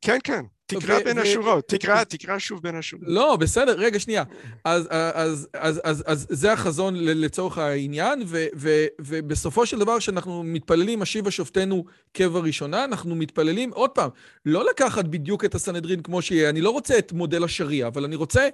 כן, 0.00 0.18
כן. 0.24 0.44
תקרא 0.66 1.00
בין 1.04 1.18
השורות, 1.18 1.68
תקרא, 1.68 2.04
תקרא 2.04 2.38
שוב 2.38 2.62
בין 2.62 2.76
השורות. 2.76 3.06
לא, 3.08 3.36
בסדר, 3.36 3.74
רגע, 3.78 4.00
שנייה. 4.00 4.24
אז, 4.64 4.88
אז, 4.90 5.48
אז, 5.54 5.80
אז, 5.84 6.04
אז 6.06 6.26
זה 6.30 6.52
החזון 6.52 6.94
לצורך 6.96 7.58
העניין, 7.58 8.22
ו, 8.26 8.46
ו, 8.56 8.86
ובסופו 9.00 9.66
של 9.66 9.78
דבר, 9.78 9.98
כשאנחנו 9.98 10.42
מתפללים, 10.42 11.02
השיבה 11.02 11.30
שופטנו 11.30 11.84
קבע 12.12 12.40
ראשונה, 12.40 12.84
אנחנו 12.84 13.14
מתפללים, 13.14 13.70
עוד 13.72 13.90
פעם, 13.90 14.10
לא 14.46 14.70
לקחת 14.70 15.04
בדיוק 15.04 15.44
את 15.44 15.54
הסנהדרין 15.54 16.02
כמו 16.02 16.22
שיהיה, 16.22 16.50
אני 16.50 16.60
לא 16.60 16.70
רוצה 16.70 16.98
את 16.98 17.12
מודל 17.12 17.44
השריעה, 17.44 17.88
אבל 17.88 18.04
אני 18.04 18.16
רוצה 18.16 18.48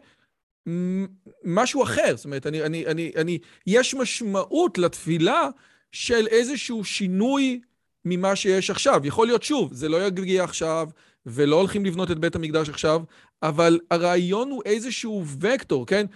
משהו 1.45 1.83
אחר. 1.83 2.17
זאת 2.17 2.25
אומרת, 2.25 2.47
אני, 2.47 2.63
אני, 2.63 2.87
אני, 2.87 3.13
אני, 3.17 3.39
יש 3.67 3.95
משמעות 3.95 4.79
לתפילה 4.79 5.49
של 5.93 6.27
איזשהו 6.27 6.85
שינוי 6.85 7.61
ממה 8.05 8.37
שיש 8.37 8.71
עכשיו. 8.71 9.01
יכול 9.05 9.27
להיות, 9.27 9.43
שוב, 9.43 9.73
זה 9.73 9.89
לא 9.89 10.07
יגיע 10.07 10.45
עכשיו, 10.45 10.89
ולא 11.27 11.57
הולכים 11.57 11.85
לבנות 11.85 12.11
את 12.11 12.19
בית 12.19 12.35
המקדש 12.35 12.69
עכשיו, 12.69 13.03
אבל 13.43 13.81
הרעיון 13.91 14.51
הוא 14.51 14.63
איזשהו 14.65 15.25
וקטור, 15.41 15.87
כן? 15.87 16.07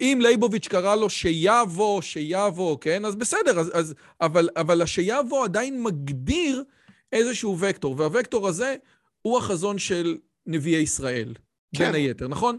אם 0.00 0.18
ליבוביץ' 0.22 0.68
קרא 0.68 0.96
לו 0.96 1.10
שיבוא, 1.10 2.02
שיבוא, 2.02 2.76
כן? 2.80 3.04
אז 3.04 3.16
בסדר, 3.16 3.60
אז, 3.60 3.70
אז, 3.74 3.94
אבל, 4.20 4.48
אבל 4.56 4.82
השיבוא 4.82 5.44
עדיין 5.44 5.82
מגדיר 5.82 6.64
איזשהו 7.12 7.56
וקטור, 7.60 7.94
והווקטור 7.98 8.48
הזה 8.48 8.76
הוא 9.22 9.38
החזון 9.38 9.78
של 9.78 10.16
נביאי 10.46 10.80
ישראל, 10.82 11.34
כן. 11.76 11.84
בין 11.84 11.94
היתר, 11.94 12.28
נכון? 12.28 12.58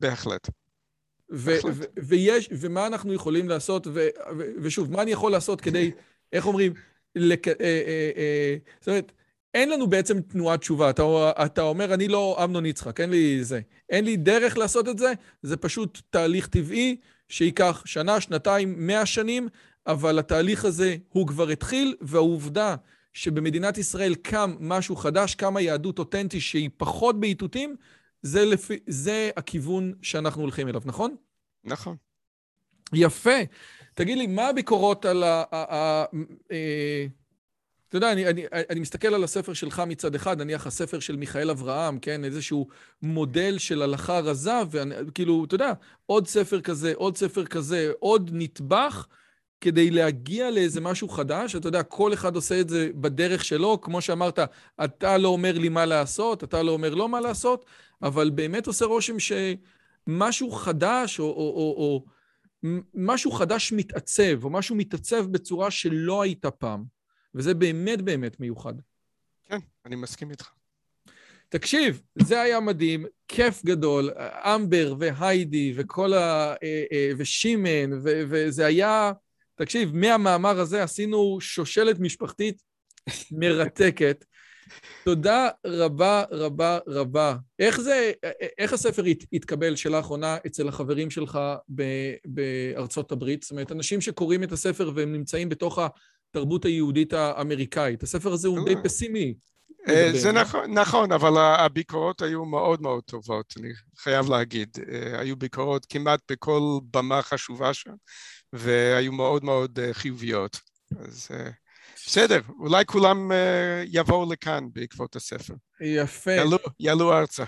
בהחלט. 0.00 0.48
ו- 1.32 1.56
ו- 1.72 1.84
ויש, 2.02 2.48
ומה 2.52 2.86
אנחנו 2.86 3.12
יכולים 3.14 3.48
לעשות, 3.48 3.86
ו- 3.86 4.08
ו- 4.38 4.52
ושוב, 4.62 4.90
מה 4.92 5.02
אני 5.02 5.10
יכול 5.10 5.32
לעשות 5.32 5.60
כדי, 5.60 5.90
איך 6.32 6.46
אומרים, 6.46 6.72
לק- 7.16 7.48
אה, 7.48 7.54
אה, 7.60 8.10
אה, 8.16 8.56
זאת 8.80 8.88
אומרת, 8.88 9.12
אין 9.54 9.70
לנו 9.70 9.86
בעצם 9.86 10.20
תנועת 10.20 10.60
תשובה. 10.60 10.90
אתה, 10.90 11.02
אתה 11.44 11.62
אומר, 11.62 11.94
אני 11.94 12.08
לא 12.08 12.44
אמנון 12.44 12.66
יצחק, 12.66 13.00
אין 13.00 13.10
לי 13.10 13.44
זה. 13.44 13.60
אין 13.90 14.04
לי 14.04 14.16
דרך 14.16 14.58
לעשות 14.58 14.88
את 14.88 14.98
זה, 14.98 15.12
זה 15.42 15.56
פשוט 15.56 16.00
תהליך 16.10 16.46
טבעי 16.46 16.96
שייקח 17.28 17.82
שנה, 17.84 18.20
שנתיים, 18.20 18.86
מאה 18.86 19.06
שנים, 19.06 19.48
אבל 19.86 20.18
התהליך 20.18 20.64
הזה 20.64 20.96
הוא 21.08 21.26
כבר 21.26 21.48
התחיל, 21.48 21.96
והעובדה 22.00 22.76
שבמדינת 23.12 23.78
ישראל 23.78 24.14
קם 24.14 24.56
משהו 24.60 24.96
חדש, 24.96 25.34
קמה 25.34 25.60
יהדות 25.60 25.98
אותנטית 25.98 26.42
שהיא 26.42 26.70
פחות 26.76 27.20
באיתותים, 27.20 27.76
זה, 28.22 28.44
לפי, 28.44 28.78
זה 28.86 29.30
הכיוון 29.36 29.92
שאנחנו 30.02 30.42
הולכים 30.42 30.68
אליו, 30.68 30.82
נכון? 30.84 31.16
נכון. 31.64 31.96
יפה. 32.92 33.38
תגיד 33.94 34.18
לי, 34.18 34.26
מה 34.26 34.48
הביקורות 34.48 35.04
על 35.04 35.22
ה... 35.22 35.44
ה, 35.52 35.74
ה 35.74 36.04
אה, 36.52 37.06
אתה 37.88 37.96
יודע, 37.96 38.12
אני, 38.12 38.26
אני, 38.26 38.44
אני 38.70 38.80
מסתכל 38.80 39.14
על 39.14 39.24
הספר 39.24 39.52
שלך 39.52 39.82
מצד 39.86 40.14
אחד, 40.14 40.40
נניח 40.40 40.66
הספר 40.66 41.00
של 41.00 41.16
מיכאל 41.16 41.50
אברהם, 41.50 41.98
כן? 41.98 42.24
איזשהו 42.24 42.68
מודל 43.02 43.58
של 43.58 43.82
הלכה 43.82 44.18
רזה, 44.18 44.52
וכאילו, 44.70 45.44
אתה 45.44 45.54
יודע, 45.54 45.72
עוד 46.06 46.26
ספר 46.26 46.60
כזה, 46.60 46.92
עוד 46.96 47.16
ספר 47.16 47.46
כזה, 47.46 47.92
עוד 47.98 48.30
נטבח, 48.32 49.06
כדי 49.60 49.90
להגיע 49.90 50.50
לאיזה 50.50 50.80
משהו 50.80 51.08
חדש. 51.08 51.56
אתה 51.56 51.68
יודע, 51.68 51.82
כל 51.82 52.12
אחד 52.12 52.34
עושה 52.34 52.60
את 52.60 52.68
זה 52.68 52.90
בדרך 52.94 53.44
שלו, 53.44 53.80
כמו 53.80 54.00
שאמרת, 54.00 54.38
אתה 54.84 55.18
לא 55.18 55.28
אומר 55.28 55.58
לי 55.58 55.68
מה 55.68 55.86
לעשות, 55.86 56.44
אתה 56.44 56.62
לא 56.62 56.72
אומר 56.72 56.94
לו 56.94 57.08
מה 57.08 57.20
לעשות, 57.20 57.64
אבל 58.02 58.30
באמת 58.30 58.66
עושה 58.66 58.84
רושם 58.84 59.16
שמשהו 59.18 60.50
חדש, 60.50 61.20
או, 61.20 61.24
או, 61.24 61.30
או, 61.32 61.74
או 61.78 62.04
משהו 62.94 63.30
חדש 63.30 63.72
מתעצב, 63.72 64.44
או 64.44 64.50
משהו 64.50 64.76
מתעצב 64.76 65.26
בצורה 65.26 65.70
שלא 65.70 66.22
הייתה 66.22 66.50
פעם. 66.50 66.97
וזה 67.38 67.54
באמת 67.54 68.02
באמת 68.02 68.40
מיוחד. 68.40 68.74
כן, 69.44 69.58
אני 69.86 69.96
מסכים 69.96 70.30
איתך. 70.30 70.50
תקשיב, 71.48 72.00
זה 72.18 72.40
היה 72.40 72.60
מדהים, 72.60 73.06
כיף 73.28 73.64
גדול, 73.64 74.10
אמבר 74.54 74.94
והיידי 74.98 75.72
וכל 75.76 76.14
ה... 76.14 76.54
אה, 76.62 76.84
אה, 76.92 77.10
ושימן, 77.18 77.92
ו... 77.92 78.22
וזה 78.28 78.66
היה... 78.66 79.12
תקשיב, 79.54 79.94
מהמאמר 79.94 80.60
הזה 80.60 80.82
עשינו 80.82 81.38
שושלת 81.40 82.00
משפחתית 82.00 82.62
מרתקת. 83.38 84.24
תודה 85.04 85.48
רבה 85.66 86.24
רבה 86.30 86.78
רבה. 86.86 87.36
איך 87.58 87.80
זה, 87.80 88.12
איך 88.58 88.72
הספר 88.72 89.02
התקבל, 89.32 89.76
שאלה 89.76 90.00
אחרונה, 90.00 90.36
אצל 90.46 90.68
החברים 90.68 91.10
שלך 91.10 91.38
בארצות 92.24 93.12
הברית? 93.12 93.42
זאת 93.42 93.50
אומרת, 93.50 93.72
אנשים 93.72 94.00
שקוראים 94.00 94.42
את 94.42 94.52
הספר 94.52 94.90
והם 94.94 95.12
נמצאים 95.12 95.48
בתוך 95.48 95.78
התרבות 96.30 96.64
היהודית 96.64 97.12
האמריקאית. 97.12 98.02
הספר 98.02 98.32
הזה 98.32 98.48
הוא 98.48 98.64
די 98.64 98.74
אה. 98.74 98.82
פסימי. 98.82 99.34
אה, 99.88 100.10
זה 100.14 100.32
נכון, 100.32 100.78
נכון, 100.78 101.12
אבל 101.12 101.32
הביקורות 101.38 102.22
היו 102.22 102.44
מאוד 102.44 102.82
מאוד 102.82 103.02
טובות, 103.04 103.54
אני 103.60 103.68
חייב 103.98 104.30
להגיד. 104.30 104.68
אה, 104.92 105.20
היו 105.20 105.36
ביקורות 105.36 105.86
כמעט 105.88 106.20
בכל 106.30 106.60
במה 106.94 107.22
חשובה 107.22 107.74
שם, 107.74 107.94
והיו 108.52 109.12
מאוד 109.12 109.44
מאוד 109.44 109.78
חיוביות. 109.92 110.60
אז 111.00 111.28
בסדר, 112.06 112.40
אולי 112.58 112.84
כולם 112.86 113.30
יבואו 113.86 114.32
לכאן 114.32 114.64
בעקבות 114.72 115.16
הספר. 115.16 115.54
יפה. 115.80 116.32
יעלו, 116.32 116.58
יעלו 116.80 117.12
ארצה. 117.12 117.44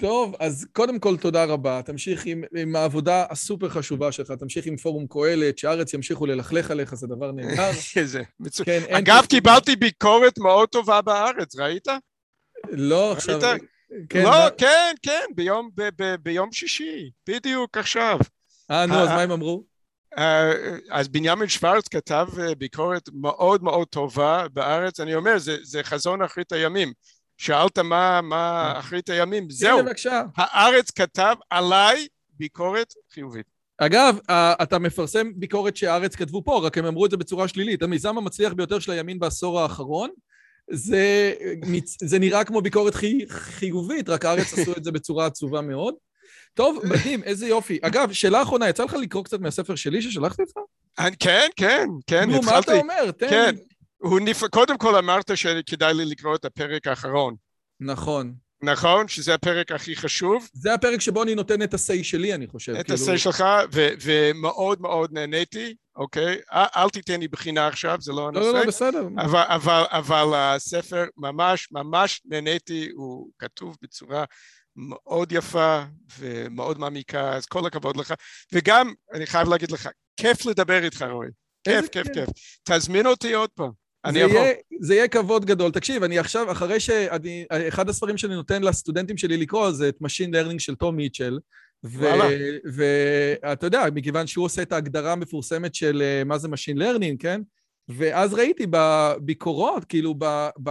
טוב, 0.00 0.34
אז 0.40 0.66
קודם 0.72 0.98
כל 0.98 1.16
תודה 1.16 1.44
רבה. 1.44 1.80
תמשיך 1.84 2.26
עם, 2.26 2.44
עם 2.56 2.76
העבודה 2.76 3.24
הסופר 3.30 3.68
חשובה 3.68 4.12
שלך, 4.12 4.32
תמשיך 4.32 4.66
עם 4.66 4.76
פורום 4.76 5.06
קהלת, 5.06 5.58
שארץ 5.58 5.94
ימשיכו 5.94 6.26
ללכלך 6.26 6.70
עליך, 6.70 6.94
זה 6.94 7.06
דבר 7.06 7.32
נהדר. 7.32 7.70
איזה 7.96 8.22
מצוין. 8.40 8.82
כן, 8.86 8.94
אגב, 8.94 9.16
אין... 9.16 9.26
קיבלתי 9.26 9.76
ביקורת 9.76 10.38
מאוד 10.38 10.68
טובה 10.68 11.02
בארץ, 11.02 11.56
ראית? 11.56 11.88
לא, 12.70 13.12
עכשיו... 13.12 13.40
כן, 14.08 14.22
לא, 14.22 14.30
מה... 14.30 14.48
כן, 14.58 14.94
כן, 15.02 15.24
ביום, 15.34 15.70
ב, 15.74 15.88
ב, 15.98 16.14
ביום 16.22 16.52
שישי, 16.52 17.10
בדיוק 17.28 17.76
עכשיו. 17.76 18.18
אה, 18.70 18.86
נו, 18.86 18.94
אז 18.94 19.08
מה 19.08 19.22
הם 19.22 19.30
אמרו? 19.30 19.64
אז 20.90 21.08
בנימין 21.08 21.48
שוורץ 21.48 21.88
כתב 21.88 22.26
ביקורת 22.58 23.08
מאוד 23.12 23.62
מאוד 23.62 23.88
טובה 23.88 24.46
בארץ, 24.52 25.00
אני 25.00 25.14
אומר, 25.14 25.38
זה, 25.38 25.56
זה 25.62 25.82
חזון 25.82 26.22
אחרית 26.22 26.52
הימים. 26.52 26.92
שאלת 27.36 27.78
מה, 27.78 28.20
מה 28.20 28.70
כן. 28.72 28.78
אחרית 28.78 29.10
הימים, 29.10 29.50
זהו. 29.50 29.78
בבקשה. 29.78 30.22
הארץ 30.36 30.90
כתב 30.90 31.34
עליי 31.50 32.06
ביקורת 32.38 32.94
חיובית. 33.12 33.46
אגב, 33.78 34.18
אתה 34.62 34.78
מפרסם 34.78 35.30
ביקורת 35.36 35.76
שהארץ 35.76 36.16
כתבו 36.16 36.42
פה, 36.44 36.60
רק 36.66 36.78
הם 36.78 36.86
אמרו 36.86 37.06
את 37.06 37.10
זה 37.10 37.16
בצורה 37.16 37.48
שלילית. 37.48 37.82
המיזם 37.82 38.18
המצליח 38.18 38.52
ביותר 38.52 38.78
של 38.78 38.92
הימין 38.92 39.18
בעשור 39.18 39.60
האחרון, 39.60 40.10
זה, 40.70 41.34
זה 42.02 42.18
נראה 42.18 42.44
כמו 42.44 42.60
ביקורת 42.60 42.94
חי, 42.94 43.18
חיובית, 43.28 44.08
רק 44.08 44.24
הארץ 44.24 44.52
עשו 44.58 44.72
את 44.76 44.84
זה 44.84 44.92
בצורה 44.92 45.26
עצובה 45.26 45.60
מאוד. 45.60 45.94
טוב, 46.54 46.78
מדהים, 46.84 47.22
איזה 47.22 47.46
יופי. 47.46 47.78
אגב, 47.82 48.12
שאלה 48.12 48.42
אחרונה, 48.42 48.68
יצא 48.68 48.84
לך 48.84 48.94
לקרוא 48.94 49.24
קצת 49.24 49.40
מהספר 49.40 49.74
שלי 49.74 50.02
ששלחתי 50.02 50.42
לך? 50.42 50.62
כן, 51.18 51.46
כן, 51.56 51.86
כן, 52.06 52.30
נו, 52.30 52.42
מה 52.42 52.58
אתה 52.58 52.74
אומר? 52.74 53.10
תן. 53.10 53.28
כן, 53.30 53.54
נפ... 54.20 54.44
קודם 54.44 54.78
כל 54.78 54.96
אמרת 54.96 55.36
שכדאי 55.36 55.94
לי 55.94 56.04
לקרוא 56.04 56.34
את 56.34 56.44
הפרק 56.44 56.86
האחרון. 56.86 57.34
נכון. 57.80 58.34
נכון? 58.62 59.08
שזה 59.08 59.34
הפרק 59.34 59.72
הכי 59.72 59.96
חשוב. 59.96 60.48
זה 60.52 60.74
הפרק 60.74 61.00
שבו 61.00 61.22
אני 61.22 61.34
נותן 61.34 61.62
את 61.62 61.74
ה-say 61.74 62.04
שלי, 62.04 62.34
אני 62.34 62.46
חושב. 62.46 62.74
את 62.74 62.86
כאילו... 62.86 63.12
ה-say 63.12 63.18
שלך, 63.18 63.44
ו- 63.72 63.88
ומאוד 64.02 64.80
מאוד 64.80 65.12
נהניתי, 65.12 65.74
אוקיי? 65.96 66.38
אל, 66.52 66.90
תיתן 66.90 67.20
לי 67.20 67.28
בחינה 67.28 67.66
עכשיו, 67.66 67.96
זה 68.00 68.12
לא 68.12 68.28
הנושא. 68.28 68.46
לא, 68.46 68.52
לא, 68.52 68.60
לא, 68.60 68.66
בסדר. 68.66 69.08
אבל, 69.18 69.42
אבל, 69.46 69.84
אבל 69.90 70.34
הספר 70.34 71.04
ממש, 71.16 71.68
ממש 71.72 72.22
נהניתי, 72.24 72.88
הוא 72.94 73.30
כתוב 73.38 73.76
בצורה 73.82 74.24
מאוד 74.76 75.32
יפה 75.32 75.82
ומאוד 76.18 76.78
מעמיקה, 76.78 77.32
אז 77.32 77.46
כל 77.46 77.66
הכבוד 77.66 77.96
לך. 77.96 78.14
וגם, 78.52 78.92
אני 79.12 79.26
חייב 79.26 79.48
להגיד 79.48 79.70
לך, 79.70 79.88
כיף 80.16 80.46
לדבר 80.46 80.84
איתך, 80.84 81.04
רועי. 81.10 81.30
כיף, 81.64 81.88
כיף, 81.88 82.06
כיף. 82.14 82.28
תזמין 82.64 83.06
אותי 83.06 83.34
עוד 83.34 83.50
פעם. 83.54 83.85
אני 84.06 84.24
אבוא. 84.24 84.40
זה 84.80 84.94
יהיה 84.94 85.08
כבוד 85.08 85.44
גדול. 85.44 85.70
תקשיב, 85.70 86.02
אני 86.02 86.18
עכשיו, 86.18 86.52
אחרי 86.52 86.80
שאני... 86.80 87.44
אחד 87.68 87.88
הספרים 87.88 88.18
שאני 88.18 88.34
נותן 88.34 88.62
לסטודנטים 88.62 89.16
שלי 89.16 89.36
לקרוא 89.36 89.70
זה 89.70 89.88
את 89.88 89.96
Machine 90.02 90.30
Learning 90.32 90.58
של 90.58 90.74
תום 90.74 90.96
מיטשל. 90.96 91.38
ואתה 92.64 93.66
יודע, 93.66 93.84
מכיוון 93.94 94.26
שהוא 94.26 94.44
עושה 94.44 94.62
את 94.62 94.72
ההגדרה 94.72 95.12
המפורסמת 95.12 95.74
של 95.74 96.02
אה, 96.02 96.24
מה 96.24 96.38
זה 96.38 96.48
Machine 96.48 96.78
Learning, 96.78 97.16
כן? 97.18 97.40
ואז 97.88 98.34
ראיתי 98.34 98.66
בביקורות, 98.70 99.84
כאילו, 99.84 100.14
ב, 100.18 100.48
ב, 100.62 100.68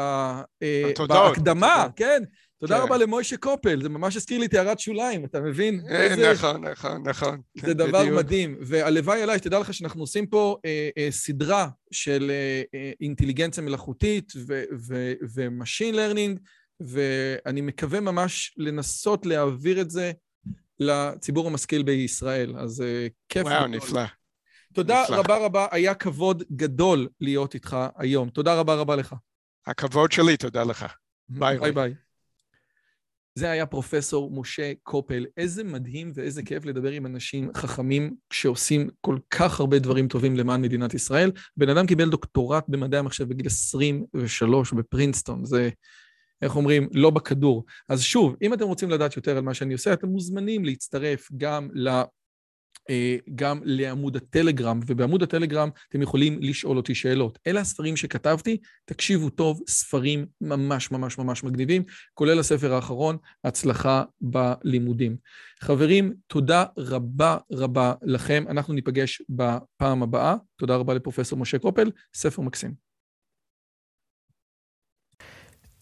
אה, 0.63 0.91
בהקדמה, 1.07 1.88
כן? 1.95 2.23
תודה 2.60 2.78
כן. 2.78 2.84
רבה 2.84 2.97
למוישה 2.97 3.38
קופל, 3.38 3.82
זה 3.82 3.89
ממש 3.89 4.16
הזכיר 4.16 4.39
לי 4.39 4.47
טהרת 4.47 4.80
שוליים, 4.80 5.26
אתה 5.26 5.41
מבין? 5.41 5.82
אה, 5.89 6.32
נכון, 6.34 6.66
נכון, 6.68 7.08
נכון. 7.08 7.41
זה 7.56 7.74
דבר. 7.74 8.16
מדהים, 8.16 8.58
והלוואי 8.62 9.22
עליי, 9.22 9.38
שתדע 9.38 9.60
לך 9.60 9.74
שאנחנו 9.74 10.01
עושים 10.01 10.28
פה 10.28 10.58
אה, 10.66 10.89
אה, 10.97 11.08
סדרה 11.12 11.68
של 11.91 12.32
אינטליגנציה 13.01 13.64
מלאכותית 13.64 14.34
ו 15.36 15.43
machine 15.43 15.95
learning, 15.95 16.39
ואני 16.80 17.62
מקווה 17.62 17.99
ממש 17.99 18.53
לנסות 18.58 19.26
להעביר 19.26 19.82
את 19.82 19.91
זה 19.91 20.12
לציבור 20.80 21.47
המשכיל 21.47 21.84
בישראל, 21.84 22.58
אז 22.58 22.84
כיף. 23.30 23.43
וואו. 23.43 23.68
נפלא. 23.68 24.01
תודה 24.74 25.03
נפלא. 25.03 25.16
רבה 25.16 25.38
רבה, 25.38 25.68
היה 25.72 25.93
כבוד 25.93 26.43
גדול 26.51 27.08
להיות 27.22 27.53
איתך 27.53 27.78
היום. 27.97 28.30
תודה 28.30 28.56
רבה 28.56 28.76
רבה 28.76 28.95
לך. 28.95 29.16
הכבוד 29.68 30.12
שלי, 30.12 30.38
תודה 30.38 30.64
לך. 30.64 30.86
ביי, 31.30 31.39
ביי 31.39 31.58
רועי. 31.58 31.72
ביי. 31.72 32.05
זה 33.39 33.51
היה 33.51 33.65
פרופסור 33.65 34.31
משה 34.39 34.73
קופל. 34.83 35.25
איזה 35.38 35.63
מדהים 35.63 36.11
ואיזה 36.15 36.43
כיף 36.43 36.65
לדבר 36.65 36.91
עם 36.91 37.05
אנשים 37.05 37.49
חכמים 37.55 38.15
שעושים 38.33 38.89
כל 39.01 39.17
כך 39.29 39.59
הרבה 39.59 39.79
דברים 39.79 40.07
טובים 40.07 40.36
למען 40.36 40.61
מדינת 40.61 40.93
ישראל. 40.93 41.31
בן 41.57 41.69
אדם 41.69 41.88
קיבל 41.88 42.09
דוקטורט 42.09 42.63
במדעי 42.67 42.99
המחשב 42.99 43.29
בגיל 43.29 43.45
23 43.45 44.73
בפרינסטון, 44.73 45.45
זה, 45.45 45.69
איך 46.41 46.55
אומרים, 46.55 46.89
לא 46.93 47.09
בכדור. 47.09 47.65
אז 47.89 48.01
שוב, 48.01 48.36
אם 48.41 48.53
אתם 48.53 48.65
רוצים 48.65 48.89
לדעת 48.89 49.15
יותר 49.17 49.38
על 49.38 49.43
מה 49.43 49.53
שאני 49.53 49.73
עושה, 49.73 49.93
אתם 49.93 50.07
מוזמנים 50.07 50.65
להצטרף 50.65 51.29
גם 51.38 51.69
ל... 51.73 52.01
אה, 52.89 53.17
גם 53.36 53.59
לעמוד 53.63 54.15
הטלגרם, 54.15 54.79
ובעמוד 54.88 55.23
הטלגרם 55.23 55.69
אתם 55.89 56.01
יכולים 56.01 56.39
לשאול 56.41 56.77
אותי 56.77 56.95
שאלות. 56.95 57.39
אלה 57.47 57.61
הספרים 57.61 57.97
שכתבתי, 57.97 58.57
תקשיבו 58.86 59.29
טוב, 59.29 59.61
ספרים 59.67 60.25
ממש 60.41 60.91
ממש 60.91 61.17
ממש 61.17 61.43
מגניבים, 61.43 61.83
כולל 62.13 62.39
הספר 62.39 62.73
האחרון, 62.73 63.17
הצלחה 63.43 64.03
בלימודים. 64.21 65.17
חברים, 65.61 66.13
תודה 66.27 66.65
רבה 66.77 67.38
רבה 67.51 67.93
לכם, 68.01 68.43
אנחנו 68.49 68.73
ניפגש 68.73 69.21
בפעם 69.29 70.03
הבאה. 70.03 70.36
תודה 70.57 70.75
רבה 70.75 70.93
לפרופסור 70.93 71.39
משה 71.39 71.59
קופל, 71.59 71.91
ספר 72.13 72.41
מקסים. 72.41 72.84